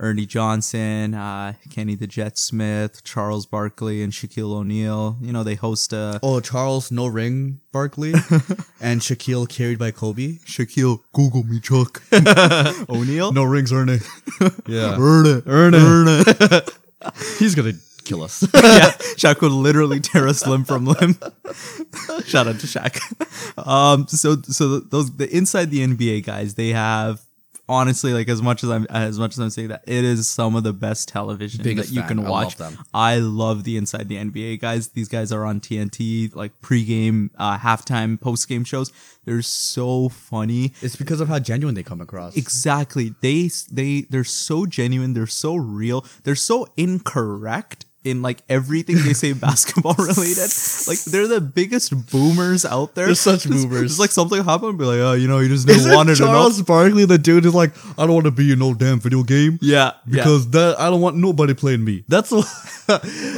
Ernie 0.01 0.25
Johnson, 0.25 1.13
uh, 1.13 1.53
Kenny 1.69 1.93
the 1.93 2.07
Jet 2.07 2.35
Smith, 2.37 3.03
Charles 3.03 3.45
Barkley, 3.45 4.01
and 4.01 4.11
Shaquille 4.11 4.51
O'Neal. 4.51 5.15
You 5.21 5.31
know, 5.31 5.43
they 5.43 5.53
host 5.55 5.93
a 5.93 6.19
Oh, 6.23 6.39
Charles 6.39 6.91
No 6.91 7.05
Ring 7.05 7.61
Barkley 7.71 8.11
and 8.81 8.99
Shaquille 9.01 9.47
carried 9.47 9.77
by 9.77 9.91
Kobe. 9.91 10.39
Shaquille 10.45 11.01
Google 11.13 11.43
me 11.43 11.59
Chuck 11.59 12.01
O'Neal. 12.89 13.31
No 13.31 13.43
rings, 13.43 13.71
Ernie. 13.71 13.99
yeah, 14.67 14.95
Earn 14.99 15.27
it, 15.27 15.43
Earn 15.45 15.73
it. 15.75 15.81
earn 15.81 16.07
it. 16.07 16.69
he's 17.37 17.53
gonna 17.53 17.73
kill 18.03 18.23
us. 18.23 18.41
yeah, 18.55 18.89
Shaq 19.17 19.41
would 19.41 19.51
literally 19.51 19.99
tear 19.99 20.27
us 20.27 20.47
limb 20.47 20.65
from 20.65 20.85
limb. 20.87 21.15
Shout 22.25 22.47
out 22.47 22.59
to 22.59 22.65
Shaq. 22.67 22.99
Um, 23.67 24.07
so 24.07 24.41
so 24.41 24.79
those 24.79 25.15
the 25.17 25.29
inside 25.29 25.69
the 25.69 25.85
NBA 25.85 26.25
guys, 26.25 26.55
they 26.55 26.69
have 26.69 27.21
honestly 27.71 28.13
like 28.13 28.27
as 28.27 28.41
much 28.41 28.63
as 28.63 28.69
I'm 28.69 28.85
as 28.89 29.17
much 29.17 29.31
as 29.31 29.39
I'm 29.39 29.49
saying 29.49 29.69
that 29.69 29.83
it 29.87 30.03
is 30.03 30.29
some 30.29 30.55
of 30.55 30.63
the 30.63 30.73
best 30.73 31.07
television 31.07 31.63
Biggest 31.63 31.89
that 31.89 31.95
you 31.95 32.01
fan. 32.01 32.17
can 32.17 32.25
I 32.25 32.29
watch. 32.29 32.59
love 32.59 32.75
them. 32.75 32.85
I 32.93 33.17
love 33.17 33.63
the 33.63 33.77
inside 33.77 34.09
the 34.09 34.17
NBA 34.17 34.59
guys. 34.59 34.89
These 34.89 35.07
guys 35.07 35.31
are 35.31 35.45
on 35.45 35.61
TNT 35.61 36.35
like 36.35 36.59
pregame, 36.61 37.29
uh, 37.37 37.57
halftime, 37.57 38.19
postgame 38.19 38.67
shows. 38.67 38.91
They're 39.23 39.41
so 39.41 40.09
funny. 40.09 40.73
it's 40.81 40.95
because 40.95 41.21
of 41.21 41.27
how 41.29 41.39
genuine 41.39 41.75
they 41.75 41.83
come 41.83 42.01
across. 42.01 42.35
Exactly. 42.35 43.15
They 43.21 43.49
they 43.71 44.01
they're 44.09 44.23
so 44.23 44.65
genuine. 44.65 45.13
They're 45.13 45.27
so 45.27 45.55
real. 45.55 46.05
They're 46.23 46.35
so 46.35 46.67
incorrect 46.77 47.85
in 48.03 48.21
like 48.21 48.41
everything 48.49 48.95
they 49.03 49.13
say 49.13 49.33
basketball 49.47 49.93
related. 49.95 50.49
Like 50.87 50.99
they're 51.05 51.27
the 51.27 51.41
biggest 51.41 52.11
boomers 52.11 52.65
out 52.65 52.95
there. 52.95 53.05
They're 53.05 53.15
such 53.15 53.43
Just- 53.47 53.67
boomers. 53.69 53.91
Just 53.91 53.99
like 53.99 54.11
something 54.11 54.43
happened, 54.43 54.77
be 54.77 54.85
like, 54.85 54.99
oh, 54.99 55.13
you 55.13 55.27
know, 55.27 55.39
you 55.39 55.49
just 55.49 55.67
didn't 55.71 55.91
want 55.93 56.09
it 56.09 56.15
Charles 56.15 56.57
enough. 56.57 56.67
Barkley 56.67 57.05
the 57.05 57.17
dude 57.17 57.45
is 57.45 57.53
like, 57.53 57.71
I 57.99 58.05
don't 58.05 58.13
want 58.13 58.25
to 58.25 58.31
be 58.31 58.51
in 58.51 58.59
no 58.59 58.73
damn 58.73 58.99
video 58.99 59.23
game. 59.23 59.59
Yeah, 59.61 59.91
Because 60.09 60.49
that 60.51 60.79
I 60.79 60.89
don't 60.89 61.01
want 61.01 61.15
nobody 61.17 61.53
playing 61.53 61.83
me. 61.83 62.03
That's 62.07 62.31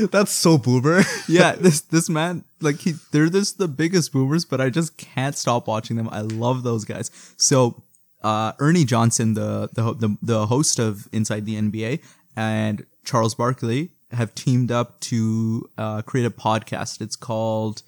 that's 0.10 0.32
so 0.32 0.58
boomer. 0.58 1.00
yeah, 1.00 1.04
yeah. 1.28 1.52
This 1.56 1.82
this 1.82 2.10
man, 2.10 2.44
like 2.62 2.80
he, 2.80 2.94
they're 3.12 3.30
just 3.30 3.58
the 3.58 3.68
biggest 3.68 4.12
boomers, 4.14 4.46
but 4.46 4.62
I 4.62 4.70
just 4.70 4.98
can't 4.98 5.36
stop 5.36 5.68
watching 5.68 5.98
them. 5.98 6.10
I 6.12 6.22
love 6.22 6.64
those 6.64 6.86
guys. 6.86 7.12
So, 7.38 7.84
uh, 8.22 8.54
Ernie 8.60 8.86
Johnson, 8.86 9.34
the 9.34 9.70
the 9.74 9.94
the, 9.94 10.18
the 10.22 10.46
host 10.48 10.80
of 10.80 11.08
Inside 11.12 11.46
the 11.46 11.56
NBA, 11.56 12.00
and 12.36 12.86
Charles 13.04 13.36
Barkley 13.36 13.92
have 14.14 14.34
teamed 14.36 14.72
up 14.72 15.00
to 15.02 15.70
uh, 15.78 16.02
create 16.02 16.26
a 16.26 16.32
podcast. 16.32 17.02
It's 17.02 17.16
called 17.16 17.84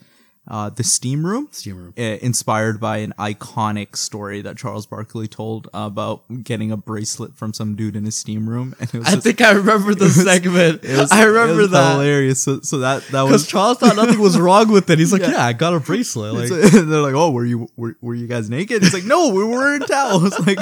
uh, 0.47 0.69
the 0.69 0.83
Steam 0.83 1.25
Room. 1.25 1.47
Steam 1.51 1.77
Room. 1.77 1.93
uh, 1.97 2.01
inspired 2.21 2.79
by 2.79 2.97
an 2.97 3.13
iconic 3.17 3.95
story 3.95 4.41
that 4.41 4.57
Charles 4.57 4.85
Barkley 4.85 5.27
told 5.27 5.67
about 5.73 6.23
getting 6.43 6.71
a 6.71 6.77
bracelet 6.77 7.35
from 7.35 7.53
some 7.53 7.75
dude 7.75 7.95
in 7.95 8.05
his 8.05 8.15
steam 8.15 8.47
room. 8.47 8.75
And 8.79 8.93
it 8.93 8.97
was 8.99 9.07
I 9.07 9.11
just- 9.11 9.23
think 9.23 9.41
I 9.41 9.51
remember 9.51 9.95
the 9.95 10.09
segment. 10.29 10.83
it 10.83 10.97
was- 10.97 11.11
I 11.11 11.23
it 11.23 11.25
remember 11.25 11.61
was 11.63 11.71
that. 11.71 11.93
hilarious. 11.93 12.41
So, 12.41 12.61
so 12.61 12.77
that 12.79 13.01
that 13.03 13.11
Because 13.23 13.31
was 13.31 13.47
Charles 13.47 13.77
thought 13.79 13.95
nothing 13.95 14.19
was 14.19 14.39
wrong 14.45 14.71
with 14.71 14.89
it. 14.89 14.99
He's 14.99 15.11
like, 15.11 15.21
Yeah. 15.21 15.31
yeah, 15.31 15.45
I 15.45 15.53
got 15.53 15.73
a 15.73 15.79
bracelet. 15.79 16.33
Like, 16.33 16.49
they're 16.71 16.83
like, 17.01 17.15
"Oh, 17.15 17.31
were 17.31 17.45
you 17.45 17.67
were, 17.75 17.95
were 18.01 18.13
you 18.15 18.27
guys 18.27 18.49
naked?" 18.49 18.83
He's 18.83 18.93
like, 18.93 19.03
"No, 19.03 19.29
we 19.29 19.43
were 19.43 19.75
in 19.75 19.81
towels." 19.81 20.37
Like, 20.45 20.59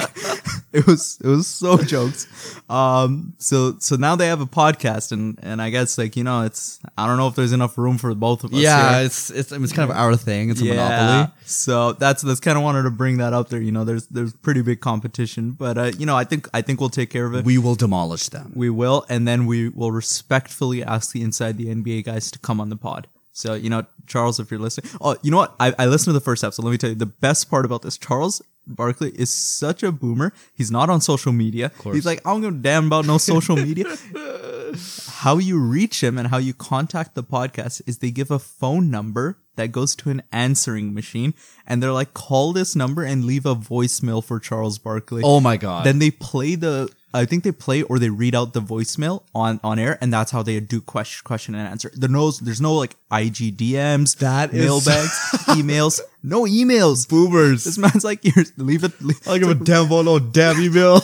it 0.72 0.86
was 0.86 1.18
it 1.22 1.28
was 1.28 1.46
so 1.46 1.76
jokes. 1.78 2.26
Um, 2.70 3.34
so 3.38 3.76
so 3.80 3.96
now 3.96 4.16
they 4.16 4.26
have 4.28 4.40
a 4.40 4.46
podcast, 4.46 5.12
and 5.12 5.38
and 5.42 5.60
I 5.60 5.70
guess 5.70 5.98
like 5.98 6.16
you 6.16 6.24
know, 6.24 6.42
it's 6.42 6.80
I 6.96 7.06
don't 7.06 7.16
know 7.18 7.28
if 7.28 7.34
there's 7.34 7.52
enough 7.52 7.76
room 7.76 7.98
for 7.98 8.14
both 8.14 8.44
of 8.44 8.52
us. 8.54 8.60
yeah, 8.60 8.96
here. 8.98 9.06
it's 9.06 9.30
it's 9.30 9.52
I 9.52 9.56
mean, 9.56 9.64
it's 9.64 9.72
kind 9.74 9.90
of 9.90 9.96
our 9.96 10.16
thing. 10.16 10.50
It's 10.50 10.60
a 10.60 10.64
monopoly. 10.64 11.34
So 11.44 11.92
that's 11.92 12.22
that's 12.22 12.40
kind 12.40 12.56
of 12.56 12.64
wanted 12.64 12.84
to 12.84 12.90
bring 12.90 13.18
that 13.18 13.32
up 13.32 13.48
there. 13.48 13.60
You 13.60 13.72
know, 13.72 13.84
there's 13.84 14.06
there's 14.08 14.32
pretty 14.32 14.62
big 14.62 14.80
competition, 14.80 15.52
but 15.52 15.76
uh, 15.76 15.92
you 15.98 16.06
know, 16.06 16.16
I 16.16 16.24
think 16.24 16.48
I 16.54 16.62
think 16.62 16.80
we'll 16.80 16.90
take 16.90 17.10
care 17.10 17.26
of 17.26 17.34
it. 17.34 17.44
We 17.44 17.58
will 17.58 17.74
demolish 17.74 18.28
them. 18.30 18.52
We 18.54 18.70
will, 18.70 19.04
and 19.08 19.28
then 19.28 19.46
we 19.46 19.68
will 19.68 19.92
respectfully 19.92 20.82
ask 20.82 21.12
the 21.12 21.22
inside 21.22 21.58
the 21.58 21.66
NBA 21.66 22.04
guys 22.04 22.30
to 22.30 22.38
come 22.38 22.60
on 22.60 22.70
the 22.70 22.76
pod. 22.76 23.08
So 23.32 23.54
you 23.54 23.68
know, 23.68 23.84
Charles, 24.06 24.40
if 24.40 24.50
you're 24.50 24.60
listening, 24.60 24.90
oh, 25.00 25.16
you 25.22 25.30
know 25.30 25.38
what? 25.38 25.54
I, 25.58 25.74
I 25.78 25.86
listened 25.86 26.12
to 26.14 26.18
the 26.18 26.24
first 26.24 26.44
episode. 26.44 26.64
Let 26.64 26.70
me 26.70 26.78
tell 26.78 26.90
you, 26.90 26.96
the 26.96 27.06
best 27.06 27.50
part 27.50 27.64
about 27.64 27.82
this, 27.82 27.98
Charles 27.98 28.40
Barkley 28.66 29.10
is 29.10 29.30
such 29.30 29.82
a 29.82 29.92
boomer. 29.92 30.32
He's 30.54 30.70
not 30.70 30.90
on 30.90 31.00
social 31.00 31.32
media. 31.32 31.70
He's 31.92 32.06
like, 32.06 32.26
I 32.26 32.30
don't 32.30 32.40
give 32.40 32.54
a 32.54 32.56
damn 32.58 32.86
about 32.86 33.06
no 33.06 33.18
social 33.18 33.56
media. 33.56 33.86
how 35.08 35.38
you 35.38 35.58
reach 35.58 36.02
him 36.02 36.18
and 36.18 36.28
how 36.28 36.38
you 36.38 36.52
contact 36.54 37.14
the 37.14 37.22
podcast 37.22 37.82
is 37.86 37.98
they 37.98 38.10
give 38.10 38.30
a 38.30 38.38
phone 38.38 38.90
number 38.90 39.38
that 39.56 39.68
goes 39.68 39.94
to 39.96 40.10
an 40.10 40.22
answering 40.32 40.92
machine 40.92 41.34
and 41.66 41.82
they're 41.82 41.92
like 41.92 42.12
call 42.12 42.52
this 42.52 42.74
number 42.74 43.04
and 43.04 43.24
leave 43.24 43.46
a 43.46 43.54
voicemail 43.54 44.22
for 44.22 44.40
Charles 44.40 44.78
Barkley. 44.78 45.22
Oh 45.24 45.40
my 45.40 45.56
god. 45.56 45.86
Then 45.86 45.98
they 45.98 46.10
play 46.10 46.56
the 46.56 46.90
I 47.14 47.24
think 47.26 47.44
they 47.44 47.52
play 47.52 47.82
or 47.82 47.98
they 48.00 48.10
read 48.10 48.34
out 48.34 48.52
the 48.54 48.60
voicemail 48.60 49.22
on 49.34 49.60
on 49.62 49.78
air 49.78 49.96
and 50.00 50.12
that's 50.12 50.32
how 50.32 50.42
they 50.42 50.58
do 50.60 50.80
question 50.80 51.22
question 51.24 51.54
and 51.54 51.66
answer. 51.68 51.90
There's 51.94 52.10
no 52.10 52.30
there's 52.32 52.60
no 52.60 52.74
like 52.74 52.96
IG 53.12 53.56
DMs, 53.56 54.16
That 54.18 54.52
mailbags, 54.52 55.10
emails, 55.54 56.00
no 56.22 56.42
emails. 56.44 57.08
boomers. 57.08 57.64
This 57.64 57.78
man's 57.78 58.02
like, 58.04 58.22
here, 58.24 58.44
leave 58.56 58.82
it. 58.84 59.00
Leave. 59.00 59.20
I'll 59.28 59.38
give 59.38 59.48
a 59.48 59.54
damn 59.70 59.86
about 59.86 60.04
no 60.04 60.18
damn 60.18 60.60
email. 60.60 61.00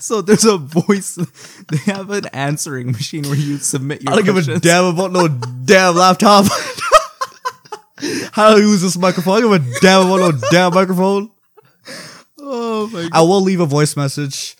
So 0.00 0.22
there's 0.22 0.44
a 0.44 0.56
voice. 0.58 1.16
They 1.68 1.76
have 1.92 2.10
an 2.10 2.26
answering 2.32 2.90
machine 2.92 3.24
where 3.24 3.36
you 3.36 3.58
submit 3.58 4.02
your 4.02 4.12
I 4.12 4.16
don't 4.16 4.24
give 4.24 4.36
a 4.36 4.42
questions. 4.42 4.60
damn 4.62 4.84
about 4.86 5.12
no 5.12 5.28
damn 5.28 5.94
laptop. 5.96 6.46
How 8.32 8.50
do 8.54 8.56
I 8.56 8.60
use 8.60 8.80
this 8.82 8.96
microphone? 8.96 9.36
I 9.36 9.40
don't 9.40 9.52
give 9.62 9.76
a 9.76 9.80
damn 9.80 10.06
about 10.06 10.20
no 10.20 10.48
damn 10.50 10.72
microphone. 10.74 11.30
Oh 12.38 12.86
my 12.88 13.02
god. 13.02 13.10
I 13.12 13.20
will 13.22 13.40
leave 13.42 13.60
a 13.60 13.66
voice 13.66 13.96
message 13.96 14.56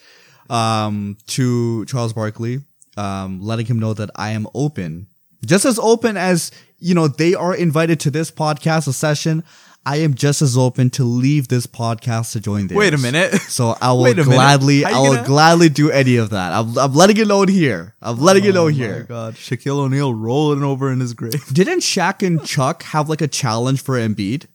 um, 0.50 1.16
to 1.28 1.84
Charles 1.86 2.12
Barkley, 2.12 2.60
um, 2.96 3.40
letting 3.40 3.66
him 3.66 3.78
know 3.78 3.94
that 3.94 4.10
I 4.16 4.30
am 4.30 4.46
open, 4.54 5.06
just 5.44 5.64
as 5.64 5.78
open 5.78 6.16
as 6.16 6.50
you 6.78 6.94
know 6.94 7.08
they 7.08 7.34
are 7.34 7.54
invited 7.54 8.00
to 8.00 8.10
this 8.10 8.30
podcast 8.30 8.86
a 8.88 8.92
session. 8.92 9.44
I 9.86 9.98
am 9.98 10.12
just 10.14 10.42
as 10.42 10.58
open 10.58 10.90
to 10.90 11.04
leave 11.04 11.48
this 11.48 11.66
podcast 11.66 12.32
to 12.32 12.40
join 12.40 12.66
theirs. 12.66 12.76
Wait 12.76 12.92
a 12.92 12.98
minute. 12.98 13.32
So 13.36 13.74
I 13.80 13.92
will 13.92 14.02
Wait 14.02 14.18
a 14.18 14.24
minute. 14.24 14.34
gladly, 14.34 14.84
I 14.84 14.98
will 14.98 15.14
gonna- 15.14 15.26
gladly 15.26 15.68
do 15.70 15.90
any 15.90 16.16
of 16.16 16.30
that. 16.30 16.52
I'm, 16.52 16.76
I'm 16.76 16.92
letting 16.94 17.16
you 17.16 17.24
know 17.24 17.42
here. 17.44 17.94
I'm 18.02 18.18
letting 18.20 18.44
it 18.44 18.54
know 18.54 18.64
Oh 18.64 18.66
my 18.70 18.72
here. 18.72 19.04
god. 19.08 19.36
Shaquille 19.36 19.78
O'Neal 19.78 20.12
rolling 20.12 20.62
over 20.62 20.92
in 20.92 21.00
his 21.00 21.14
grave. 21.14 21.42
Didn't 21.54 21.80
Shaq 21.80 22.26
and 22.26 22.44
Chuck 22.44 22.82
have 22.82 23.08
like 23.08 23.22
a 23.22 23.28
challenge 23.28 23.80
for 23.80 23.94
Embiid? 23.94 24.46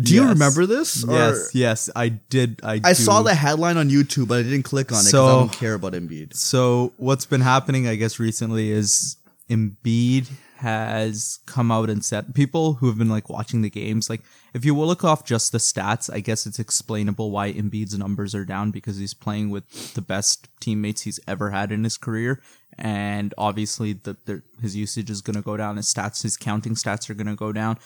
Do 0.00 0.14
you 0.14 0.28
remember 0.28 0.66
this? 0.66 1.04
Or- 1.04 1.12
Yes, 1.12 1.50
yes, 1.54 1.90
I 1.96 2.08
did. 2.08 2.60
I 2.62 2.74
I 2.84 2.90
do. 2.90 2.94
saw 2.94 3.22
the 3.22 3.34
headline 3.34 3.76
on 3.78 3.88
YouTube, 3.88 4.28
but 4.28 4.40
I 4.40 4.42
didn't 4.42 4.64
click 4.64 4.92
on 4.92 4.98
it 4.98 5.04
because 5.04 5.10
So- 5.10 5.26
I 5.26 5.38
don't 5.40 5.52
care 5.52 5.74
about 5.74 5.92
Embiid. 5.94 6.34
So 6.36 6.92
what's 6.98 7.24
been 7.26 7.40
happening, 7.40 7.88
I 7.88 7.94
guess, 7.96 8.18
recently 8.18 8.70
is 8.70 9.16
Embiid 9.48 10.28
has 10.58 11.38
come 11.46 11.70
out 11.70 11.90
and 11.90 12.02
said 12.04 12.34
people 12.34 12.74
who 12.74 12.86
have 12.86 12.96
been 12.96 13.10
like 13.10 13.28
watching 13.28 13.60
the 13.62 13.68
games, 13.70 14.08
like 14.08 14.22
if 14.54 14.64
you 14.64 14.74
will 14.74 14.86
look 14.86 15.04
off 15.04 15.22
just 15.24 15.52
the 15.52 15.58
stats, 15.58 16.10
I 16.12 16.20
guess 16.20 16.46
it's 16.46 16.58
explainable 16.58 17.30
why 17.30 17.52
Embiid's 17.52 17.96
numbers 17.98 18.34
are 18.34 18.44
down 18.46 18.70
because 18.70 18.96
he's 18.96 19.12
playing 19.14 19.50
with 19.50 19.92
the 19.94 20.00
best 20.00 20.48
teammates 20.60 21.02
he's 21.02 21.20
ever 21.28 21.50
had 21.50 21.72
in 21.72 21.84
his 21.84 21.98
career, 21.98 22.40
and 22.78 23.34
obviously 23.36 23.92
the, 23.92 24.16
the 24.24 24.42
his 24.60 24.74
usage 24.74 25.10
is 25.10 25.20
going 25.20 25.36
to 25.36 25.42
go 25.42 25.56
down, 25.58 25.76
his 25.76 25.92
stats, 25.92 26.22
his 26.22 26.36
counting 26.38 26.74
stats 26.74 27.08
are 27.10 27.14
going 27.14 27.26
to 27.26 27.34
go 27.36 27.52
down. 27.52 27.78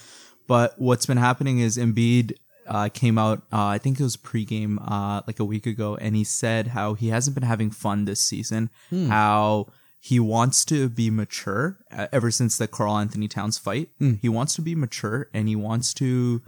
But 0.51 0.75
what's 0.81 1.07
been 1.07 1.17
happening 1.17 1.61
is 1.61 1.79
Embiid 1.79 2.33
uh, 2.67 2.89
came 2.89 3.19
out, 3.19 3.39
uh, 3.53 3.67
I 3.67 3.79
think 3.79 4.01
it 4.01 4.03
was 4.03 4.17
pregame, 4.17 4.79
uh, 4.85 5.23
like 5.25 5.39
a 5.39 5.45
week 5.45 5.65
ago, 5.65 5.95
and 5.95 6.17
he 6.17 6.25
said 6.25 6.67
how 6.69 6.95
he 6.95 7.11
hasn't 7.11 7.35
been 7.35 7.45
having 7.45 7.71
fun 7.71 8.05
this 8.05 8.21
season, 8.21 8.69
how 9.11 9.69
he 10.01 10.19
wants 10.19 10.65
to 10.65 10.89
be 10.89 11.09
mature 11.09 11.79
uh, 11.93 12.09
ever 12.11 12.33
since 12.33 12.59
the 12.59 12.67
Karl 12.67 12.99
Anthony 12.99 13.29
Towns 13.29 13.59
fight. 13.59 13.91
He 14.21 14.29
wants 14.29 14.57
to 14.57 14.63
be 14.63 14.75
mature 14.75 15.29
and 15.33 15.47
he 15.47 15.55
wants 15.55 15.95
to 15.95 16.43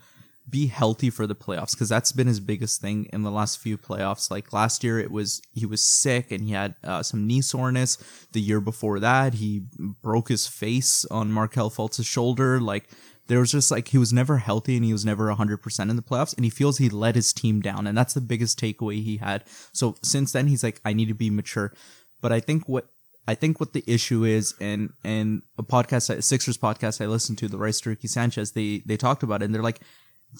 be 0.50 0.66
healthy 0.66 1.08
for 1.08 1.28
the 1.28 1.36
playoffs 1.36 1.70
because 1.70 1.88
that's 1.88 2.10
been 2.10 2.26
his 2.26 2.40
biggest 2.40 2.80
thing 2.80 3.08
in 3.12 3.22
the 3.22 3.30
last 3.30 3.60
few 3.60 3.78
playoffs. 3.78 4.32
Like 4.32 4.52
last 4.52 4.82
year, 4.82 4.98
it 4.98 5.12
was 5.12 5.40
he 5.54 5.64
was 5.64 5.80
sick 5.80 6.32
and 6.32 6.42
he 6.42 6.52
had 6.52 6.74
uh, 6.82 7.04
some 7.04 7.28
knee 7.28 7.40
soreness. 7.40 7.98
The 8.32 8.40
year 8.40 8.60
before 8.60 8.98
that, 8.98 9.34
he 9.34 9.62
broke 10.02 10.28
his 10.28 10.48
face 10.48 11.04
on 11.04 11.30
Markelle 11.30 11.70
Fultz's 11.70 12.06
shoulder. 12.06 12.60
Like 12.60 12.88
there 13.28 13.38
was 13.38 13.52
just 13.52 13.70
like 13.70 13.88
he 13.88 13.98
was 13.98 14.12
never 14.12 14.38
healthy 14.38 14.76
and 14.76 14.84
he 14.84 14.92
was 14.92 15.04
never 15.04 15.26
100% 15.28 15.90
in 15.90 15.96
the 15.96 16.02
playoffs 16.02 16.34
and 16.34 16.44
he 16.44 16.50
feels 16.50 16.78
he 16.78 16.88
let 16.88 17.14
his 17.14 17.32
team 17.32 17.60
down 17.60 17.86
and 17.86 17.96
that's 17.96 18.14
the 18.14 18.20
biggest 18.20 18.60
takeaway 18.60 19.02
he 19.02 19.18
had. 19.18 19.44
So 19.72 19.96
since 20.02 20.32
then 20.32 20.48
he's 20.48 20.64
like 20.64 20.80
I 20.84 20.92
need 20.92 21.08
to 21.08 21.14
be 21.14 21.30
mature. 21.30 21.72
But 22.20 22.32
I 22.32 22.40
think 22.40 22.68
what 22.68 22.86
I 23.26 23.34
think 23.34 23.60
what 23.60 23.72
the 23.72 23.84
issue 23.86 24.24
is, 24.24 24.54
and 24.60 24.92
and 25.04 25.42
a 25.56 25.62
podcast, 25.62 26.10
a 26.10 26.22
Sixers 26.22 26.58
podcast 26.58 27.00
I 27.00 27.06
listened 27.06 27.38
to, 27.38 27.48
the 27.48 27.58
Rice 27.58 27.84
Ricky 27.86 28.08
Sanchez, 28.08 28.52
they 28.52 28.82
they 28.84 28.96
talked 28.96 29.22
about 29.22 29.42
it, 29.42 29.46
and 29.46 29.54
they're 29.54 29.62
like, 29.62 29.80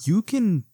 you 0.05 0.21
can 0.21 0.65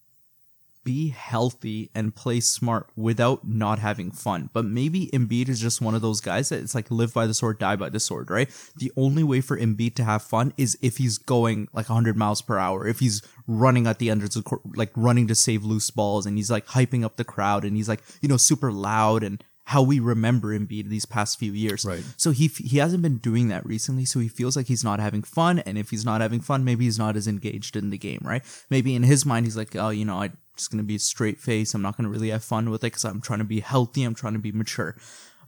be 0.90 1.10
healthy 1.10 1.92
and 1.94 2.16
play 2.16 2.40
smart 2.40 2.88
without 2.96 3.48
not 3.48 3.78
having 3.78 4.10
fun. 4.10 4.50
But 4.54 4.66
maybe 4.66 5.06
Embiid 5.14 5.48
is 5.48 5.60
just 5.60 5.82
one 5.82 5.94
of 5.94 6.02
those 6.02 6.20
guys 6.20 6.50
that 6.50 6.62
it's 6.62 6.74
like 6.74 6.90
live 6.90 7.14
by 7.14 7.28
the 7.28 7.36
sword, 7.36 7.60
die 7.60 7.76
by 7.76 7.90
the 7.90 8.00
sword, 8.00 8.32
right? 8.32 8.50
The 8.76 8.92
only 8.98 9.22
way 9.22 9.40
for 9.40 9.56
Embiid 9.56 9.94
to 9.98 10.04
have 10.04 10.24
fun 10.24 10.52
is 10.58 10.80
if 10.82 10.98
he's 10.98 11.20
going 11.20 11.68
like 11.74 11.90
100 11.90 12.18
miles 12.18 12.42
per 12.42 12.58
hour, 12.58 12.88
if 12.88 13.02
he's 13.02 13.22
running 13.46 13.86
at 13.86 14.00
the 14.00 14.10
end 14.10 14.24
of 14.24 14.32
the 14.32 14.42
court, 14.42 14.62
like 14.76 14.90
running 14.96 15.28
to 15.28 15.36
save 15.36 15.64
loose 15.64 15.92
balls, 15.92 16.26
and 16.26 16.38
he's 16.38 16.50
like 16.50 16.66
hyping 16.66 17.06
up 17.06 17.18
the 17.18 17.24
crowd, 17.24 17.66
and 17.66 17.78
he's 17.78 17.88
like 17.88 18.02
you 18.20 18.28
know 18.28 18.38
super 18.38 18.72
loud 18.72 19.22
and 19.22 19.44
how 19.70 19.84
we 19.84 20.00
remember 20.00 20.48
Embiid 20.58 20.90
these 20.90 21.06
past 21.06 21.38
few 21.38 21.54
years. 21.54 21.86
Right. 21.86 22.04
So 22.18 22.32
he 22.32 22.48
he 22.48 22.80
hasn't 22.80 23.04
been 23.04 23.18
doing 23.18 23.50
that 23.50 23.64
recently. 23.68 24.04
So 24.04 24.20
he 24.20 24.28
feels 24.28 24.56
like 24.56 24.66
he's 24.66 24.84
not 24.84 25.00
having 25.00 25.22
fun, 25.22 25.60
and 25.60 25.78
if 25.78 25.92
he's 25.92 26.04
not 26.04 26.22
having 26.22 26.40
fun, 26.40 26.64
maybe 26.64 26.86
he's 26.86 26.98
not 26.98 27.16
as 27.16 27.28
engaged 27.28 27.76
in 27.76 27.92
the 27.92 27.98
game, 27.98 28.22
right? 28.24 28.42
Maybe 28.72 28.96
in 28.96 29.04
his 29.04 29.28
mind, 29.28 29.46
he's 29.46 29.56
like, 29.56 29.76
oh, 29.76 29.90
you 29.90 30.06
know, 30.06 30.24
I'm 30.24 30.36
just 30.58 30.72
gonna 30.72 30.82
be 30.82 30.96
a 30.96 31.00
straight 31.00 31.38
face. 31.38 31.76
I'm 31.76 31.84
not 31.84 31.98
gonna 31.98 32.10
really 32.10 32.30
have 32.30 32.44
fun 32.44 32.72
with 32.72 32.82
it 32.82 32.88
because 32.88 33.06
I'm 33.06 33.22
trying 33.22 33.40
to 33.40 33.46
be 33.46 33.60
healthy. 33.60 34.02
I'm 34.04 34.16
trying 34.16 34.34
to 34.34 34.40
be 34.40 34.52
mature. 34.52 34.96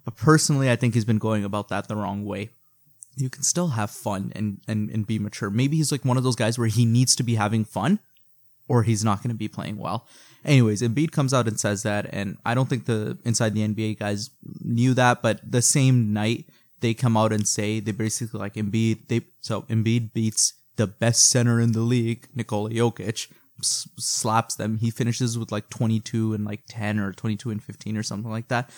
But 0.05 0.17
personally, 0.17 0.69
I 0.69 0.75
think 0.75 0.93
he's 0.93 1.05
been 1.05 1.17
going 1.17 1.43
about 1.43 1.69
that 1.69 1.87
the 1.87 1.95
wrong 1.95 2.23
way. 2.23 2.51
You 3.15 3.29
can 3.31 3.41
still 3.41 3.69
have 3.69 3.89
fun 3.89 4.31
and 4.35 4.61
and 4.67 4.91
and 4.91 5.07
be 5.07 5.17
mature. 5.17 5.49
Maybe 5.49 5.77
he's 5.77 5.91
like 5.91 6.05
one 6.05 6.17
of 6.17 6.23
those 6.23 6.35
guys 6.35 6.59
where 6.59 6.67
he 6.67 6.85
needs 6.85 7.15
to 7.15 7.23
be 7.23 7.35
having 7.35 7.65
fun, 7.65 7.97
or 8.67 8.83
he's 8.83 9.03
not 9.03 9.23
going 9.23 9.33
to 9.33 9.35
be 9.35 9.47
playing 9.47 9.77
well. 9.77 10.05
Anyways, 10.43 10.81
Embiid 10.81 11.11
comes 11.11 11.33
out 11.33 11.47
and 11.47 11.59
says 11.59 11.83
that, 11.83 12.07
and 12.11 12.37
I 12.45 12.55
don't 12.55 12.67
think 12.67 12.85
the 12.85 13.17
inside 13.23 13.53
the 13.53 13.67
NBA 13.67 13.99
guys 13.99 14.31
knew 14.61 14.93
that, 14.95 15.21
but 15.21 15.39
the 15.49 15.61
same 15.61 16.13
night 16.13 16.45
they 16.79 16.93
come 16.95 17.15
out 17.15 17.31
and 17.31 17.47
say 17.47 17.79
they 17.79 17.91
basically 17.91 18.39
like 18.39 18.55
Embiid. 18.55 19.07
They 19.07 19.21
so 19.41 19.61
Embiid 19.63 20.13
beats 20.13 20.53
the 20.77 20.87
best 20.87 21.29
center 21.29 21.61
in 21.61 21.73
the 21.73 21.81
league, 21.81 22.27
Nikola 22.33 22.71
Jokic, 22.71 23.27
s- 23.59 23.87
slaps 23.97 24.55
them. 24.55 24.77
He 24.79 24.89
finishes 24.89 25.37
with 25.37 25.51
like 25.51 25.69
22 25.69 26.33
and 26.33 26.43
like 26.43 26.61
10 26.67 26.99
or 26.99 27.11
22 27.11 27.51
and 27.51 27.63
15 27.63 27.97
or 27.97 28.03
something 28.03 28.31
like 28.31 28.47
that. 28.47 28.69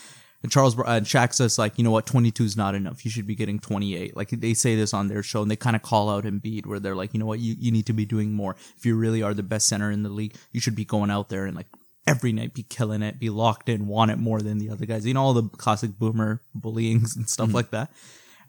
And 0.43 0.51
Charles 0.51 0.75
Bar- 0.75 0.87
and 0.87 1.05
Shaq 1.05 1.33
says 1.33 1.57
like, 1.57 1.77
you 1.77 1.83
know 1.83 1.91
what, 1.91 2.05
22 2.05 2.43
is 2.43 2.57
not 2.57 2.75
enough. 2.75 3.05
You 3.05 3.11
should 3.11 3.25
be 3.25 3.33
getting 3.33 3.59
28. 3.59 4.15
Like 4.15 4.29
they 4.29 4.53
say 4.53 4.75
this 4.75 4.93
on 4.93 5.07
their 5.07 5.23
show 5.23 5.41
and 5.41 5.49
they 5.49 5.55
kind 5.55 5.75
of 5.75 5.81
call 5.81 6.09
out 6.09 6.25
Embiid 6.25 6.65
where 6.65 6.79
they're 6.79 6.95
like, 6.95 7.13
you 7.13 7.19
know 7.19 7.25
what, 7.25 7.39
you, 7.39 7.55
you 7.57 7.71
need 7.71 7.85
to 7.85 7.93
be 7.93 8.05
doing 8.05 8.33
more. 8.33 8.55
If 8.77 8.85
you 8.85 8.95
really 8.95 9.23
are 9.23 9.33
the 9.33 9.41
best 9.41 9.67
center 9.67 9.89
in 9.89 10.03
the 10.03 10.09
league, 10.09 10.35
you 10.51 10.59
should 10.59 10.75
be 10.75 10.85
going 10.85 11.09
out 11.09 11.29
there 11.29 11.45
and 11.45 11.55
like 11.55 11.67
every 12.05 12.33
night 12.33 12.53
be 12.53 12.63
killing 12.63 13.01
it, 13.01 13.19
be 13.19 13.29
locked 13.29 13.69
in, 13.69 13.87
want 13.87 14.11
it 14.11 14.17
more 14.17 14.41
than 14.41 14.57
the 14.57 14.69
other 14.69 14.85
guys. 14.85 15.05
You 15.05 15.13
know, 15.13 15.23
all 15.23 15.33
the 15.33 15.47
classic 15.49 15.97
boomer 15.97 16.41
bullyings 16.57 17.15
and 17.15 17.29
stuff 17.29 17.53
like 17.53 17.71
that. 17.71 17.89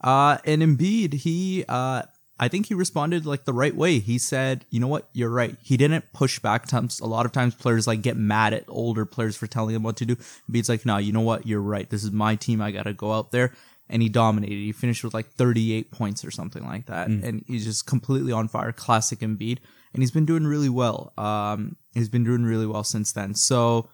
Uh, 0.01 0.38
and 0.45 0.62
Embiid, 0.62 1.14
he, 1.14 1.64
uh, 1.68 2.03
I 2.39 2.49
think 2.49 2.66
he 2.66 2.74
responded 2.74 3.26
like 3.26 3.45
the 3.45 3.53
right 3.53 3.74
way. 3.74 4.01
He 4.01 4.18
said, 4.18 4.64
"You 4.70 4.80
know 4.80 4.89
what? 4.89 5.09
You're 5.12 5.30
right." 5.30 5.57
He 5.62 5.76
didn't 5.76 6.12
push 6.12 6.39
back. 6.41 6.66
Times 6.66 6.99
a 7.01 7.07
lot 7.07 7.26
of 7.26 7.32
times 7.32 7.55
players 7.55 7.87
like 7.87 8.03
get 8.03 8.16
mad 8.16 8.53
at 8.53 8.64
older 8.68 9.05
players 9.07 9.37
for 9.37 9.47
telling 9.47 9.74
them 9.74 9.85
what 9.85 9.97
to 9.99 10.07
do. 10.07 10.16
Embiid's 10.51 10.68
like, 10.68 10.85
"No, 10.85 10.97
you 10.99 11.12
know 11.12 11.20
what? 11.20 11.47
You're 11.47 11.61
right. 11.61 11.89
This 11.89 12.03
is 12.03 12.11
my 12.11 12.35
team. 12.35 12.61
I 12.61 12.72
got 12.72 12.85
to 12.85 12.93
go 12.93 13.12
out 13.12 13.30
there." 13.30 13.53
And 13.89 14.03
he 14.03 14.09
dominated. 14.09 14.55
He 14.55 14.72
finished 14.72 15.05
with 15.05 15.14
like 15.14 15.30
38 15.32 15.93
points 15.93 16.24
or 16.24 16.30
something 16.30 16.64
like 16.64 16.87
that, 16.87 17.07
and 17.09 17.45
he's 17.47 17.64
just 17.64 17.87
completely 17.87 18.32
on 18.32 18.49
fire. 18.49 18.72
Classic 18.72 19.18
Embiid, 19.20 19.59
and 19.93 20.03
he's 20.03 20.11
been 20.11 20.24
doing 20.24 20.47
really 20.47 20.70
well. 20.70 21.12
Um, 21.18 21.76
he's 21.93 22.09
been 22.09 22.24
doing 22.24 22.45
really 22.45 22.66
well 22.66 22.82
since 22.82 23.12
then. 23.12 23.35
So, 23.35 23.91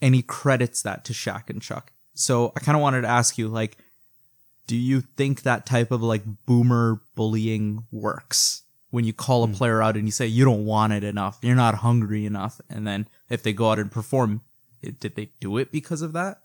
and 0.00 0.14
he 0.14 0.22
credits 0.22 0.82
that 0.82 1.04
to 1.06 1.12
Shaq 1.12 1.48
and 1.48 1.60
Chuck. 1.60 1.92
So 2.14 2.52
I 2.54 2.60
kind 2.60 2.76
of 2.76 2.82
wanted 2.82 3.00
to 3.02 3.08
ask 3.08 3.38
you, 3.38 3.48
like, 3.48 3.78
do 4.70 4.76
you 4.76 5.00
think 5.00 5.42
that 5.42 5.66
type 5.66 5.90
of 5.90 6.02
like 6.02 6.22
boomer 6.46 7.00
bullying 7.14 7.84
works 7.90 8.62
when 8.90 9.04
you 9.04 9.12
call 9.12 9.44
a 9.44 9.46
hmm. 9.46 9.54
player 9.54 9.82
out 9.82 9.96
and 9.96 10.06
you 10.06 10.12
say 10.12 10.26
you 10.26 10.44
don't 10.44 10.64
want 10.64 10.92
it 10.92 11.04
enough 11.04 11.38
you're 11.42 11.56
not 11.56 11.76
hungry 11.76 12.24
enough 12.24 12.60
and 12.70 12.86
then 12.86 13.08
if 13.28 13.42
they 13.42 13.52
go 13.52 13.70
out 13.70 13.78
and 13.78 13.90
perform 13.90 14.40
it, 14.82 15.00
did 15.00 15.16
they 15.16 15.30
do 15.40 15.56
it 15.58 15.72
because 15.72 16.02
of 16.02 16.12
that 16.12 16.40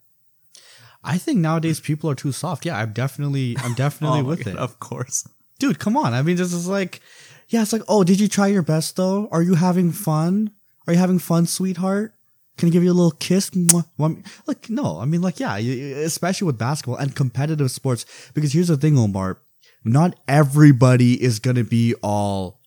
I 1.08 1.20
think 1.20 1.38
nowadays 1.38 1.80
people 1.80 2.10
are 2.10 2.16
too 2.16 2.32
soft. 2.32 2.66
Yeah, 2.66 2.80
I'm 2.80 2.92
definitely, 2.92 3.56
I'm 3.60 3.74
definitely 3.76 4.22
Oh 4.22 4.24
with 4.24 4.44
God, 4.44 4.54
it, 4.56 4.58
of 4.58 4.80
course 4.80 5.28
dude. 5.60 5.80
Come 5.80 5.98
on. 5.98 6.14
I 6.14 6.22
mean, 6.22 6.36
this 6.36 6.54
is 6.54 6.68
like, 6.68 7.02
yeah, 7.50 7.62
it's 7.62 7.74
like, 7.74 7.84
oh, 7.88 8.04
did 8.04 8.20
you 8.20 8.28
try 8.28 8.48
your 8.48 8.62
best 8.62 8.96
though? 8.96 9.28
Are 9.32 9.42
you 9.42 9.56
having 9.56 9.92
fun? 9.92 10.52
Are 10.88 10.94
you 10.94 11.00
having 11.00 11.20
fun, 11.20 11.46
sweetheart? 11.46 12.14
Can 12.58 12.70
I 12.70 12.72
give 12.72 12.84
you 12.84 12.92
a 12.92 12.94
little 12.94 13.12
kiss? 13.12 13.52
Like, 13.98 14.70
no, 14.70 15.00
I 15.00 15.06
mean, 15.06 15.22
like, 15.22 15.40
yeah, 15.40 15.58
especially 15.58 16.46
with 16.46 16.58
basketball 16.58 16.98
and 16.98 17.16
competitive 17.16 17.72
sports. 17.72 18.06
Because 18.34 18.54
here's 18.54 18.70
the 18.70 18.78
thing, 18.78 18.98
Omar, 18.98 19.40
not 19.84 20.18
everybody 20.28 21.22
is 21.22 21.40
gonna 21.40 21.64
be 21.64 21.96
all 22.02 22.62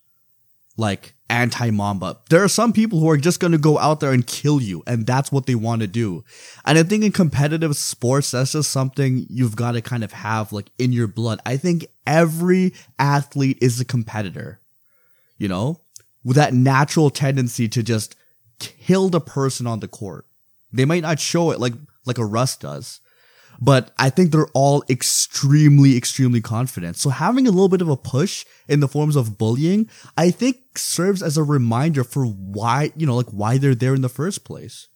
like 0.77 1.13
anti 1.29 1.69
Mamba. 1.69 2.17
There 2.29 2.43
are 2.43 2.49
some 2.49 2.73
people 2.73 2.99
who 2.99 3.09
are 3.09 3.17
just 3.17 3.39
going 3.39 3.51
to 3.51 3.57
go 3.57 3.77
out 3.77 3.99
there 3.99 4.11
and 4.11 4.25
kill 4.25 4.61
you, 4.61 4.83
and 4.87 5.05
that's 5.05 5.31
what 5.31 5.45
they 5.45 5.55
want 5.55 5.81
to 5.81 5.87
do. 5.87 6.23
And 6.65 6.77
I 6.77 6.83
think 6.83 7.03
in 7.03 7.11
competitive 7.11 7.75
sports, 7.75 8.31
that's 8.31 8.53
just 8.53 8.71
something 8.71 9.27
you've 9.29 9.55
got 9.55 9.73
to 9.73 9.81
kind 9.81 10.03
of 10.03 10.11
have 10.11 10.51
like 10.51 10.71
in 10.79 10.91
your 10.91 11.07
blood. 11.07 11.39
I 11.45 11.57
think 11.57 11.85
every 12.07 12.73
athlete 12.97 13.59
is 13.61 13.79
a 13.79 13.85
competitor, 13.85 14.59
you 15.37 15.47
know, 15.47 15.81
with 16.23 16.37
that 16.37 16.53
natural 16.53 17.09
tendency 17.09 17.67
to 17.69 17.83
just 17.83 18.15
kill 18.59 19.09
the 19.09 19.21
person 19.21 19.67
on 19.67 19.79
the 19.79 19.87
court. 19.87 20.25
They 20.71 20.85
might 20.85 21.01
not 21.01 21.19
show 21.19 21.51
it 21.51 21.59
like 21.59 21.73
like 22.05 22.17
a 22.17 22.25
Russ 22.25 22.57
does, 22.57 23.01
but 23.61 23.91
I 23.97 24.09
think 24.09 24.31
they're 24.31 24.47
all 24.53 24.83
extremely, 24.89 25.97
extremely 25.97 26.41
confident. 26.41 26.97
So 26.97 27.09
having 27.09 27.47
a 27.47 27.51
little 27.51 27.69
bit 27.69 27.81
of 27.81 27.89
a 27.89 27.97
push 27.97 28.45
in 28.67 28.79
the 28.79 28.87
forms 28.87 29.15
of 29.15 29.37
bullying, 29.37 29.89
I 30.17 30.31
think 30.31 30.77
serves 30.77 31.21
as 31.21 31.37
a 31.37 31.43
reminder 31.43 32.03
for 32.03 32.25
why, 32.25 32.91
you 32.95 33.05
know, 33.05 33.15
like 33.15 33.29
why 33.31 33.57
they're 33.57 33.75
there 33.75 33.95
in 33.95 34.01
the 34.01 34.09
first 34.09 34.43
place. 34.45 34.87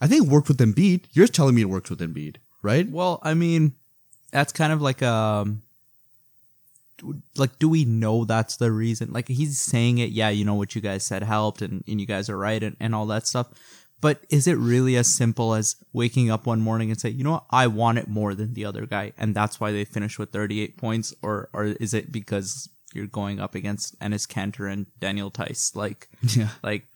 I 0.00 0.06
think 0.06 0.26
it 0.26 0.30
worked 0.30 0.48
with 0.48 0.58
Embiid. 0.58 1.06
You're 1.12 1.26
telling 1.26 1.54
me 1.54 1.62
it 1.62 1.70
worked 1.70 1.90
with 1.90 2.00
Embiid, 2.00 2.36
right? 2.62 2.88
Well, 2.88 3.18
I 3.22 3.34
mean, 3.34 3.74
that's 4.30 4.52
kind 4.52 4.72
of 4.72 4.80
like 4.80 5.02
um 5.02 5.62
like 7.36 7.58
do 7.58 7.68
we 7.68 7.84
know 7.84 8.24
that's 8.24 8.56
the 8.56 8.72
reason? 8.72 9.12
Like 9.12 9.28
he's 9.28 9.60
saying 9.60 9.98
it, 9.98 10.10
yeah, 10.10 10.28
you 10.30 10.44
know 10.44 10.54
what 10.54 10.74
you 10.74 10.80
guys 10.80 11.04
said 11.04 11.22
helped 11.22 11.62
and, 11.62 11.84
and 11.86 12.00
you 12.00 12.06
guys 12.06 12.28
are 12.28 12.38
right 12.38 12.62
and, 12.62 12.76
and 12.80 12.94
all 12.94 13.06
that 13.06 13.26
stuff. 13.26 13.48
But 14.00 14.20
is 14.28 14.46
it 14.46 14.58
really 14.58 14.96
as 14.96 15.12
simple 15.12 15.54
as 15.54 15.76
waking 15.92 16.30
up 16.30 16.46
one 16.46 16.60
morning 16.60 16.90
and 16.90 17.00
say, 17.00 17.08
you 17.08 17.24
know 17.24 17.32
what, 17.32 17.44
I 17.50 17.66
want 17.66 17.98
it 17.98 18.08
more 18.08 18.34
than 18.34 18.52
the 18.54 18.64
other 18.66 18.84
guy, 18.86 19.12
and 19.16 19.34
that's 19.34 19.58
why 19.58 19.72
they 19.72 19.84
finish 19.86 20.18
with 20.18 20.30
38 20.32 20.76
points, 20.76 21.14
or 21.22 21.48
or 21.54 21.64
is 21.64 21.94
it 21.94 22.12
because 22.12 22.68
you're 22.92 23.06
going 23.06 23.40
up 23.40 23.54
against 23.54 23.98
Enes 23.98 24.26
Kanter 24.28 24.70
and 24.70 24.86
Daniel 25.00 25.30
Theis? 25.30 25.74
Like, 25.74 26.08
Yeah. 26.36 26.50
like 26.62 26.86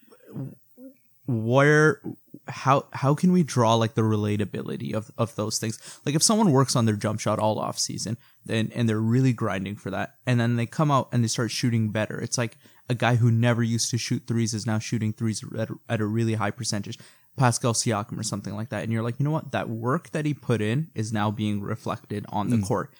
where 1.27 2.01
how 2.49 2.87
how 2.93 3.14
can 3.14 3.33
we 3.33 3.43
draw 3.43 3.75
like 3.75 3.95
the 3.95 4.03
relatability 4.03 4.95
of 4.95 5.11
of 5.18 5.35
those 5.37 5.59
things? 5.59 6.01
Like 6.05 6.14
if 6.14 6.23
someone 6.23 6.53
works 6.53 6.75
on 6.75 6.87
their 6.87 6.97
jump 6.97 7.21
shot 7.21 7.39
all 7.39 7.59
off 7.59 7.79
season 7.79 8.16
then 8.45 8.71
and 8.75 8.89
they're 8.89 9.01
really 9.01 9.33
grinding 9.33 9.77
for 9.77 9.91
that 9.91 10.14
and 10.27 10.41
then 10.41 10.57
they 10.57 10.66
come 10.66 10.91
out 10.91 11.09
and 11.12 11.23
they 11.23 11.29
start 11.29 11.51
shooting 11.51 11.91
better 11.91 12.18
it's 12.18 12.39
like 12.39 12.57
a 12.89 12.95
guy 12.95 13.16
who 13.16 13.31
never 13.31 13.62
used 13.62 13.91
to 13.91 13.99
shoot 13.99 14.25
threes 14.27 14.55
is 14.55 14.66
now 14.66 14.79
shooting 14.79 15.12
threes 15.12 15.45
at, 15.57 15.71
a- 15.71 15.79
at 15.89 16.01
a 16.01 16.07
really 16.07 16.35
high 16.35 16.51
percentage. 16.51 16.99
Pascal 17.37 17.73
Siakam 17.73 18.18
or 18.18 18.25
something 18.25 18.57
like 18.57 18.71
that 18.71 18.83
and 18.83 18.93
you're 18.93 19.03
like 19.03 19.21
you 19.21 19.25
know 19.25 19.31
what? 19.31 19.53
That 19.53 19.68
work 19.68 20.11
that 20.11 20.27
he 20.27 20.35
put 20.35 20.61
in 20.61 20.91
is 20.95 21.12
now 21.12 21.31
being 21.31 21.61
reflected 21.61 22.27
on 22.31 22.51
the 22.51 22.57
mm. 22.57 22.66
court. 22.66 22.93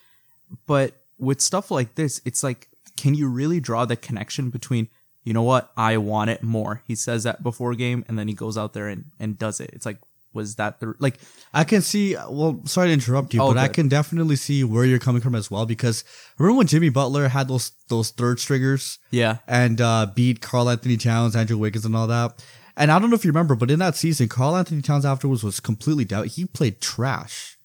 But 0.66 0.95
with 1.21 1.41
stuff 1.41 1.71
like 1.71 1.95
this, 1.95 2.21
it's 2.25 2.43
like, 2.43 2.68
can 2.97 3.14
you 3.14 3.29
really 3.29 3.61
draw 3.61 3.85
the 3.85 3.97
connection 3.97 4.51
between, 4.51 4.89
you 5.25 5.33
know 5.33 5.43
what, 5.43 5.71
I 5.77 5.97
want 5.99 6.31
it 6.31 6.43
more? 6.43 6.83
He 6.87 6.95
says 6.95 7.25
that 7.25 7.43
before 7.43 7.75
game, 7.75 8.05
and 8.09 8.18
then 8.18 8.29
he 8.29 8.35
goes 8.35 8.57
out 8.57 8.73
there 8.73 8.89
and, 8.89 9.05
and 9.18 9.39
does 9.39 9.61
it. 9.61 9.71
It's 9.73 9.85
like, 9.87 9.99
was 10.33 10.57
that 10.57 10.79
the 10.81 10.95
like? 11.01 11.18
I 11.53 11.64
can 11.64 11.83
see. 11.83 12.14
Well, 12.14 12.61
sorry 12.64 12.89
to 12.89 12.93
interrupt 12.93 13.35
you, 13.35 13.43
Oh, 13.43 13.49
but 13.49 13.59
I 13.59 13.66
can 13.66 13.89
definitely 13.89 14.37
see 14.37 14.62
where 14.62 14.85
you're 14.85 15.01
coming 15.01 15.21
from 15.21 15.35
as 15.35 15.51
well. 15.51 15.66
Because 15.66 16.05
remember 16.39 16.59
when 16.59 16.66
Jimmy 16.68 16.89
Butler 16.89 17.29
had 17.29 17.49
those 17.49 17.73
those 17.89 18.11
third 18.11 18.39
stringers 18.39 18.99
Yeah, 19.11 19.39
and 19.49 19.81
uh, 19.81 20.07
beat 20.14 20.41
Karl 20.41 20.71
Anthony 20.71 20.97
Towns, 20.97 21.35
Andrew 21.35 21.59
Wiggins, 21.59 21.85
and 21.85 21.97
all 21.97 22.07
that. 22.07 22.45
And 22.77 22.93
I 22.93 22.99
don't 23.01 23.11
know 23.11 23.16
if 23.16 23.25
you 23.25 23.31
remember, 23.31 23.57
but 23.57 23.71
in 23.71 23.81
that 23.81 23.97
season, 23.97 24.29
Karl 24.29 24.57
Anthony 24.57 24.83
Towns 24.83 25.05
afterwards 25.05 25.43
was 25.43 25.59
completely 25.59 26.05
down. 26.05 26.27
He 26.29 26.45
played 26.45 26.81
trash. 26.81 27.59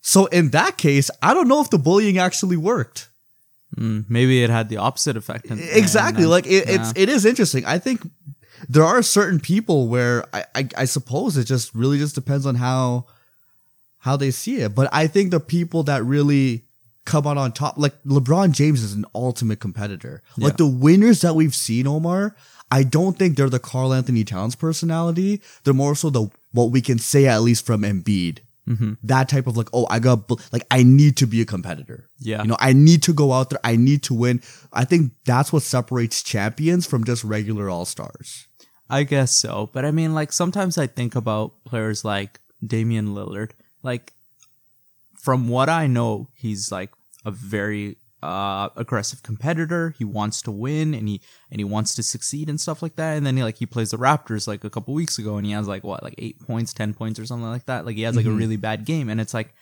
So 0.00 0.26
in 0.26 0.50
that 0.50 0.78
case, 0.78 1.10
I 1.22 1.34
don't 1.34 1.48
know 1.48 1.60
if 1.60 1.70
the 1.70 1.78
bullying 1.78 2.18
actually 2.18 2.56
worked. 2.56 3.08
Mm, 3.76 4.04
maybe 4.08 4.42
it 4.42 4.50
had 4.50 4.68
the 4.68 4.76
opposite 4.76 5.16
effect. 5.16 5.46
and- 5.50 5.60
exactly 5.60 6.22
and 6.22 6.30
like 6.30 6.46
it, 6.46 6.68
yeah. 6.68 6.74
it's 6.80 6.92
it 6.96 7.08
is 7.08 7.24
interesting 7.24 7.64
i 7.66 7.78
think 7.78 8.02
there 8.68 8.84
are 8.84 9.02
certain 9.02 9.40
people 9.40 9.88
where 9.88 10.24
I, 10.32 10.44
I 10.54 10.68
i 10.78 10.84
suppose 10.84 11.36
it 11.36 11.44
just 11.44 11.74
really 11.74 11.98
just 11.98 12.14
depends 12.14 12.46
on 12.46 12.54
how 12.54 13.06
how 13.98 14.16
they 14.16 14.30
see 14.30 14.56
it 14.60 14.74
but 14.74 14.88
i 14.92 15.06
think 15.06 15.30
the 15.30 15.40
people 15.40 15.82
that 15.84 16.04
really 16.04 16.62
come 17.04 17.26
out 17.26 17.36
on 17.36 17.52
top 17.52 17.76
like 17.76 17.94
lebron 18.04 18.52
james 18.52 18.82
is 18.82 18.92
an 18.94 19.04
ultimate 19.14 19.60
competitor 19.60 20.22
like 20.38 20.56
the 20.56 20.66
winners 20.66 21.20
that 21.22 21.34
we've 21.34 21.54
seen 21.54 21.86
omar 21.86 22.34
i 22.70 22.82
don't 22.82 23.18
think 23.18 23.36
they're 23.36 23.50
the 23.50 23.58
karl 23.58 23.92
anthony 23.92 24.24
towns 24.24 24.54
personality 24.54 25.42
they're 25.64 25.74
more 25.74 25.94
so 25.94 26.10
the 26.10 26.30
what 26.52 26.70
we 26.70 26.80
can 26.80 26.98
say 26.98 27.26
at 27.26 27.42
least 27.42 27.66
from 27.66 27.82
embiid 27.82 28.38
Mm-hmm. 28.66 28.92
that 29.02 29.28
type 29.28 29.46
of 29.46 29.58
like 29.58 29.68
oh 29.74 29.86
i 29.90 29.98
got 29.98 30.30
like 30.50 30.64
i 30.70 30.82
need 30.82 31.18
to 31.18 31.26
be 31.26 31.42
a 31.42 31.44
competitor 31.44 32.08
Yeah. 32.18 32.40
you 32.42 32.48
know 32.48 32.56
i 32.60 32.72
need 32.72 33.02
to 33.02 33.12
go 33.12 33.32
out 33.34 33.50
there 33.50 33.60
i 33.62 33.76
need 33.76 34.02
to 34.04 34.14
win 34.14 34.40
i 34.72 34.86
think 34.86 35.12
that's 35.26 35.52
what 35.52 35.62
separates 35.62 36.22
champions 36.22 36.86
from 36.86 37.04
just 37.04 37.24
regular 37.24 37.68
all-stars 37.68 38.46
I 38.90 39.02
guess 39.04 39.34
so. 39.34 39.70
But 39.72 39.86
I 39.86 39.90
mean, 39.90 40.12
like, 40.14 40.30
sometimes 40.30 40.76
I 40.76 40.86
think 40.86 41.14
about 41.16 41.52
players 41.64 42.04
like 42.04 42.38
Damian 42.64 43.08
Lillard. 43.14 43.52
Like, 43.82 44.12
from 45.16 45.48
what 45.48 45.70
I 45.70 45.86
know, 45.86 46.28
he's 46.34 46.70
like 46.70 46.90
a 47.24 47.30
very 47.30 47.96
uh, 48.24 48.70
aggressive 48.76 49.22
competitor. 49.22 49.94
He 49.98 50.04
wants 50.04 50.40
to 50.42 50.50
win 50.50 50.94
and 50.94 51.08
he 51.08 51.20
and 51.50 51.60
he 51.60 51.64
wants 51.64 51.94
to 51.96 52.02
succeed 52.02 52.48
and 52.48 52.60
stuff 52.60 52.82
like 52.82 52.96
that. 52.96 53.16
And 53.16 53.26
then 53.26 53.36
he 53.36 53.42
like 53.42 53.58
he 53.58 53.66
plays 53.66 53.90
the 53.90 53.98
Raptors 53.98 54.48
like 54.48 54.64
a 54.64 54.70
couple 54.70 54.94
weeks 54.94 55.18
ago 55.18 55.36
and 55.36 55.46
he 55.46 55.52
has 55.52 55.68
like 55.68 55.84
what 55.84 56.02
like 56.02 56.14
eight 56.18 56.40
points, 56.40 56.72
ten 56.72 56.94
points 56.94 57.20
or 57.20 57.26
something 57.26 57.48
like 57.48 57.66
that. 57.66 57.84
Like 57.84 57.96
he 57.96 58.02
has 58.02 58.16
like 58.16 58.26
a 58.26 58.30
really 58.30 58.56
bad 58.56 58.84
game 58.84 59.08
and 59.08 59.20
it's 59.20 59.34
like 59.34 59.54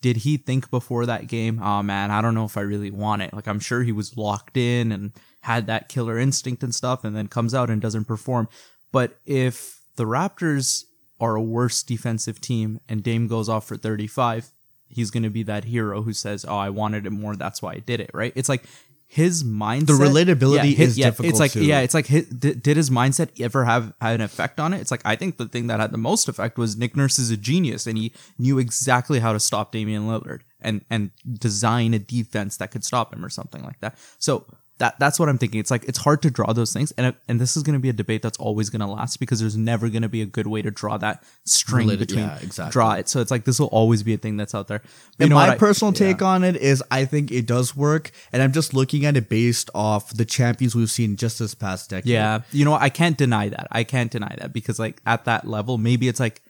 did 0.00 0.18
he 0.18 0.36
think 0.36 0.70
before 0.70 1.06
that 1.06 1.26
game, 1.26 1.60
oh 1.62 1.82
man, 1.82 2.10
I 2.10 2.20
don't 2.20 2.34
know 2.34 2.44
if 2.44 2.56
I 2.56 2.60
really 2.60 2.90
want 2.90 3.22
it? 3.22 3.32
Like, 3.32 3.48
I'm 3.48 3.60
sure 3.60 3.82
he 3.82 3.92
was 3.92 4.16
locked 4.16 4.56
in 4.56 4.92
and 4.92 5.12
had 5.40 5.66
that 5.66 5.88
killer 5.88 6.18
instinct 6.18 6.62
and 6.62 6.74
stuff, 6.74 7.02
and 7.02 7.16
then 7.16 7.28
comes 7.28 7.54
out 7.54 7.70
and 7.70 7.80
doesn't 7.80 8.04
perform. 8.04 8.48
But 8.92 9.18
if 9.24 9.80
the 9.96 10.04
Raptors 10.04 10.84
are 11.18 11.34
a 11.34 11.42
worse 11.42 11.82
defensive 11.82 12.40
team 12.40 12.78
and 12.88 13.02
Dame 13.02 13.26
goes 13.26 13.48
off 13.48 13.66
for 13.66 13.76
35, 13.76 14.50
he's 14.88 15.10
going 15.10 15.22
to 15.22 15.30
be 15.30 15.42
that 15.44 15.64
hero 15.64 16.02
who 16.02 16.12
says, 16.12 16.44
oh, 16.46 16.56
I 16.56 16.70
wanted 16.70 17.06
it 17.06 17.10
more. 17.10 17.36
That's 17.36 17.62
why 17.62 17.72
I 17.72 17.78
did 17.78 18.00
it, 18.00 18.10
right? 18.14 18.32
It's 18.36 18.48
like 18.48 18.64
his 19.08 19.44
mindset. 19.44 19.86
The 19.86 19.92
relatability 19.92 20.74
his- 20.74 20.90
is 20.90 20.96
difficult 20.96 21.28
It's 21.28 21.38
like, 21.38 21.52
too. 21.52 21.64
yeah, 21.64 21.80
it's 21.80 21.94
like, 21.94 22.06
his, 22.06 22.26
did, 22.26 22.62
did 22.62 22.76
his 22.76 22.90
mindset 22.90 23.40
ever 23.40 23.64
have, 23.64 23.92
have 24.00 24.14
an 24.14 24.20
effect 24.20 24.58
on 24.58 24.72
it? 24.72 24.80
It's 24.80 24.90
like, 24.90 25.02
I 25.04 25.16
think 25.16 25.36
the 25.36 25.46
thing 25.46 25.68
that 25.68 25.78
had 25.80 25.92
the 25.92 25.98
most 25.98 26.28
effect 26.28 26.58
was 26.58 26.76
Nick 26.76 26.96
Nurse 26.96 27.18
is 27.18 27.30
a 27.30 27.36
genius 27.36 27.86
and 27.86 27.96
he 27.96 28.12
knew 28.38 28.58
exactly 28.58 29.20
how 29.20 29.32
to 29.32 29.40
stop 29.40 29.72
Damian 29.72 30.08
Lillard 30.08 30.40
and, 30.60 30.84
and 30.90 31.10
design 31.38 31.94
a 31.94 31.98
defense 31.98 32.56
that 32.56 32.70
could 32.70 32.84
stop 32.84 33.14
him 33.14 33.24
or 33.24 33.28
something 33.28 33.62
like 33.62 33.80
that. 33.80 33.96
So 34.18 34.44
that, 34.78 34.98
that's 34.98 35.18
what 35.18 35.28
I'm 35.28 35.38
thinking. 35.38 35.58
It's 35.58 35.70
like, 35.70 35.84
it's 35.84 35.98
hard 35.98 36.20
to 36.22 36.30
draw 36.30 36.52
those 36.52 36.72
things. 36.72 36.92
And, 36.98 37.14
and 37.28 37.40
this 37.40 37.56
is 37.56 37.62
going 37.62 37.72
to 37.74 37.80
be 37.80 37.88
a 37.88 37.94
debate 37.94 38.20
that's 38.20 38.36
always 38.38 38.68
going 38.68 38.80
to 38.80 38.86
last 38.86 39.18
because 39.18 39.40
there's 39.40 39.56
never 39.56 39.88
going 39.88 40.02
to 40.02 40.08
be 40.08 40.20
a 40.20 40.26
good 40.26 40.46
way 40.46 40.60
to 40.60 40.70
draw 40.70 40.98
that 40.98 41.22
string 41.44 41.86
Related- 41.86 42.08
between, 42.08 42.24
yeah, 42.26 42.38
exactly. 42.42 42.72
draw 42.72 42.92
it. 42.92 43.08
So 43.08 43.20
it's 43.20 43.30
like, 43.30 43.44
this 43.44 43.58
will 43.58 43.68
always 43.68 44.02
be 44.02 44.12
a 44.12 44.18
thing 44.18 44.36
that's 44.36 44.54
out 44.54 44.68
there. 44.68 44.80
But 44.80 44.88
you 44.88 45.24
and 45.24 45.30
know 45.30 45.36
my 45.36 45.46
what 45.48 45.54
I- 45.54 45.58
personal 45.58 45.92
yeah. 45.94 45.98
take 45.98 46.20
on 46.22 46.44
it 46.44 46.56
is 46.56 46.82
i 46.90 47.04
think 47.06 47.32
it 47.32 47.46
does 47.46 47.74
work 47.74 48.10
and 48.32 48.42
i'm 48.42 48.52
just 48.52 48.74
looking 48.74 49.06
at 49.06 49.16
it 49.16 49.28
based 49.30 49.70
off 49.74 50.12
the 50.12 50.24
champions 50.26 50.74
we've 50.76 50.90
seen 50.90 51.16
just 51.16 51.38
this 51.38 51.54
past 51.54 51.88
decade 51.88 52.06
Yeah, 52.10 52.40
you 52.52 52.64
know 52.66 52.72
what? 52.72 52.82
I 52.82 52.90
can't 52.90 53.16
deny 53.16 53.48
that. 53.48 53.66
I 53.72 53.82
can't 53.84 54.10
deny 54.10 54.34
that 54.38 54.52
because 54.52 54.78
like 54.78 55.00
at 55.06 55.24
that 55.24 55.46
level, 55.48 55.78
maybe 55.78 56.06
it's 56.08 56.20
like, 56.20 56.42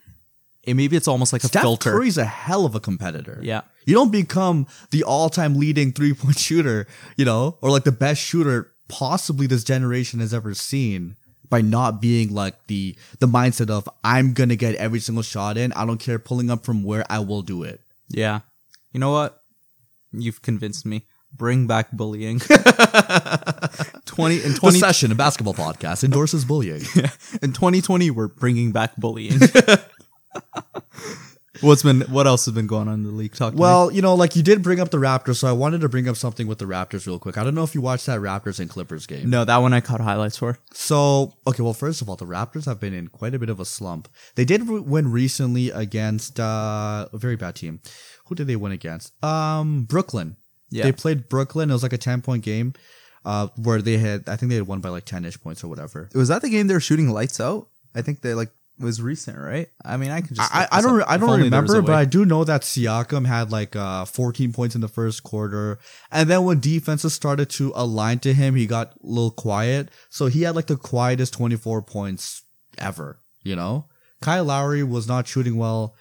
it 0.64 0.74
maybe 0.74 0.96
it's 0.96 1.06
almost 1.06 1.32
like 1.32 1.44
a 1.44 1.46
Steph 1.48 1.62
filter. 1.62 1.92
Curry's 1.92 2.18
a 2.18 2.24
hell 2.24 2.66
of 2.66 2.74
a 2.74 2.80
competitor. 2.80 3.38
Yeah. 3.42 3.60
You 3.86 3.94
don't 3.94 4.12
become 4.12 4.66
the 4.90 5.04
all-time 5.04 5.54
leading 5.54 5.92
three-point 5.92 6.38
shooter, 6.38 6.86
you 7.16 7.24
know, 7.24 7.56
or 7.62 7.70
like 7.70 7.84
the 7.84 7.92
best 7.92 8.20
shooter 8.20 8.72
possibly 8.88 9.46
this 9.46 9.64
generation 9.64 10.20
has 10.20 10.34
ever 10.34 10.54
seen 10.54 11.16
by 11.48 11.60
not 11.60 12.00
being 12.00 12.34
like 12.34 12.66
the 12.66 12.96
the 13.20 13.26
mindset 13.26 13.70
of 13.70 13.88
I'm 14.04 14.32
going 14.32 14.48
to 14.48 14.56
get 14.56 14.74
every 14.74 14.98
single 15.00 15.22
shot 15.22 15.56
in. 15.56 15.72
I 15.72 15.86
don't 15.86 15.98
care 15.98 16.18
pulling 16.18 16.50
up 16.50 16.64
from 16.64 16.82
where 16.82 17.04
I 17.08 17.20
will 17.20 17.42
do 17.42 17.62
it. 17.62 17.80
Yeah, 18.08 18.40
you 18.92 19.00
know 19.00 19.12
what? 19.12 19.40
You've 20.12 20.42
convinced 20.42 20.84
me. 20.86 21.06
Bring 21.32 21.66
back 21.66 21.92
bullying. 21.92 22.38
Twenty 24.06 24.42
in 24.42 24.52
The 24.52 24.58
twenty 24.58 24.78
session, 24.78 25.12
a 25.12 25.14
basketball 25.14 25.54
podcast, 25.54 26.02
endorses 26.02 26.44
bullying. 26.44 26.82
Yeah. 26.94 27.10
in 27.42 27.52
twenty 27.52 27.82
twenty, 27.82 28.10
we're 28.10 28.28
bringing 28.28 28.72
back 28.72 28.96
bullying. 28.96 29.38
What's 31.60 31.82
been? 31.82 32.02
What 32.02 32.26
else 32.26 32.44
has 32.46 32.54
been 32.54 32.66
going 32.66 32.88
on 32.88 32.94
in 32.94 33.02
the 33.04 33.10
league? 33.10 33.34
Talk. 33.34 33.52
to 33.52 33.56
me. 33.56 33.60
Well, 33.60 33.90
you 33.90 34.02
know, 34.02 34.14
like 34.14 34.36
you 34.36 34.42
did 34.42 34.62
bring 34.62 34.80
up 34.80 34.90
the 34.90 34.98
Raptors, 34.98 35.36
so 35.36 35.48
I 35.48 35.52
wanted 35.52 35.80
to 35.82 35.88
bring 35.88 36.08
up 36.08 36.16
something 36.16 36.46
with 36.46 36.58
the 36.58 36.64
Raptors 36.64 37.06
real 37.06 37.18
quick. 37.18 37.38
I 37.38 37.44
don't 37.44 37.54
know 37.54 37.64
if 37.64 37.74
you 37.74 37.80
watched 37.80 38.06
that 38.06 38.20
Raptors 38.20 38.60
and 38.60 38.68
Clippers 38.70 39.06
game. 39.06 39.30
no, 39.30 39.44
that 39.44 39.58
one 39.58 39.72
I 39.72 39.80
caught 39.80 40.00
highlights 40.00 40.36
for. 40.36 40.58
So, 40.72 41.34
okay, 41.46 41.62
well, 41.62 41.72
first 41.74 42.02
of 42.02 42.08
all, 42.08 42.16
the 42.16 42.26
Raptors 42.26 42.64
have 42.66 42.80
been 42.80 42.94
in 42.94 43.08
quite 43.08 43.34
a 43.34 43.38
bit 43.38 43.48
of 43.50 43.60
a 43.60 43.64
slump. 43.64 44.08
They 44.34 44.44
did 44.44 44.68
win 44.68 45.10
recently 45.10 45.70
against 45.70 46.38
uh, 46.40 47.08
a 47.12 47.18
very 47.18 47.36
bad 47.36 47.56
team. 47.56 47.80
Who 48.26 48.34
did 48.34 48.46
they 48.46 48.56
win 48.56 48.72
against? 48.72 49.12
Um, 49.24 49.84
Brooklyn. 49.84 50.36
Yeah. 50.70 50.84
They 50.84 50.92
played 50.92 51.28
Brooklyn. 51.28 51.70
It 51.70 51.72
was 51.72 51.82
like 51.82 51.92
a 51.92 51.98
10 51.98 52.22
point 52.22 52.42
game 52.42 52.74
uh, 53.24 53.48
where 53.56 53.80
they 53.80 53.98
had, 53.98 54.28
I 54.28 54.36
think 54.36 54.50
they 54.50 54.56
had 54.56 54.66
won 54.66 54.80
by 54.80 54.88
like 54.88 55.04
10 55.04 55.24
ish 55.24 55.40
points 55.40 55.62
or 55.62 55.68
whatever. 55.68 56.08
Was 56.14 56.28
that 56.28 56.42
the 56.42 56.48
game 56.48 56.66
they 56.66 56.74
were 56.74 56.80
shooting 56.80 57.08
lights 57.10 57.40
out? 57.40 57.68
I 57.94 58.02
think 58.02 58.20
they 58.20 58.34
like 58.34 58.50
was 58.78 59.00
recent, 59.00 59.38
right? 59.38 59.68
I 59.84 59.96
mean, 59.96 60.10
I 60.10 60.20
can 60.20 60.36
just. 60.36 60.54
I, 60.54 60.68
I 60.70 60.80
don't. 60.80 61.02
I 61.02 61.16
don't 61.16 61.30
only 61.30 61.48
there 61.48 61.62
was 61.62 61.70
a 61.70 61.74
remember, 61.74 61.92
but. 61.92 61.98
I 61.98 62.04
do 62.04 62.24
know 62.24 62.44
that 62.44 62.62
Siakam 62.62 63.26
had 63.26 63.50
like 63.50 63.74
uh 63.74 64.04
14 64.04 64.52
points 64.52 64.74
in 64.74 64.80
the 64.80 64.88
first 64.88 65.22
quarter, 65.22 65.78
and 66.10 66.28
then 66.28 66.44
when 66.44 66.60
defenses 66.60 67.14
started 67.14 67.48
to 67.50 67.72
align 67.74 68.18
to 68.20 68.34
him, 68.34 68.54
he 68.54 68.66
got 68.66 68.92
a 68.92 68.96
little 69.02 69.30
quiet. 69.30 69.90
So 70.10 70.26
he 70.26 70.42
had 70.42 70.56
like 70.56 70.66
the 70.66 70.76
quietest 70.76 71.32
24 71.34 71.82
points 71.82 72.42
ever. 72.78 73.20
You 73.42 73.56
know, 73.56 73.86
Kyle 74.20 74.44
Lowry 74.44 74.82
was 74.82 75.08
not 75.08 75.26
shooting 75.26 75.56
well 75.56 75.94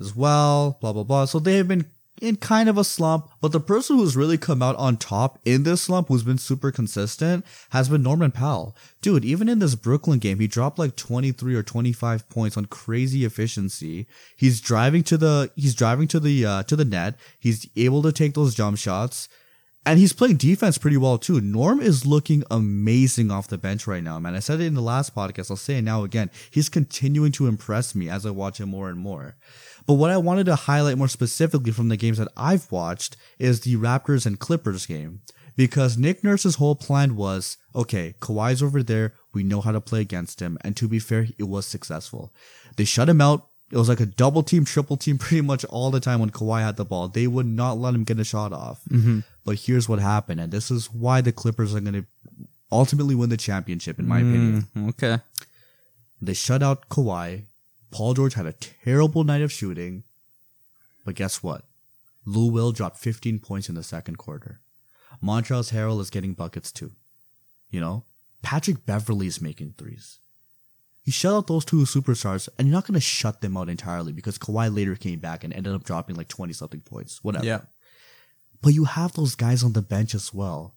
as 0.00 0.14
well. 0.14 0.78
Blah 0.80 0.92
blah 0.92 1.04
blah. 1.04 1.24
So 1.24 1.38
they 1.38 1.56
have 1.56 1.68
been 1.68 1.86
in 2.20 2.36
kind 2.36 2.68
of 2.68 2.78
a 2.78 2.84
slump, 2.84 3.30
but 3.40 3.52
the 3.52 3.60
person 3.60 3.96
who's 3.96 4.16
really 4.16 4.38
come 4.38 4.62
out 4.62 4.76
on 4.76 4.96
top 4.96 5.38
in 5.44 5.62
this 5.62 5.82
slump, 5.82 6.08
who's 6.08 6.22
been 6.22 6.38
super 6.38 6.70
consistent, 6.70 7.44
has 7.70 7.88
been 7.88 8.02
Norman 8.02 8.30
Powell. 8.30 8.76
Dude, 9.00 9.24
even 9.24 9.48
in 9.48 9.58
this 9.58 9.74
Brooklyn 9.74 10.18
game, 10.18 10.38
he 10.38 10.46
dropped 10.46 10.78
like 10.78 10.96
23 10.96 11.54
or 11.54 11.62
25 11.62 12.28
points 12.28 12.56
on 12.56 12.66
crazy 12.66 13.24
efficiency. 13.24 14.06
He's 14.36 14.60
driving 14.60 15.02
to 15.04 15.16
the, 15.16 15.50
he's 15.56 15.74
driving 15.74 16.08
to 16.08 16.20
the, 16.20 16.44
uh, 16.44 16.62
to 16.64 16.76
the 16.76 16.84
net. 16.84 17.14
He's 17.38 17.68
able 17.76 18.02
to 18.02 18.12
take 18.12 18.34
those 18.34 18.54
jump 18.54 18.78
shots. 18.78 19.28
And 19.86 19.98
he's 19.98 20.12
playing 20.12 20.36
defense 20.36 20.76
pretty 20.76 20.98
well 20.98 21.16
too. 21.16 21.40
Norm 21.40 21.80
is 21.80 22.04
looking 22.04 22.44
amazing 22.50 23.30
off 23.30 23.48
the 23.48 23.56
bench 23.56 23.86
right 23.86 24.02
now, 24.02 24.18
man. 24.18 24.34
I 24.34 24.40
said 24.40 24.60
it 24.60 24.66
in 24.66 24.74
the 24.74 24.82
last 24.82 25.14
podcast. 25.14 25.50
I'll 25.50 25.56
say 25.56 25.78
it 25.78 25.82
now 25.82 26.04
again. 26.04 26.30
He's 26.50 26.68
continuing 26.68 27.32
to 27.32 27.46
impress 27.46 27.94
me 27.94 28.10
as 28.10 28.26
I 28.26 28.30
watch 28.30 28.60
him 28.60 28.68
more 28.68 28.90
and 28.90 28.98
more. 28.98 29.36
But 29.88 29.94
what 29.94 30.10
I 30.10 30.18
wanted 30.18 30.44
to 30.46 30.54
highlight 30.54 30.98
more 30.98 31.08
specifically 31.08 31.72
from 31.72 31.88
the 31.88 31.96
games 31.96 32.18
that 32.18 32.28
I've 32.36 32.70
watched 32.70 33.16
is 33.38 33.60
the 33.60 33.76
Raptors 33.76 34.26
and 34.26 34.38
Clippers 34.38 34.84
game. 34.84 35.22
Because 35.56 35.96
Nick 35.96 36.22
Nurse's 36.22 36.56
whole 36.56 36.76
plan 36.76 37.16
was, 37.16 37.56
okay, 37.74 38.14
Kawhi's 38.20 38.62
over 38.62 38.82
there. 38.82 39.14
We 39.32 39.42
know 39.42 39.62
how 39.62 39.72
to 39.72 39.80
play 39.80 40.02
against 40.02 40.40
him. 40.40 40.58
And 40.60 40.76
to 40.76 40.88
be 40.88 40.98
fair, 40.98 41.28
it 41.38 41.48
was 41.48 41.66
successful. 41.66 42.34
They 42.76 42.84
shut 42.84 43.08
him 43.08 43.22
out. 43.22 43.48
It 43.72 43.78
was 43.78 43.88
like 43.88 44.00
a 44.00 44.06
double 44.06 44.42
team, 44.42 44.66
triple 44.66 44.98
team 44.98 45.16
pretty 45.24 45.40
much 45.40 45.64
all 45.64 45.90
the 45.90 46.00
time 46.00 46.20
when 46.20 46.30
Kawhi 46.30 46.60
had 46.60 46.76
the 46.76 46.84
ball. 46.84 47.08
They 47.08 47.26
would 47.26 47.46
not 47.46 47.78
let 47.78 47.94
him 47.94 48.04
get 48.04 48.20
a 48.20 48.24
shot 48.24 48.52
off. 48.52 48.82
But 49.46 49.58
here's 49.58 49.88
what 49.88 50.00
happened. 50.00 50.38
And 50.42 50.52
this 50.52 50.70
is 50.70 50.92
why 50.92 51.22
the 51.22 51.32
Clippers 51.32 51.74
are 51.74 51.80
going 51.80 51.94
to 51.94 52.06
ultimately 52.70 53.14
win 53.14 53.30
the 53.30 53.38
championship, 53.38 53.98
in 53.98 54.06
my 54.06 54.18
opinion. 54.18 54.66
Mm, 54.76 54.88
okay. 54.90 55.18
They 56.20 56.34
shut 56.34 56.62
out 56.62 56.90
Kawhi. 56.90 57.46
Paul 57.90 58.14
George 58.14 58.34
had 58.34 58.46
a 58.46 58.52
terrible 58.52 59.24
night 59.24 59.42
of 59.42 59.52
shooting. 59.52 60.04
But 61.04 61.14
guess 61.14 61.42
what? 61.42 61.64
Lou 62.26 62.50
Will 62.50 62.72
dropped 62.72 62.98
15 62.98 63.38
points 63.38 63.68
in 63.68 63.74
the 63.74 63.82
second 63.82 64.16
quarter. 64.16 64.60
Montrezl 65.22 65.72
Harrell 65.72 66.00
is 66.00 66.10
getting 66.10 66.34
buckets 66.34 66.70
too. 66.70 66.92
You 67.70 67.80
know? 67.80 68.04
Patrick 68.42 68.84
Beverley 68.86 69.26
is 69.26 69.40
making 69.40 69.74
threes. 69.76 70.18
You 71.04 71.12
shut 71.12 71.32
out 71.32 71.46
those 71.46 71.64
two 71.64 71.78
superstars, 71.78 72.48
and 72.58 72.68
you're 72.68 72.74
not 72.74 72.86
going 72.86 72.94
to 72.94 73.00
shut 73.00 73.40
them 73.40 73.56
out 73.56 73.70
entirely 73.70 74.12
because 74.12 74.38
Kawhi 74.38 74.74
later 74.74 74.94
came 74.94 75.18
back 75.18 75.42
and 75.42 75.54
ended 75.54 75.74
up 75.74 75.84
dropping 75.84 76.16
like 76.16 76.28
20 76.28 76.52
something 76.52 76.80
points. 76.80 77.24
Whatever. 77.24 77.46
Yeah. 77.46 77.60
But 78.60 78.74
you 78.74 78.84
have 78.84 79.14
those 79.14 79.34
guys 79.34 79.64
on 79.64 79.72
the 79.72 79.82
bench 79.82 80.14
as 80.14 80.34
well 80.34 80.74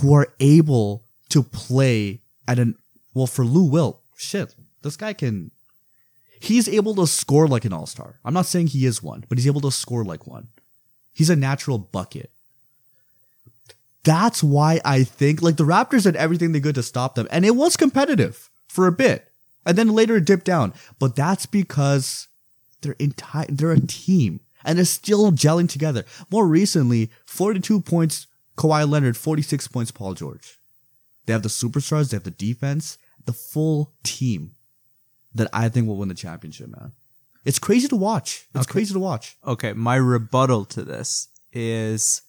who 0.00 0.14
are 0.14 0.28
able 0.40 1.04
to 1.30 1.42
play 1.42 2.20
at 2.46 2.58
an, 2.58 2.76
well, 3.14 3.26
for 3.26 3.44
Lou 3.44 3.64
Will, 3.64 4.02
shit, 4.14 4.54
this 4.82 4.96
guy 4.96 5.14
can, 5.14 5.50
he's 6.40 6.68
able 6.68 6.94
to 6.96 7.06
score 7.06 7.48
like 7.48 7.64
an 7.64 7.72
all 7.72 7.86
star. 7.86 8.20
I'm 8.24 8.34
not 8.34 8.46
saying 8.46 8.68
he 8.68 8.86
is 8.86 9.02
one, 9.02 9.24
but 9.28 9.38
he's 9.38 9.46
able 9.46 9.60
to 9.62 9.70
score 9.70 10.04
like 10.04 10.26
one. 10.26 10.48
He's 11.12 11.30
a 11.30 11.36
natural 11.36 11.78
bucket. 11.78 12.30
That's 14.04 14.42
why 14.42 14.80
I 14.84 15.02
think, 15.02 15.42
like, 15.42 15.56
the 15.56 15.64
Raptors 15.64 16.04
did 16.04 16.14
everything 16.14 16.52
they 16.52 16.60
could 16.60 16.76
to 16.76 16.82
stop 16.82 17.16
them, 17.16 17.26
and 17.28 17.44
it 17.44 17.56
was 17.56 17.76
competitive 17.76 18.50
for 18.68 18.86
a 18.86 18.92
bit. 18.92 19.32
And 19.64 19.76
then 19.76 19.88
later 19.88 20.16
it 20.16 20.24
dipped 20.24 20.44
down. 20.44 20.72
But 21.00 21.16
that's 21.16 21.44
because 21.44 22.28
they're 22.82 22.94
entire 23.00 23.46
they're 23.48 23.72
a 23.72 23.80
team 23.80 24.40
and 24.64 24.78
they're 24.78 24.84
still 24.84 25.32
gelling 25.32 25.68
together. 25.68 26.04
More 26.30 26.46
recently, 26.46 27.10
42 27.26 27.80
points 27.80 28.26
Kawhi 28.56 28.88
Leonard, 28.88 29.16
46 29.16 29.68
points 29.68 29.90
Paul 29.90 30.14
George. 30.14 30.58
They 31.26 31.32
have 31.32 31.42
the 31.42 31.48
superstars, 31.48 32.10
they 32.10 32.16
have 32.16 32.24
the 32.24 32.30
defense, 32.30 32.98
the 33.24 33.32
full 33.32 33.92
team 34.04 34.52
that 35.36 35.48
I 35.52 35.68
think 35.68 35.86
will 35.86 35.96
win 35.96 36.08
the 36.08 36.14
championship, 36.14 36.68
man. 36.68 36.92
It's 37.44 37.58
crazy 37.58 37.86
to 37.88 37.96
watch. 37.96 38.46
It's 38.54 38.66
Okay. 38.66 38.72
crazy 38.72 38.92
to 38.94 38.98
watch. 39.00 39.36
Okay, 39.46 39.72
my 39.72 39.96
rebuttal 39.96 40.64
to 40.66 40.82
this 40.82 41.28
is 41.52 42.22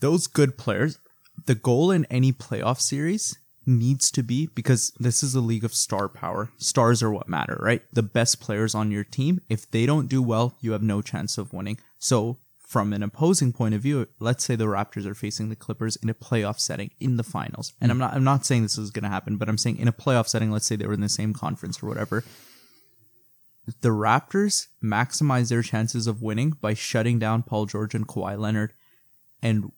those 0.00 0.26
good 0.26 0.58
players. 0.58 0.98
The 1.46 1.54
goal 1.54 1.90
in 1.90 2.04
any 2.06 2.32
playoff 2.32 2.80
series 2.80 3.36
needs 3.64 4.10
to 4.10 4.22
be 4.22 4.46
because 4.54 4.92
this 4.98 5.22
is 5.22 5.34
a 5.34 5.40
league 5.40 5.64
of 5.64 5.74
star 5.74 6.08
power. 6.08 6.50
Stars 6.58 7.02
are 7.02 7.10
what 7.10 7.28
matter, 7.28 7.56
right? 7.60 7.82
The 7.92 8.02
best 8.02 8.40
players 8.40 8.74
on 8.74 8.90
your 8.90 9.04
team, 9.04 9.40
if 9.48 9.70
they 9.70 9.86
don't 9.86 10.08
do 10.08 10.20
well, 10.20 10.56
you 10.60 10.72
have 10.72 10.82
no 10.82 11.00
chance 11.00 11.38
of 11.38 11.52
winning. 11.52 11.78
So, 11.98 12.38
from 12.72 12.92
an 12.92 13.02
opposing 13.02 13.52
point 13.52 13.74
of 13.74 13.82
view, 13.82 14.08
let's 14.18 14.44
say 14.44 14.56
the 14.56 14.64
Raptors 14.64 15.04
are 15.04 15.14
facing 15.14 15.50
the 15.50 15.56
Clippers 15.56 15.96
in 15.96 16.08
a 16.08 16.14
playoff 16.14 16.58
setting 16.58 16.90
in 16.98 17.18
the 17.18 17.22
finals. 17.22 17.74
And 17.80 17.90
I'm 17.90 17.98
hmm. 17.98 18.00
not 18.00 18.14
I'm 18.14 18.24
not 18.24 18.46
saying 18.46 18.62
this 18.62 18.78
is 18.78 18.90
going 18.90 19.04
to 19.04 19.10
happen, 19.10 19.36
but 19.36 19.48
I'm 19.48 19.58
saying 19.58 19.78
in 19.78 19.88
a 19.88 19.92
playoff 19.92 20.28
setting, 20.28 20.50
let's 20.50 20.66
say 20.66 20.76
they 20.76 20.86
were 20.86 20.94
in 20.94 21.00
the 21.00 21.08
same 21.08 21.34
conference 21.34 21.82
or 21.82 21.86
whatever 21.86 22.24
the 23.80 23.90
Raptors 23.90 24.66
maximize 24.82 25.48
their 25.48 25.62
chances 25.62 26.06
of 26.06 26.22
winning 26.22 26.50
by 26.60 26.74
shutting 26.74 27.18
down 27.18 27.42
Paul 27.42 27.66
George 27.66 27.94
and 27.94 28.08
Kawhi 28.08 28.38
Leonard. 28.38 28.72
And 29.42 29.72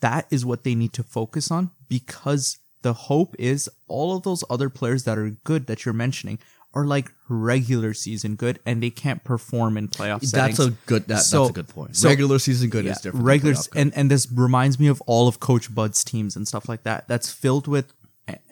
that 0.00 0.26
is 0.30 0.44
what 0.44 0.64
they 0.64 0.74
need 0.74 0.92
to 0.94 1.02
focus 1.02 1.50
on 1.50 1.70
because 1.88 2.58
the 2.82 2.92
hope 2.92 3.34
is 3.38 3.68
all 3.88 4.16
of 4.16 4.22
those 4.22 4.44
other 4.48 4.68
players 4.68 5.04
that 5.04 5.18
are 5.18 5.30
good 5.30 5.66
that 5.66 5.84
you're 5.84 5.94
mentioning 5.94 6.38
are 6.74 6.84
like 6.84 7.12
regular 7.28 7.94
season 7.94 8.34
good 8.36 8.58
and 8.66 8.82
they 8.82 8.90
can't 8.90 9.22
perform 9.24 9.76
in 9.76 9.88
playoff 9.88 10.24
settings. 10.24 10.58
That's 10.58 10.60
a 10.60 10.70
good 10.86 11.06
that, 11.08 11.22
So- 11.22 11.40
that's 11.44 11.50
a 11.50 11.52
good 11.54 11.68
point. 11.68 11.96
so- 11.96 12.08
Regular 12.08 12.38
season 12.38 12.70
good 12.70 12.84
Yeah, 12.84 12.92
is 12.92 12.98
different. 13.00 13.24
Regular, 13.24 13.56
and 13.74 13.92
and 13.94 14.10
this 14.10 14.26
reminds 14.32 14.78
me 14.78 14.88
of 14.88 15.00
all 15.02 15.28
of 15.28 15.40
Coach 15.40 15.74
Bud's 15.74 16.04
teams 16.04 16.36
and 16.36 16.46
stuff 16.48 16.68
like 16.68 16.82
that. 16.84 17.06
That's 17.08 17.30
filled 17.30 17.66
with 17.68 17.92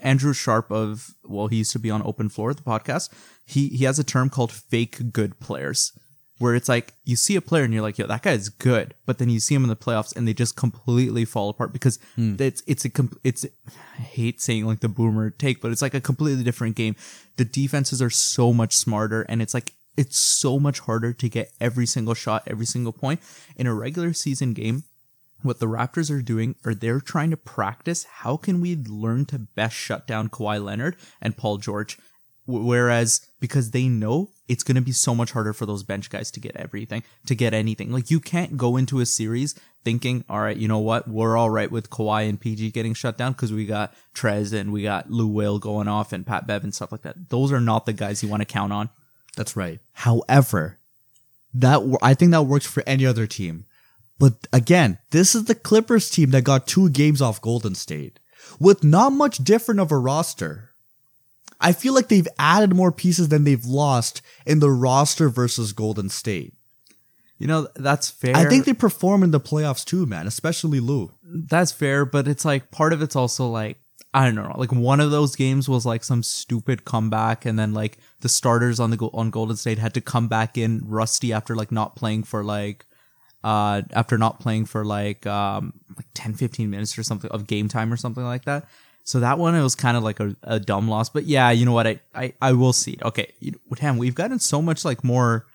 Andrew 0.03 0.33
Sharp 0.35 0.71
of 0.71 1.15
well, 1.25 1.47
he 1.47 1.57
used 1.57 1.73
to 1.73 1.79
be 1.79 1.91
on 1.91 2.03
Open 2.05 2.29
Floor, 2.29 2.53
the 2.55 2.63
podcast. 2.63 3.09
He 3.45 3.69
he 3.69 3.85
has 3.85 3.99
a 3.99 4.05
term 4.05 4.29
called 4.31 4.53
fake 4.53 5.13
good 5.13 5.41
players, 5.41 5.93
where 6.43 6.55
it's 6.57 6.69
like 6.69 6.95
you 7.05 7.15
see 7.17 7.37
a 7.37 7.41
player 7.41 7.63
and 7.65 7.73
you're 7.73 7.83
like, 7.83 7.99
yo, 7.99 8.07
that 8.09 8.23
guy's 8.23 8.49
good, 8.49 8.95
but 9.07 9.19
then 9.19 9.31
you 9.31 9.39
see 9.39 9.55
him 9.55 9.63
in 9.63 9.69
the 9.69 9.77
playoffs 9.77 10.15
and 10.17 10.27
they 10.27 10.35
just 10.35 10.57
completely 10.57 11.25
fall 11.25 11.49
apart 11.49 11.73
because 11.73 11.99
Hmm. 12.17 12.35
it's 12.39 12.63
it's 12.67 12.85
a 12.85 12.91
it's 13.23 13.47
I 13.77 14.03
hate 14.03 14.41
saying 14.41 14.67
like 14.67 14.81
the 14.81 14.89
boomer 14.89 15.31
take, 15.31 15.61
but 15.61 15.71
it's 15.71 15.83
like 15.83 15.95
a 15.95 16.01
completely 16.01 16.43
different 16.43 16.75
game. 16.77 16.97
The 17.37 17.45
defenses 17.45 18.03
are 18.03 18.11
so 18.11 18.53
much 18.53 18.75
smarter, 18.77 19.23
and 19.23 19.41
it's 19.41 19.55
like 19.55 19.75
it's 19.97 20.19
so 20.19 20.59
much 20.59 20.81
harder 20.81 21.13
to 21.13 21.29
get 21.29 21.53
every 21.61 21.87
single 21.87 22.15
shot, 22.15 22.43
every 22.47 22.67
single 22.67 22.93
point 22.93 23.21
in 23.57 23.67
a 23.67 23.75
regular 23.75 24.13
season 24.13 24.53
game 24.53 24.83
what 25.43 25.59
the 25.59 25.67
Raptors 25.67 26.09
are 26.09 26.23
doing 26.23 26.55
are 26.65 26.73
they're 26.73 27.01
trying 27.01 27.31
to 27.31 27.37
practice 27.37 28.05
how 28.05 28.37
can 28.37 28.61
we 28.61 28.77
learn 28.77 29.25
to 29.27 29.39
best 29.41 29.75
shut 29.75 30.07
down 30.07 30.29
Kawhi 30.29 30.63
Leonard 30.63 30.95
and 31.21 31.37
Paul 31.37 31.59
George. 31.59 31.99
Wh- 32.45 32.65
Whereas 32.65 33.27
because 33.41 33.71
they 33.71 33.89
know 33.89 34.31
it's 34.49 34.63
going 34.63 34.77
to 34.77 34.83
be 34.83 34.93
so 34.93 35.15
much 35.15 35.33
harder 35.33 35.53
for 35.53 35.67
those 35.67 35.83
bench 35.83 36.11
guys 36.11 36.31
to 36.33 36.41
get 36.41 36.57
everything, 36.57 37.03
to 37.27 37.35
get 37.35 37.55
anything. 37.55 37.91
Like 37.91 38.11
you 38.11 38.21
can't 38.21 38.57
go 38.57 38.77
into 38.77 39.01
a 39.01 39.07
series 39.07 39.55
thinking, 39.85 40.25
all 40.29 40.41
right, 40.41 40.57
you 40.57 40.69
know 40.69 40.79
what, 40.79 41.09
we're 41.09 41.37
all 41.37 41.51
right 41.51 41.71
with 41.71 41.91
Kawhi 41.91 42.29
and 42.29 42.41
PG 42.41 42.71
getting 42.71 42.95
shut 42.95 43.17
down 43.17 43.33
because 43.33 43.53
we 43.53 43.67
got 43.67 43.95
Trez 44.15 44.53
and 44.53 44.73
we 44.73 44.83
got 44.83 45.11
Lou 45.11 45.27
Will 45.27 45.59
going 45.59 45.89
off 45.89 46.13
and 46.13 46.27
Pat 46.27 46.47
Bev 46.47 46.65
and 46.65 46.75
stuff 46.75 46.93
like 46.93 47.03
that. 47.03 47.31
Those 47.31 47.53
are 47.53 47.61
not 47.61 47.87
the 47.87 47.93
guys 47.93 48.23
you 48.23 48.29
want 48.29 48.43
to 48.43 48.47
count 48.47 48.73
on. 48.73 48.91
That's 49.37 49.57
right. 49.57 49.81
However, 49.95 50.79
that 51.55 51.99
I 52.03 52.15
think 52.15 52.31
that 52.33 52.43
works 52.43 52.67
for 52.67 52.83
any 52.87 53.07
other 53.07 53.27
team. 53.27 53.65
But 54.19 54.47
again, 54.53 54.99
this 55.11 55.35
is 55.35 55.45
the 55.45 55.55
Clippers 55.55 56.11
team 56.11 56.31
that 56.31 56.45
got 56.45 56.67
two 56.67 56.91
games 56.91 57.21
off 57.21 57.41
Golden 57.41 57.75
State 57.75 58.21
with 58.61 58.85
not 58.85 59.13
much 59.13 59.39
different 59.39 59.81
of 59.81 59.91
a 59.91 59.99
roster. 59.99 60.71
I 61.63 61.73
feel 61.73 61.95
like 61.95 62.09
they've 62.09 62.29
added 62.39 62.75
more 62.75 62.93
pieces 62.93 63.29
than 63.29 63.45
they've 63.45 63.65
lost 63.65 64.21
in 64.45 64.59
the 64.59 64.71
roster 64.71 65.29
versus 65.29 65.73
Golden 65.73 66.09
State. 66.09 66.55
You 67.39 67.47
know, 67.49 67.69
that's 67.75 68.09
fair. 68.09 68.37
I 68.37 68.45
think 68.45 68.67
they 68.67 68.73
perform 68.73 69.23
in 69.23 69.33
the 69.33 69.41
playoffs 69.41 69.85
too, 69.85 70.07
man, 70.07 70.27
especially 70.27 70.81
Lou. 70.81 71.11
that's 71.25 71.73
fair, 71.73 72.05
but 72.05 72.29
it's 72.29 72.45
like 72.45 72.71
part 72.71 72.93
of 72.93 73.03
it's 73.03 73.17
also 73.17 73.49
like 73.49 73.79
I 74.15 74.27
don't 74.27 74.35
know, 74.35 74.55
like 74.57 74.73
one 74.73 75.01
of 75.01 75.11
those 75.11 75.35
games 75.35 75.69
was 75.69 75.87
like 75.87 76.05
some 76.05 76.23
stupid 76.23 76.85
comeback, 76.85 77.47
and 77.47 77.59
then 77.59 77.73
like 77.73 77.99
the 78.21 78.29
starters 78.29 78.79
on 78.79 78.91
the 78.91 78.97
go- 78.97 79.11
on 79.15 79.31
Golden 79.31 79.57
State 79.57 79.79
had 79.79 79.95
to 79.95 80.01
come 80.01 80.29
back 80.29 80.59
in 80.59 80.83
rusty 80.85 81.33
after 81.33 81.57
like 81.57 81.73
not 81.73 81.97
playing 81.97 82.25
for 82.25 82.45
like 82.45 82.85
uh 83.43 83.83
after 83.93 84.17
not 84.19 84.39
playing 84.39 84.67
for 84.67 84.85
like 84.85 85.27
um 85.27 85.73
like 85.97 86.07
10 86.15 86.35
15 86.35 86.71
minutes 86.71 86.97
or 86.97 87.03
something 87.03 87.31
of 87.33 87.49
game 87.49 87.67
time 87.69 87.93
or 87.93 87.97
something 87.97 88.25
like 88.25 88.45
that. 88.45 88.67
So 89.05 89.21
that 89.21 89.39
one 89.39 89.55
it 89.55 89.63
was 89.63 89.75
kind 89.75 89.97
of 89.97 90.03
like 90.03 90.21
a, 90.21 90.37
a 90.43 90.61
dumb 90.61 90.89
loss, 90.89 91.09
but 91.09 91.25
yeah, 91.25 91.51
you 91.51 91.65
know 91.65 91.73
what 91.73 91.87
I 91.87 92.01
I, 92.15 92.35
I 92.41 92.53
will 92.53 92.73
see. 92.73 92.99
Okay, 93.03 93.33
you, 93.41 93.59
damn, 93.75 93.99
we've 93.99 94.15
gotten 94.15 94.39
so 94.39 94.63
much 94.63 94.85
like 94.85 95.03
more 95.03 95.47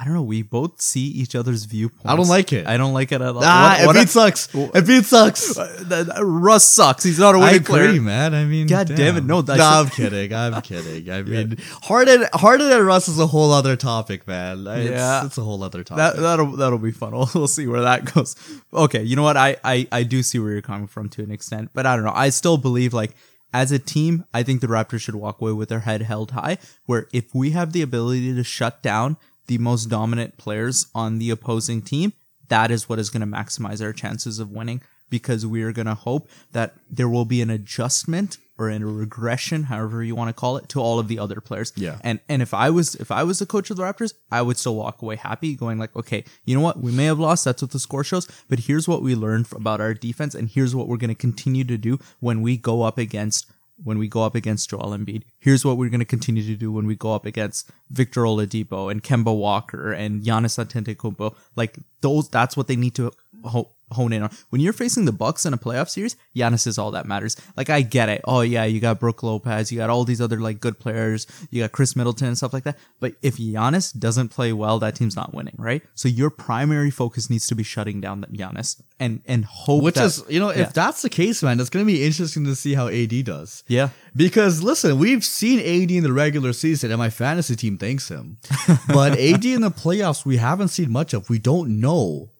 I 0.00 0.04
don't 0.04 0.14
know. 0.14 0.22
We 0.22 0.40
both 0.40 0.80
see 0.80 1.02
each 1.08 1.34
other's 1.34 1.64
viewpoints. 1.66 2.06
I 2.06 2.16
don't 2.16 2.26
like 2.28 2.54
it. 2.54 2.66
I 2.66 2.78
don't 2.78 2.94
like 2.94 3.12
it 3.12 3.20
at 3.20 3.28
all. 3.36 3.42
Ah, 3.44 3.76
What- 3.80 3.88
what 3.88 3.96
Embiid 3.96 4.00
I- 4.00 4.04
sucks. 4.06 4.46
Embiid 4.46 5.04
sucks. 5.04 5.58
Uh, 5.58 6.24
Russ 6.24 6.64
sucks. 6.64 7.04
He's 7.04 7.18
not 7.18 7.34
a 7.34 7.38
I 7.38 7.40
winning 7.42 7.56
agree, 7.56 7.64
player. 7.88 8.00
man. 8.00 8.32
I 8.34 8.46
mean, 8.46 8.66
God 8.66 8.86
damn 8.88 9.18
it, 9.18 9.24
no, 9.24 9.42
No, 9.42 9.52
I 9.52 9.80
I'm 9.80 9.90
kidding. 9.90 10.32
I'm 10.32 10.62
kidding. 10.62 11.10
I 11.12 11.20
mean, 11.34 11.58
Harden, 11.82 12.24
Harden 12.32 12.72
and 12.72 12.86
Russ 12.86 13.08
is 13.08 13.18
a 13.18 13.26
whole 13.26 13.52
other 13.52 13.76
topic, 13.76 14.26
man. 14.26 14.66
It's, 14.66 14.90
Yeah. 14.90 15.26
it's 15.26 15.36
a 15.36 15.42
whole 15.42 15.62
other 15.62 15.84
topic. 15.84 15.98
That 15.98 16.16
that'll 16.16 16.52
that'll 16.56 16.78
be 16.78 16.92
fun. 16.92 17.10
We'll, 17.20 17.28
we'll 17.34 17.48
see 17.48 17.66
where 17.66 17.82
that 17.82 18.14
goes. 18.14 18.36
Okay, 18.72 19.02
you 19.02 19.16
know 19.16 19.22
what? 19.22 19.36
I, 19.36 19.56
I 19.62 19.86
I 19.92 20.02
do 20.04 20.22
see 20.22 20.38
where 20.38 20.52
you're 20.52 20.62
coming 20.62 20.86
from 20.86 21.10
to 21.10 21.22
an 21.22 21.30
extent, 21.30 21.72
but 21.74 21.84
I 21.84 21.94
don't 21.94 22.06
know. 22.06 22.12
I 22.14 22.30
still 22.30 22.56
believe 22.56 22.94
like 22.94 23.10
as 23.52 23.70
a 23.72 23.78
team, 23.78 24.24
I 24.32 24.44
think 24.44 24.60
the 24.62 24.68
Raptors 24.68 25.00
should 25.00 25.16
walk 25.16 25.42
away 25.42 25.52
with 25.52 25.68
their 25.68 25.80
head 25.80 26.02
held 26.02 26.30
high. 26.30 26.56
Where 26.86 27.06
if 27.12 27.34
we 27.34 27.50
have 27.50 27.72
the 27.72 27.82
ability 27.82 28.32
to 28.34 28.44
shut 28.44 28.80
down 28.82 29.16
the 29.50 29.58
most 29.58 29.86
dominant 29.86 30.38
players 30.38 30.86
on 30.94 31.18
the 31.18 31.28
opposing 31.28 31.82
team, 31.82 32.12
that 32.46 32.70
is 32.70 32.88
what 32.88 33.00
is 33.00 33.10
going 33.10 33.20
to 33.20 33.26
maximize 33.26 33.82
our 33.82 33.92
chances 33.92 34.38
of 34.38 34.52
winning. 34.52 34.80
Because 35.10 35.44
we 35.44 35.64
are 35.64 35.72
going 35.72 35.88
to 35.88 35.96
hope 35.96 36.30
that 36.52 36.76
there 36.88 37.08
will 37.08 37.24
be 37.24 37.42
an 37.42 37.50
adjustment 37.50 38.38
or 38.58 38.70
in 38.70 38.84
a 38.84 38.86
regression, 38.86 39.64
however 39.64 40.04
you 40.04 40.14
want 40.14 40.28
to 40.28 40.32
call 40.32 40.56
it, 40.56 40.68
to 40.68 40.78
all 40.78 41.00
of 41.00 41.08
the 41.08 41.18
other 41.18 41.40
players. 41.40 41.72
Yeah. 41.74 41.98
And 42.04 42.20
and 42.28 42.40
if 42.42 42.54
I 42.54 42.70
was 42.70 42.94
if 42.94 43.10
I 43.10 43.24
was 43.24 43.40
the 43.40 43.46
coach 43.46 43.70
of 43.70 43.76
the 43.76 43.82
Raptors, 43.82 44.14
I 44.30 44.42
would 44.42 44.56
still 44.56 44.76
walk 44.76 45.02
away 45.02 45.16
happy, 45.16 45.56
going 45.56 45.80
like, 45.80 45.96
okay, 45.96 46.22
you 46.44 46.54
know 46.54 46.60
what, 46.60 46.78
we 46.78 46.92
may 46.92 47.06
have 47.06 47.18
lost. 47.18 47.44
That's 47.44 47.60
what 47.60 47.72
the 47.72 47.80
score 47.80 48.04
shows, 48.04 48.28
but 48.48 48.60
here's 48.60 48.86
what 48.86 49.02
we 49.02 49.16
learned 49.16 49.48
about 49.50 49.80
our 49.80 49.94
defense, 49.94 50.36
and 50.36 50.48
here's 50.48 50.76
what 50.76 50.86
we're 50.86 50.96
going 50.96 51.08
to 51.08 51.16
continue 51.16 51.64
to 51.64 51.76
do 51.76 51.98
when 52.20 52.40
we 52.40 52.56
go 52.56 52.82
up 52.82 52.96
against 52.96 53.50
when 53.82 53.98
we 53.98 54.08
go 54.08 54.24
up 54.24 54.34
against 54.34 54.70
Joel 54.70 54.96
Embiid. 54.96 55.22
Here's 55.38 55.64
what 55.64 55.76
we're 55.76 55.88
going 55.88 56.00
to 56.00 56.06
continue 56.06 56.42
to 56.44 56.56
do 56.56 56.70
when 56.70 56.86
we 56.86 56.94
go 56.94 57.14
up 57.14 57.24
against 57.24 57.70
Victor 57.90 58.22
Oladipo 58.22 58.90
and 58.90 59.02
Kemba 59.02 59.36
Walker 59.36 59.92
and 59.92 60.22
Giannis 60.22 60.62
Antetokounmpo. 60.62 61.34
Like 61.56 61.78
those, 62.00 62.28
that's 62.28 62.56
what 62.56 62.66
they 62.66 62.76
need 62.76 62.94
to 62.96 63.12
ho- 63.44 63.70
hone 63.92 64.12
in 64.12 64.22
on. 64.22 64.30
When 64.50 64.60
you're 64.60 64.72
facing 64.72 65.04
the 65.04 65.12
Bucks 65.12 65.44
in 65.46 65.52
a 65.54 65.58
playoff 65.58 65.88
series, 65.88 66.16
Giannis 66.36 66.66
is 66.66 66.78
all 66.78 66.90
that 66.92 67.06
matters. 67.06 67.36
Like 67.56 67.70
I 67.70 67.82
get 67.82 68.08
it. 68.08 68.20
Oh 68.24 68.40
yeah, 68.42 68.64
you 68.64 68.80
got 68.80 69.00
Brook 69.00 69.22
Lopez, 69.22 69.70
you 69.72 69.78
got 69.78 69.90
all 69.90 70.04
these 70.04 70.20
other 70.20 70.38
like 70.40 70.60
good 70.60 70.78
players, 70.78 71.26
you 71.50 71.62
got 71.62 71.72
Khris 71.72 71.96
Middleton 71.96 72.28
and 72.28 72.36
stuff 72.36 72.52
like 72.52 72.64
that. 72.64 72.78
But 73.00 73.14
if 73.22 73.36
Giannis 73.36 73.96
doesn't 73.98 74.28
play 74.28 74.52
well, 74.52 74.78
that 74.80 74.94
team's 74.96 75.16
not 75.16 75.34
winning, 75.34 75.54
right? 75.58 75.82
So 75.94 76.08
your 76.08 76.30
primary 76.30 76.90
focus 76.90 77.28
needs 77.30 77.46
to 77.48 77.54
be 77.54 77.62
shutting 77.62 78.00
down 78.00 78.20
that 78.22 78.32
Giannis 78.32 78.80
and 78.98 79.22
and 79.26 79.44
hope 79.44 79.82
Which 79.82 79.94
that- 79.96 80.04
is, 80.04 80.22
you 80.28 80.40
know, 80.40 80.50
yeah. 80.52 80.62
if 80.62 80.72
that's 80.72 81.02
the 81.02 81.10
case, 81.10 81.42
man, 81.42 81.58
it's 81.60 81.70
going 81.70 81.84
to 81.84 81.90
be 81.92 82.04
interesting 82.04 82.44
to 82.44 82.54
see 82.54 82.74
how 82.74 82.88
AD 82.88 83.24
does. 83.24 83.64
yeah. 83.68 83.90
Because 84.16 84.62
listen, 84.62 84.98
we've 84.98 85.24
seen 85.24 85.60
AD 85.60 85.90
in 85.92 86.02
the 86.02 86.12
regular 86.12 86.52
season, 86.52 86.90
and 86.90 86.98
my 86.98 87.10
fantasy 87.10 87.54
team 87.54 87.78
thanks 87.78 88.08
him. 88.08 88.38
but 88.88 89.12
AD 89.12 89.44
in 89.44 89.60
the 89.60 89.70
playoffs, 89.70 90.24
we 90.26 90.36
haven't 90.38 90.68
seen 90.68 90.90
much 90.90 91.14
of. 91.14 91.30
We 91.30 91.38
don't 91.38 91.80
know 91.80 92.30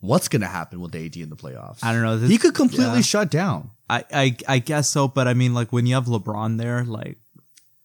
what's 0.00 0.28
going 0.28 0.42
to 0.42 0.48
happen 0.48 0.80
with 0.80 0.94
AD 0.94 1.16
in 1.16 1.30
the 1.30 1.36
playoffs. 1.36 1.78
I 1.82 1.92
don't 1.92 2.02
know. 2.02 2.18
This- 2.18 2.30
he 2.30 2.38
could 2.38 2.54
completely 2.54 2.96
yeah. 2.96 3.00
shut 3.02 3.30
down. 3.30 3.70
I, 3.88 4.04
I 4.12 4.36
I 4.46 4.58
guess 4.58 4.88
so, 4.88 5.08
but 5.08 5.26
I 5.26 5.34
mean, 5.34 5.52
like 5.52 5.72
when 5.72 5.84
you 5.84 5.94
have 5.96 6.06
LeBron 6.06 6.58
there, 6.58 6.84
like, 6.84 7.18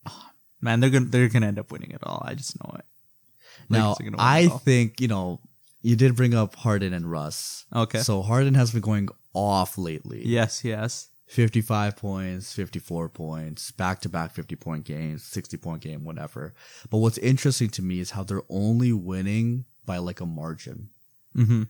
ah, 0.06 0.32
man, 0.62 0.80
they're 0.80 0.92
gonna 0.92 1.06
they're 1.06 1.30
gonna 1.30 1.48
end 1.48 1.58
up 1.58 1.72
winning 1.72 1.92
it 1.92 2.02
all. 2.04 2.22
I 2.26 2.36
just 2.36 2.62
know 2.64 2.76
it. 2.78 2.86
Now, 3.70 3.96
gonna 3.96 4.12
win 4.12 4.20
I 4.20 4.48
think 4.48 5.02
you 5.02 5.08
know 5.08 5.40
you 5.82 5.96
did 5.96 6.16
bring 6.16 6.36
up 6.36 6.56
Harden 6.56 6.94
and 6.94 7.10
Russ. 7.10 7.66
Okay. 7.76 8.00
So 8.00 8.22
Harden 8.22 8.54
has 8.54 8.72
been 8.72 8.82
going 8.82 9.10
off 9.34 9.78
lately. 9.78 10.22
yes, 10.26 10.64
yes, 10.64 11.10
55 11.28 11.98
points, 11.98 12.54
54 12.54 13.10
points, 13.10 13.72
back 13.72 14.00
to 14.02 14.10
back 14.10 14.32
50 14.32 14.56
point 14.56 14.86
games, 14.86 15.24
60 15.24 15.58
point 15.58 15.82
game, 15.82 16.04
whatever. 16.04 16.54
But 16.90 16.98
what's 16.98 17.18
interesting 17.18 17.70
to 17.70 17.82
me 17.82 18.00
is 18.00 18.12
how 18.12 18.24
they're 18.24 18.44
only 18.50 18.94
winning 18.94 19.66
by 19.86 19.98
like 19.98 20.22
a 20.22 20.26
margin. 20.26 20.90
mm-hmm. 21.36 21.64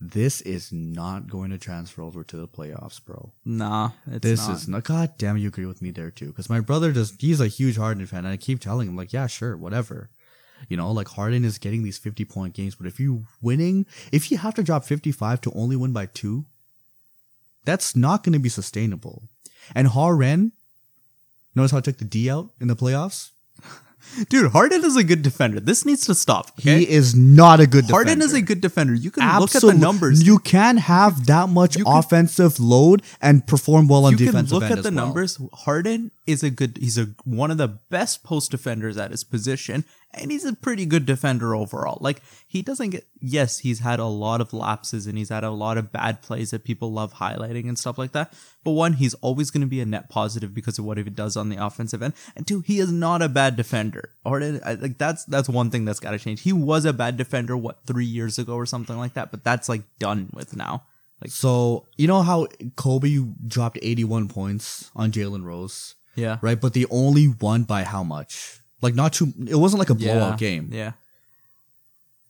This 0.00 0.40
is 0.40 0.72
not 0.72 1.28
going 1.28 1.50
to 1.50 1.58
transfer 1.58 2.00
over 2.02 2.24
to 2.24 2.36
the 2.36 2.48
playoffs, 2.48 3.04
bro. 3.04 3.32
Nah, 3.44 3.90
it's 4.10 4.22
This 4.22 4.48
not. 4.48 4.56
is 4.56 4.68
not. 4.68 4.84
God 4.84 5.12
damn, 5.18 5.36
you 5.36 5.48
agree 5.48 5.66
with 5.66 5.82
me 5.82 5.90
there 5.90 6.10
too. 6.10 6.28
Because 6.28 6.48
my 6.48 6.60
brother 6.60 6.90
just, 6.90 7.20
he's 7.20 7.40
a 7.40 7.48
huge 7.48 7.76
Harden 7.76 8.06
fan. 8.06 8.24
And 8.24 8.28
I 8.32 8.38
keep 8.38 8.60
telling 8.60 8.88
him, 8.88 8.96
like, 8.96 9.12
yeah, 9.12 9.26
sure, 9.26 9.56
whatever. 9.58 10.08
You 10.68 10.76
know, 10.78 10.90
like 10.90 11.08
Harden 11.08 11.44
is 11.44 11.58
getting 11.58 11.82
these 11.82 11.98
50 11.98 12.24
point 12.24 12.54
games. 12.54 12.74
But 12.74 12.86
if 12.86 12.98
you 12.98 13.26
winning, 13.42 13.84
if 14.10 14.30
you 14.30 14.38
have 14.38 14.54
to 14.54 14.62
drop 14.62 14.84
55 14.84 15.42
to 15.42 15.52
only 15.54 15.76
win 15.76 15.92
by 15.92 16.06
two, 16.06 16.46
that's 17.66 17.94
not 17.94 18.24
going 18.24 18.32
to 18.32 18.38
be 18.38 18.48
sustainable. 18.48 19.24
And 19.74 19.88
Harden, 19.88 20.52
notice 21.54 21.72
how 21.72 21.78
I 21.78 21.82
took 21.82 21.98
the 21.98 22.04
D 22.06 22.30
out 22.30 22.50
in 22.58 22.68
the 22.68 22.76
playoffs? 22.76 23.30
Dude. 24.28 24.52
Harden 24.52 24.84
is 24.84 24.96
a 24.96 25.04
good 25.04 25.22
defender. 25.22 25.60
This 25.60 25.84
needs 25.84 26.06
to 26.06 26.14
stop. 26.14 26.52
Okay? 26.58 26.80
He 26.80 26.90
is 26.90 27.14
not 27.14 27.60
a 27.60 27.66
good 27.66 27.86
defender. 27.86 27.92
Harden 27.94 28.22
is 28.22 28.32
a 28.32 28.42
good 28.42 28.60
defender. 28.60 28.94
You 28.94 29.10
can 29.10 29.40
look 29.40 29.54
at 29.54 29.62
the 29.62 29.74
numbers. 29.74 30.26
You 30.26 30.38
can 30.38 30.76
have 30.78 31.26
that 31.26 31.48
much 31.48 31.76
can- 31.76 31.84
offensive 31.86 32.60
load 32.60 33.02
and 33.20 33.46
perform 33.46 33.88
well 33.88 34.04
on 34.04 34.18
you 34.18 34.30
can 34.30 34.46
look 34.46 34.64
at 34.64 34.82
the 34.82 34.82
well. 34.84 34.92
numbers. 34.92 35.38
Harden 35.52 36.10
is 36.26 36.42
a 36.42 36.50
good. 36.50 36.78
He's 36.80 36.98
a 36.98 37.08
one 37.24 37.50
of 37.50 37.58
the 37.58 37.68
best 37.68 38.24
post 38.24 38.50
defenders 38.50 38.96
at 38.96 39.10
his 39.10 39.24
position, 39.24 39.84
and 40.12 40.32
he's 40.32 40.44
a 40.44 40.52
pretty 40.52 40.86
good 40.86 41.06
defender 41.06 41.54
overall. 41.54 41.98
Like 42.00 42.22
he 42.46 42.62
doesn't 42.62 42.90
get. 42.90 43.06
Yes, 43.20 43.58
he's 43.58 43.80
had 43.80 44.00
a 44.00 44.06
lot 44.06 44.40
of 44.40 44.52
lapses 44.52 45.06
and 45.06 45.16
he's 45.16 45.28
had 45.28 45.44
a 45.44 45.50
lot 45.50 45.78
of 45.78 45.92
bad 45.92 46.22
plays 46.22 46.50
that 46.50 46.64
people 46.64 46.92
love 46.92 47.14
highlighting 47.14 47.68
and 47.68 47.78
stuff 47.78 47.98
like 47.98 48.12
that. 48.12 48.32
But 48.64 48.72
one, 48.72 48.94
he's 48.94 49.14
always 49.14 49.50
going 49.50 49.60
to 49.60 49.66
be 49.66 49.80
a 49.80 49.86
net 49.86 50.08
positive 50.08 50.52
because 50.52 50.78
of 50.78 50.84
what 50.84 50.98
he 50.98 51.04
does 51.04 51.36
on 51.36 51.48
the 51.48 51.64
offensive 51.64 52.02
end, 52.02 52.14
and 52.34 52.46
two, 52.46 52.60
he 52.60 52.80
is 52.80 52.90
not 52.90 53.22
a 53.22 53.28
bad 53.28 53.56
defender. 53.56 54.10
Harden, 54.24 54.56
uh, 54.56 54.70
I, 54.70 54.74
like 54.74 54.98
that's 54.98 55.24
that's 55.24 55.48
one 55.48 55.70
thing 55.70 55.84
that's 55.84 56.00
got 56.00 56.10
to 56.10 56.18
change. 56.18 56.42
He 56.42 56.52
was 56.52 56.84
a 56.84 56.92
bad 56.92 57.16
defender 57.16 57.56
what 57.56 57.86
three 57.86 58.04
years 58.04 58.38
ago 58.38 58.54
or 58.54 58.66
something 58.66 58.98
like 58.98 59.14
that, 59.14 59.30
but 59.30 59.44
that's 59.44 59.68
like 59.68 59.82
done 59.98 60.30
with 60.32 60.56
now. 60.56 60.84
Like 61.20 61.30
So 61.30 61.86
you 61.96 62.08
know 62.08 62.22
how 62.22 62.48
Kobe 62.76 63.18
dropped 63.46 63.78
81 63.80 64.28
points 64.28 64.90
on 64.96 65.12
Jalen 65.12 65.44
Rose, 65.44 65.94
yeah, 66.16 66.38
right? 66.40 66.60
But 66.60 66.74
they 66.74 66.86
only 66.90 67.28
won 67.28 67.64
by 67.64 67.84
how 67.84 68.02
much? 68.02 68.59
Like 68.82 68.94
not 68.94 69.12
too. 69.12 69.32
It 69.48 69.56
wasn't 69.56 69.78
like 69.80 69.90
a 69.90 69.94
blowout 69.94 70.38
game. 70.38 70.70
Yeah. 70.72 70.92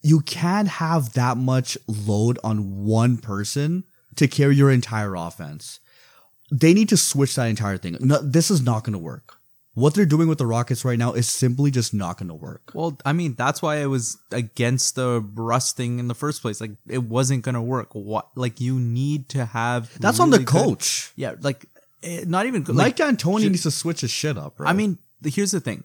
You 0.02 0.20
can't 0.20 0.68
have 0.68 1.12
that 1.12 1.36
much 1.36 1.76
load 1.86 2.38
on 2.42 2.84
one 2.86 3.18
person 3.18 3.84
to 4.16 4.26
carry 4.26 4.56
your 4.56 4.70
entire 4.70 5.14
offense. 5.14 5.78
They 6.50 6.72
need 6.74 6.88
to 6.88 6.96
switch 6.96 7.34
that 7.36 7.46
entire 7.46 7.76
thing. 7.76 7.96
No, 8.00 8.18
this 8.18 8.50
is 8.50 8.62
not 8.62 8.82
going 8.84 8.94
to 8.94 8.98
work. 8.98 9.34
What 9.74 9.94
they're 9.94 10.06
doing 10.06 10.26
with 10.26 10.38
the 10.38 10.46
Rockets 10.46 10.84
right 10.84 10.98
now 10.98 11.12
is 11.12 11.28
simply 11.28 11.70
just 11.70 11.94
not 11.94 12.18
going 12.18 12.28
to 12.28 12.34
work. 12.34 12.72
Well, 12.74 12.98
I 13.04 13.12
mean, 13.12 13.34
that's 13.34 13.62
why 13.62 13.80
I 13.82 13.86
was 13.86 14.18
against 14.32 14.96
the 14.96 15.20
Russ 15.34 15.72
thing 15.72 15.98
in 16.00 16.08
the 16.08 16.14
first 16.14 16.42
place. 16.42 16.60
Like, 16.60 16.72
it 16.88 17.04
wasn't 17.04 17.42
gonna 17.44 17.62
work. 17.62 17.94
What? 17.94 18.26
Like, 18.34 18.60
you 18.60 18.80
need 18.80 19.28
to 19.30 19.44
have. 19.44 19.96
That's 20.00 20.18
on 20.18 20.30
the 20.30 20.38
really 20.38 20.44
good- 20.46 20.64
coach. 20.64 21.12
yeah, 21.14 21.34
like, 21.40 21.66
eh, 22.02 22.24
not 22.26 22.46
even 22.46 22.64
like, 22.64 22.74
Mike 22.74 22.96
D'Antoni 22.96 23.42
should- 23.42 23.52
needs 23.52 23.62
to 23.62 23.70
switch 23.70 24.00
his 24.00 24.10
shit 24.10 24.36
up. 24.36 24.56
Bro. 24.56 24.66
I 24.66 24.72
mean, 24.72 24.98
here's 25.24 25.52
the 25.52 25.60
thing: 25.60 25.84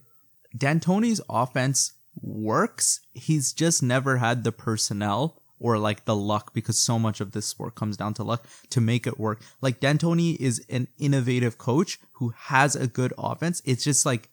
D'Antoni's 0.56 1.22
offense 1.30 1.94
works. 2.22 3.02
He's 3.14 3.54
just 3.54 3.84
never 3.84 4.18
had 4.18 4.44
the 4.44 4.52
personnel 4.52 5.42
or 5.60 5.78
like 5.78 6.06
the 6.06 6.16
luck 6.16 6.54
because 6.54 6.78
so 6.78 7.00
much 7.00 7.22
of 7.22 7.32
this 7.32 7.46
sport 7.46 7.76
comes 7.76 7.98
down 7.98 8.14
to 8.16 8.24
luck 8.24 8.46
to 8.70 8.82
make 8.82 9.08
it 9.08 9.20
work. 9.20 9.42
Like 9.62 9.80
D'Antoni 9.80 10.36
is 10.38 10.66
an 10.70 10.88
innovative 10.98 11.58
coach 11.58 12.00
who 12.14 12.34
has 12.38 12.76
a 12.76 12.88
good 12.88 13.14
offense. 13.18 13.62
It's 13.66 13.84
just 13.84 14.06
like 14.06 14.30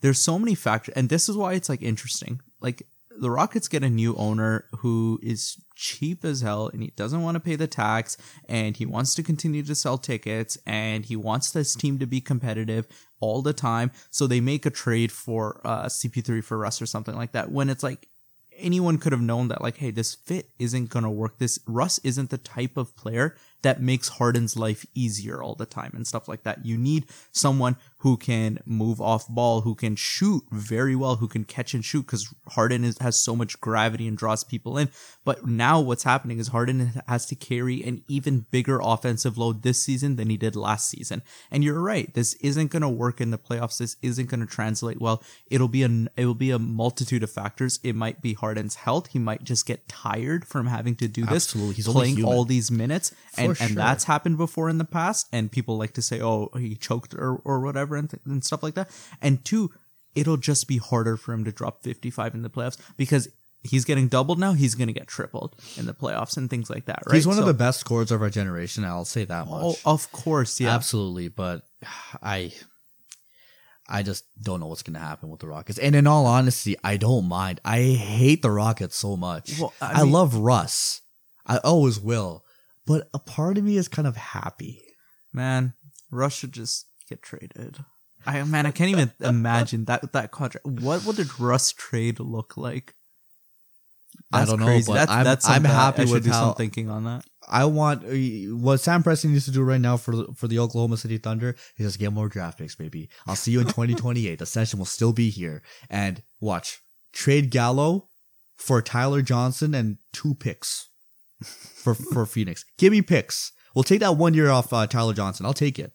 there's 0.00 0.20
so 0.20 0.38
many 0.38 0.54
factors, 0.54 0.94
and 0.94 1.08
this 1.08 1.28
is 1.28 1.36
why 1.36 1.54
it's 1.54 1.68
like 1.68 1.82
interesting. 1.82 2.40
Like 2.60 2.86
the 3.20 3.30
Rockets 3.30 3.68
get 3.68 3.84
a 3.84 3.90
new 3.90 4.16
owner 4.16 4.64
who 4.78 5.20
is 5.22 5.58
cheap 5.76 6.24
as 6.24 6.40
hell 6.40 6.68
and 6.68 6.82
he 6.82 6.90
doesn't 6.96 7.22
want 7.22 7.34
to 7.36 7.40
pay 7.40 7.54
the 7.54 7.66
tax 7.66 8.16
and 8.48 8.76
he 8.76 8.86
wants 8.86 9.14
to 9.14 9.22
continue 9.22 9.62
to 9.62 9.74
sell 9.74 9.98
tickets 9.98 10.56
and 10.66 11.04
he 11.04 11.16
wants 11.16 11.50
this 11.50 11.74
team 11.74 11.98
to 11.98 12.06
be 12.06 12.20
competitive 12.20 12.86
all 13.20 13.42
the 13.42 13.52
time. 13.52 13.90
So 14.10 14.26
they 14.26 14.40
make 14.40 14.64
a 14.64 14.70
trade 14.70 15.12
for 15.12 15.60
uh, 15.64 15.84
CP3 15.84 16.42
for 16.42 16.56
Russ 16.56 16.80
or 16.80 16.86
something 16.86 17.14
like 17.14 17.32
that 17.32 17.52
when 17.52 17.68
it's 17.68 17.82
like 17.82 18.08
anyone 18.56 18.98
could 18.98 19.12
have 19.12 19.22
known 19.22 19.48
that 19.48 19.62
like 19.62 19.78
hey 19.78 19.90
this 19.90 20.14
fit 20.14 20.50
isn't 20.58 20.90
going 20.90 21.02
to 21.02 21.08
work 21.08 21.38
this 21.38 21.58
russ 21.66 21.98
isn't 22.00 22.28
the 22.28 22.36
type 22.36 22.76
of 22.76 22.94
player 22.94 23.34
that 23.62 23.82
makes 23.82 24.08
harden's 24.08 24.56
life 24.56 24.86
easier 24.94 25.42
all 25.42 25.54
the 25.54 25.66
time 25.66 25.92
and 25.94 26.06
stuff 26.06 26.28
like 26.28 26.42
that. 26.44 26.64
You 26.64 26.78
need 26.78 27.06
someone 27.32 27.76
who 27.98 28.16
can 28.16 28.58
move 28.64 29.00
off 29.00 29.28
ball 29.28 29.60
who 29.60 29.74
can 29.74 29.94
shoot 29.94 30.42
very 30.50 30.96
well 30.96 31.16
who 31.16 31.28
can 31.28 31.44
catch 31.44 31.74
and 31.74 31.84
shoot 31.84 32.02
because 32.02 32.32
harden 32.48 32.84
is, 32.84 32.98
has 32.98 33.20
so 33.20 33.36
much 33.36 33.60
gravity 33.60 34.08
and 34.08 34.16
draws 34.16 34.44
people 34.44 34.78
in. 34.78 34.88
But 35.24 35.46
now 35.46 35.80
what's 35.80 36.04
happening 36.04 36.38
is 36.38 36.48
harden 36.48 37.02
has 37.06 37.26
to 37.26 37.34
carry 37.34 37.82
an 37.82 38.02
even 38.08 38.46
bigger 38.50 38.80
offensive 38.82 39.36
load 39.36 39.62
this 39.62 39.82
season 39.82 40.16
than 40.16 40.30
he 40.30 40.36
did 40.36 40.56
last 40.56 40.88
season. 40.88 41.22
And 41.50 41.62
you're 41.62 41.80
right 41.80 42.12
this 42.14 42.34
isn't 42.34 42.70
going 42.70 42.82
to 42.82 42.88
work 42.88 43.20
in 43.20 43.30
the 43.30 43.38
playoffs. 43.38 43.78
This 43.78 43.96
isn't 44.02 44.30
going 44.30 44.40
to 44.40 44.46
translate 44.46 45.00
well. 45.00 45.22
It'll 45.46 45.68
be 45.68 45.82
a 45.82 45.90
it 46.16 46.26
will 46.26 46.34
be 46.34 46.50
a 46.50 46.58
multitude 46.58 47.22
of 47.22 47.30
factors. 47.30 47.80
It 47.82 47.94
might 47.94 48.22
be 48.22 48.34
Harden's 48.34 48.76
health. 48.76 49.08
He 49.08 49.18
might 49.18 49.44
just 49.44 49.66
get 49.66 49.88
tired 49.88 50.46
from 50.46 50.66
having 50.66 50.96
to 50.96 51.08
do 51.08 51.22
this, 51.22 51.46
Absolutely. 51.46 51.74
He's 51.74 51.88
playing 51.88 52.24
all 52.24 52.44
these 52.44 52.70
minutes, 52.70 53.10
For 53.32 53.40
and 53.40 53.49
sure. 53.58 53.68
that's 53.68 54.04
happened 54.04 54.36
before 54.36 54.68
in 54.68 54.78
the 54.78 54.84
past. 54.84 55.28
And 55.32 55.50
people 55.50 55.78
like 55.78 55.92
to 55.94 56.02
say, 56.02 56.20
"Oh, 56.20 56.50
he 56.56 56.74
choked 56.74 57.14
or 57.14 57.36
or 57.44 57.60
whatever," 57.60 57.96
and, 57.96 58.10
th- 58.10 58.22
and 58.24 58.44
stuff 58.44 58.62
like 58.62 58.74
that. 58.74 58.90
And 59.20 59.44
two, 59.44 59.70
it'll 60.14 60.36
just 60.36 60.68
be 60.68 60.78
harder 60.78 61.16
for 61.16 61.32
him 61.32 61.44
to 61.44 61.52
drop 61.52 61.82
55 61.82 62.34
in 62.34 62.42
the 62.42 62.50
playoffs 62.50 62.78
because 62.96 63.28
he's 63.62 63.84
getting 63.84 64.08
doubled 64.08 64.38
now. 64.38 64.52
He's 64.52 64.74
going 64.74 64.88
to 64.88 64.94
get 64.94 65.06
tripled 65.06 65.56
in 65.76 65.86
the 65.86 65.94
playoffs 65.94 66.36
and 66.36 66.48
things 66.48 66.70
like 66.70 66.86
that, 66.86 67.02
right? 67.06 67.14
He's 67.14 67.26
one 67.26 67.38
of 67.38 67.46
the 67.46 67.54
best 67.54 67.80
scorers 67.80 68.10
of 68.10 68.22
our 68.22 68.30
generation. 68.30 68.84
I'll 68.84 69.04
say 69.04 69.24
that 69.24 69.46
oh, 69.48 69.50
much. 69.50 69.82
Oh, 69.84 69.92
of 69.92 70.10
course, 70.12 70.60
yeah. 70.60 70.74
Absolutely, 70.74 71.28
but 71.28 71.62
I 72.22 72.52
I 73.88 74.02
just 74.02 74.24
don't 74.40 74.60
know 74.60 74.66
what's 74.66 74.82
going 74.82 74.94
to 74.94 75.00
happen 75.00 75.28
with 75.28 75.40
the 75.40 75.48
Rockets. 75.48 75.78
And 75.78 75.94
in 75.94 76.06
all 76.06 76.26
honesty, 76.26 76.76
I 76.84 76.96
don't 76.96 77.26
mind. 77.26 77.60
I 77.64 77.80
hate 77.80 78.40
the 78.40 78.50
Rockets 78.50 78.96
so 78.96 79.16
much. 79.16 79.58
Well, 79.58 79.74
I 79.80 79.92
I, 79.92 80.02
mean- 80.04 80.12
love 80.12 80.36
Russ. 80.36 81.02
I 81.46 81.58
always 81.58 81.98
will. 81.98 82.44
But 82.86 83.08
a 83.14 83.18
part 83.18 83.58
of 83.58 83.64
me 83.64 83.76
is 83.76 83.88
kind 83.88 84.08
of 84.08 84.16
happy. 84.16 84.82
Man, 85.32 85.74
Russ 86.10 86.34
should 86.34 86.52
just 86.52 86.86
get 87.08 87.22
traded. 87.22 87.78
I 88.26 88.42
man, 88.44 88.66
I 88.66 88.70
can't 88.70 88.90
even 88.90 89.12
imagine 89.20 89.84
that 89.86 90.12
that 90.12 90.30
contract. 90.30 90.66
What 90.66 91.04
would 91.04 91.16
the 91.16 91.32
Russ 91.38 91.72
trade 91.72 92.20
look 92.20 92.56
like? 92.56 92.94
I 94.32 94.44
don't 94.44 94.60
know, 94.60 94.80
but 94.86 95.08
I'm- 95.08 95.38
I'm 95.44 95.64
happy 95.64 96.02
I 96.02 96.04
should 96.04 96.12
with 96.14 96.24
do 96.24 96.30
how- 96.30 96.46
some 96.48 96.54
thinking 96.54 96.90
on 96.90 97.04
that. 97.04 97.24
I 97.48 97.64
want 97.64 98.04
uh, 98.04 98.54
what 98.56 98.78
Sam 98.78 99.02
Presti 99.02 99.24
needs 99.28 99.46
to 99.46 99.50
do 99.50 99.62
right 99.62 99.80
now 99.80 99.96
for 99.96 100.26
for 100.34 100.46
the 100.46 100.58
Oklahoma 100.60 100.96
City 100.96 101.18
Thunder 101.18 101.56
is 101.78 101.86
just 101.86 101.98
get 101.98 102.12
more 102.12 102.28
draft 102.28 102.58
picks, 102.58 102.76
baby. 102.76 103.08
I'll 103.26 103.34
see 103.34 103.50
you 103.50 103.60
in 103.60 103.66
2028. 103.76 104.38
the 104.38 104.46
session 104.46 104.78
will 104.78 104.86
still 104.86 105.12
be 105.12 105.30
here. 105.30 105.62
And 105.88 106.22
watch 106.40 106.80
trade 107.12 107.50
Gallo 107.50 108.08
for 108.56 108.80
Tyler 108.82 109.22
Johnson 109.22 109.74
and 109.74 109.96
two 110.12 110.34
picks 110.34 110.89
for 111.44 111.94
for 111.94 112.26
Phoenix. 112.26 112.64
Give 112.78 112.92
me 112.92 113.02
picks. 113.02 113.52
We'll 113.74 113.84
take 113.84 114.00
that 114.00 114.16
one 114.16 114.34
year 114.34 114.50
off 114.50 114.72
uh, 114.72 114.86
Tyler 114.86 115.14
Johnson. 115.14 115.46
I'll 115.46 115.52
take 115.54 115.78
it. 115.78 115.92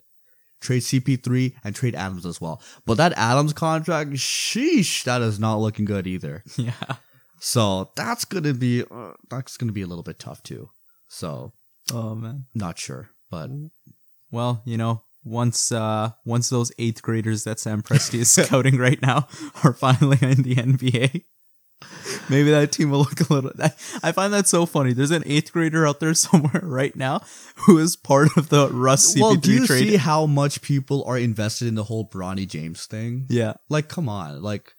Trade 0.62 0.82
CP3 0.82 1.54
and 1.64 1.76
trade 1.76 1.93
Adams 1.96 2.26
as 2.26 2.39
well. 2.39 2.62
But 2.86 2.96
that 2.96 3.14
Adams 3.18 3.54
contract, 3.54 4.12
sheesh, 4.12 5.04
that 5.04 5.22
is 5.22 5.39
not 5.39 5.58
looking 5.58 5.86
good 5.86 6.08
either. 6.08 6.43
Yeah. 6.58 6.74
So 7.39 7.91
that's 7.96 8.26
gonna 8.26 8.54
be 8.54 8.84
uh, 8.89 9.12
that's 9.30 9.58
gonna 9.58 9.74
be 9.74 9.82
a 9.82 9.88
little 9.88 10.04
bit 10.04 10.18
tough 10.18 10.41
too. 10.41 10.70
So 11.08 11.52
Oh 11.93 12.16
man. 12.16 12.46
not 12.56 12.80
sure, 12.80 13.10
but 13.30 13.50
Well, 14.32 14.64
you 14.66 14.78
know, 14.78 15.04
once 15.24 15.72
uh 15.72 16.12
once 16.24 16.50
those 16.50 16.72
eighth 16.80 17.02
graders 17.04 17.43
that 17.43 17.60
Sam 17.60 17.84
Presti 17.84 18.20
is 18.20 18.32
scouting 18.46 18.78
right 18.78 19.02
now 19.02 19.28
are 19.64 19.74
finally 19.74 20.18
in 20.22 20.41
the 20.43 20.56
NBA, 20.56 21.24
maybe 22.30 22.51
that 22.51 22.71
team 22.71 22.91
will 22.91 22.99
look 22.99 23.19
a 23.30 23.34
little. 23.34 23.51
I, 23.59 23.71
I 24.03 24.11
find 24.11 24.34
that 24.34 24.47
so 24.47 24.65
funny. 24.65 24.93
There's 24.93 25.11
an 25.11 25.23
eighth 25.26 25.51
grader 25.51 25.88
out 25.88 25.99
there 25.99 26.13
somewhere 26.13 26.61
right 26.63 26.95
now 26.95 27.21
who 27.65 27.78
is 27.78 27.95
part 27.95 28.36
of 28.38 28.49
the 28.49 28.69
Russ 28.69 29.15
CP3 29.15 29.21
well, 29.21 29.36
do 29.36 29.51
you 29.51 29.65
trade. 29.65 29.89
see 29.89 29.95
how 29.97 30.26
much 30.26 30.61
people 30.61 31.03
are 31.05 31.17
invested 31.17 31.67
in 31.67 31.76
the 31.76 31.84
whole 31.84 32.07
Bronny 32.07 32.47
James 32.47 32.86
thing? 32.86 33.26
yeah. 33.30 33.53
Like, 33.69 33.88
come 33.88 34.09
on, 34.09 34.41
like. 34.41 34.73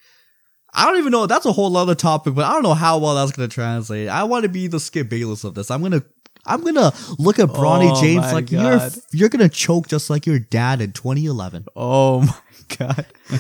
I 0.79 0.85
don't 0.85 0.99
even 0.99 1.11
know. 1.11 1.25
That's 1.27 1.47
a 1.47 1.53
whole 1.53 1.75
other 1.75 1.95
topic, 1.95 2.35
but 2.35 2.45
I 2.45 2.53
don't 2.53 2.63
know 2.63 2.75
how 2.75 2.99
well 2.99 3.15
that's 3.15 3.33
gonna 3.33 3.49
translate. 3.49 4.11
I 4.11 4.25
want 4.25 4.43
to 4.43 4.51
be 4.51 4.67
the 4.67 4.79
Skip 4.79 5.09
Bayless 5.09 5.43
of 5.43 5.55
this. 5.55 5.71
I'm 5.71 5.81
gonna, 5.81 6.03
I'm 6.45 6.63
gonna 6.63 6.93
look 7.19 7.39
at 7.39 7.49
Bronny 7.49 7.91
Oh 7.97 8.01
James 8.03 8.31
like 8.31 8.51
you're, 8.51 8.81
you're 9.11 9.31
gonna 9.31 9.49
choke 9.49 9.89
just 9.89 10.11
like 10.11 10.27
your 10.27 10.39
dad 10.39 10.83
in 10.83 10.93
2011. 10.93 11.65
Oh 11.75 12.21
my 12.21 12.35
god, 12.79 13.07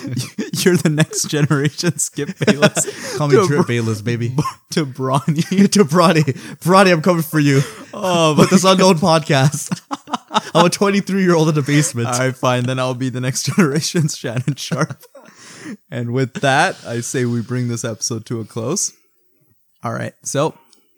you're 0.64 0.77
the 0.77 0.93
next 0.93 1.29
generation 1.29 1.99
Skip 1.99 2.31
Bayless. 2.45 3.16
Call 3.16 3.29
me 3.29 3.37
to, 3.37 3.47
Trip 3.47 3.66
Bayless, 3.66 4.03
baby. 4.03 4.35
to 4.70 4.87
Bronny. 4.87 5.70
to 5.72 5.85
Bronny, 5.85 6.24
Bronny, 6.59 6.93
I'm 6.93 7.03
coming 7.03 7.22
for 7.22 7.41
you. 7.41 7.61
Oh, 7.93 8.35
but 8.37 8.51
this 8.51 8.64
unknown 8.64 8.97
podcast. 8.97 9.81
I'm 10.55 10.66
a 10.66 10.70
23 10.70 11.22
year 11.22 11.35
old 11.35 11.49
in 11.49 11.55
the 11.55 11.62
basement. 11.62 12.09
All 12.09 12.18
right, 12.18 12.37
fine. 12.37 12.64
Then 12.64 12.79
I'll 12.79 12.95
be 12.95 13.09
the 13.09 13.20
next 13.20 13.45
generation's 13.57 14.16
Shannon 14.16 14.55
Sharpe. 14.57 15.03
and 15.91 16.12
with 16.12 16.35
that, 16.35 16.85
I 16.87 17.01
say 17.01 17.24
we 17.24 17.43
bring 17.43 17.68
this 17.68 17.85
episode 17.85 18.27
to 18.27 18.41
a 18.41 18.45
close. 18.45 18.93
All 19.83 19.93
right. 19.93 20.14
So 20.22 20.57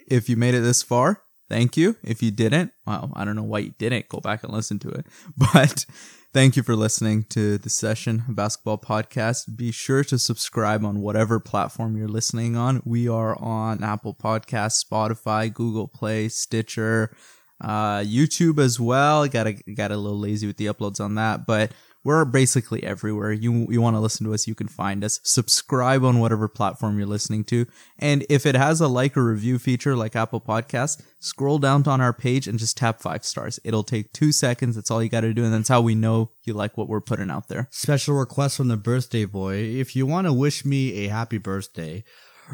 if 0.08 0.28
you 0.28 0.36
made 0.36 0.54
it 0.54 0.60
this 0.60 0.82
far, 0.82 1.22
thank 1.48 1.76
you. 1.76 1.96
If 2.02 2.22
you 2.22 2.30
didn't, 2.30 2.72
well, 2.86 3.12
I 3.14 3.24
don't 3.24 3.36
know 3.36 3.42
why 3.42 3.60
you 3.60 3.74
didn't. 3.78 4.08
Go 4.08 4.20
back 4.20 4.42
and 4.42 4.52
listen 4.52 4.78
to 4.80 4.88
it. 4.88 5.06
But 5.36 5.84
thank 6.32 6.56
you 6.56 6.62
for 6.62 6.76
listening 6.76 7.24
to 7.24 7.58
the 7.58 7.70
session 7.70 8.22
basketball 8.28 8.78
podcast. 8.78 9.56
Be 9.56 9.72
sure 9.72 10.04
to 10.04 10.18
subscribe 10.18 10.84
on 10.84 11.00
whatever 11.00 11.40
platform 11.40 11.96
you're 11.96 12.08
listening 12.08 12.56
on. 12.56 12.82
We 12.84 13.08
are 13.08 13.38
on 13.38 13.82
Apple 13.82 14.14
Podcasts, 14.14 14.84
Spotify, 14.84 15.52
Google 15.52 15.88
Play, 15.88 16.28
Stitcher, 16.28 17.14
uh, 17.60 18.00
YouTube 18.00 18.58
as 18.58 18.78
well. 18.78 19.26
Got 19.26 19.46
a 19.46 19.52
got 19.52 19.90
a 19.90 19.96
little 19.96 20.18
lazy 20.18 20.46
with 20.46 20.56
the 20.56 20.66
uploads 20.66 21.00
on 21.00 21.14
that, 21.16 21.46
but 21.46 21.72
we're 22.04 22.24
basically 22.24 22.82
everywhere. 22.84 23.32
You 23.32 23.66
you 23.70 23.80
want 23.80 23.96
to 23.96 24.00
listen 24.00 24.26
to 24.26 24.34
us, 24.34 24.46
you 24.46 24.54
can 24.54 24.68
find 24.68 25.04
us. 25.04 25.20
Subscribe 25.24 26.04
on 26.04 26.20
whatever 26.20 26.48
platform 26.48 26.98
you're 26.98 27.06
listening 27.06 27.44
to, 27.44 27.66
and 27.98 28.24
if 28.28 28.46
it 28.46 28.54
has 28.54 28.80
a 28.80 28.88
like 28.88 29.16
or 29.16 29.24
review 29.24 29.58
feature 29.58 29.96
like 29.96 30.16
Apple 30.16 30.40
Podcasts, 30.40 31.02
scroll 31.18 31.58
down 31.58 31.86
on 31.86 32.00
our 32.00 32.12
page 32.12 32.46
and 32.46 32.58
just 32.58 32.76
tap 32.76 33.00
five 33.00 33.24
stars. 33.24 33.58
It'll 33.64 33.84
take 33.84 34.12
two 34.12 34.32
seconds. 34.32 34.74
That's 34.76 34.90
all 34.90 35.02
you 35.02 35.08
got 35.08 35.22
to 35.22 35.34
do, 35.34 35.44
and 35.44 35.52
that's 35.52 35.68
how 35.68 35.80
we 35.80 35.94
know 35.94 36.30
you 36.44 36.54
like 36.54 36.76
what 36.76 36.88
we're 36.88 37.00
putting 37.00 37.30
out 37.30 37.48
there. 37.48 37.68
Special 37.70 38.14
request 38.14 38.56
from 38.56 38.68
the 38.68 38.76
birthday 38.76 39.24
boy. 39.24 39.56
If 39.56 39.96
you 39.96 40.06
want 40.06 40.26
to 40.26 40.32
wish 40.32 40.64
me 40.64 41.04
a 41.04 41.08
happy 41.08 41.38
birthday, 41.38 42.04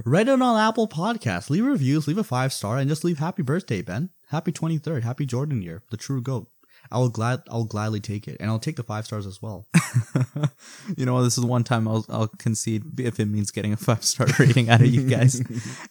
write 0.04 0.28
it 0.28 0.40
on 0.42 0.60
Apple 0.60 0.88
Podcasts. 0.88 1.50
Leave 1.50 1.64
reviews, 1.64 2.08
leave 2.08 2.18
a 2.18 2.24
five 2.24 2.52
star, 2.52 2.78
and 2.78 2.88
just 2.88 3.04
leave 3.04 3.18
happy 3.18 3.42
birthday, 3.42 3.82
Ben. 3.82 4.10
Happy 4.28 4.52
23rd. 4.52 5.02
Happy 5.02 5.26
Jordan 5.26 5.62
year. 5.62 5.82
The 5.90 5.96
true 5.96 6.22
GOAT. 6.22 6.48
I 6.90 6.98
will 6.98 7.08
glad 7.08 7.42
I'll 7.48 7.64
gladly 7.64 8.00
take 8.00 8.28
it. 8.28 8.36
And 8.40 8.50
I'll 8.50 8.58
take 8.58 8.76
the 8.76 8.82
five 8.82 9.06
stars 9.06 9.26
as 9.26 9.40
well. 9.40 9.66
you 10.96 11.06
know, 11.06 11.22
this 11.22 11.38
is 11.38 11.44
one 11.44 11.64
time 11.64 11.88
I'll, 11.88 12.04
I'll 12.08 12.28
concede 12.28 13.00
if 13.00 13.20
it 13.20 13.26
means 13.26 13.50
getting 13.50 13.72
a 13.72 13.76
five 13.76 14.04
star 14.04 14.26
rating 14.38 14.68
out 14.70 14.80
of 14.80 14.86
you 14.86 15.02
guys. 15.08 15.42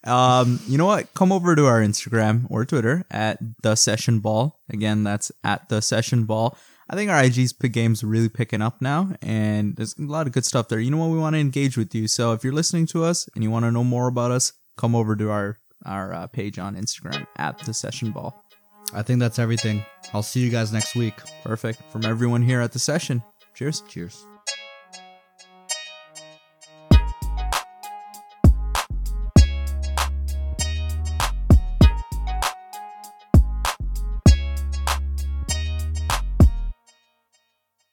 um, 0.04 0.60
you 0.68 0.78
know 0.78 0.86
what? 0.86 1.14
Come 1.14 1.32
over 1.32 1.56
to 1.56 1.66
our 1.66 1.82
Instagram 1.82 2.46
or 2.50 2.66
Twitter 2.66 3.06
at 3.12 3.40
the 3.62 3.76
session 3.76 4.20
ball. 4.20 4.60
Again, 4.70 5.04
that's 5.04 5.32
at 5.44 5.70
the 5.70 5.82
session 5.82 6.26
ball. 6.26 6.58
I 6.90 6.96
think 6.96 7.10
our 7.10 7.24
IG's 7.24 7.54
pick 7.54 7.74
game's 7.74 8.04
really 8.04 8.30
picking 8.30 8.62
up 8.62 8.82
now, 8.82 9.14
and 9.22 9.76
there's 9.78 9.98
a 9.98 10.04
lot 10.04 10.28
of 10.28 10.34
good 10.34 10.46
stuff 10.46 10.68
there. 10.68 10.80
You 10.80 10.92
know 10.92 10.98
what? 10.98 11.10
We 11.10 11.18
want 11.18 11.34
to 11.34 11.40
engage 11.40 11.78
with 11.78 11.96
you. 11.96 12.08
So 12.08 12.34
if 12.34 12.44
you're 12.44 12.54
listening 12.54 12.88
to 12.88 13.04
us 13.06 13.28
and 13.34 13.44
you 13.44 13.50
want 13.50 13.64
to 13.66 13.72
know 13.72 13.86
more 13.86 14.08
about 14.08 14.32
us, 14.32 14.54
come 14.78 14.96
over 14.96 15.16
to 15.16 15.32
our 15.32 15.58
our 15.86 16.14
uh, 16.14 16.28
page 16.28 16.60
on 16.60 16.76
Instagram 16.76 17.28
at 17.38 17.60
the 17.60 17.74
session 17.74 18.12
ball. 18.12 18.43
I 18.94 19.02
think 19.02 19.20
that's 19.20 19.40
everything. 19.40 19.84
I'll 20.14 20.24
see 20.24 20.40
you 20.40 20.50
guys 20.50 20.72
next 20.72 20.96
week. 20.96 21.16
Perfect 21.44 21.82
from 21.92 22.06
everyone 22.06 22.42
here 22.42 22.62
at 22.62 22.72
the 22.72 22.80
session. 22.80 23.24
Cheers. 23.56 23.82
Cheers. 23.88 24.26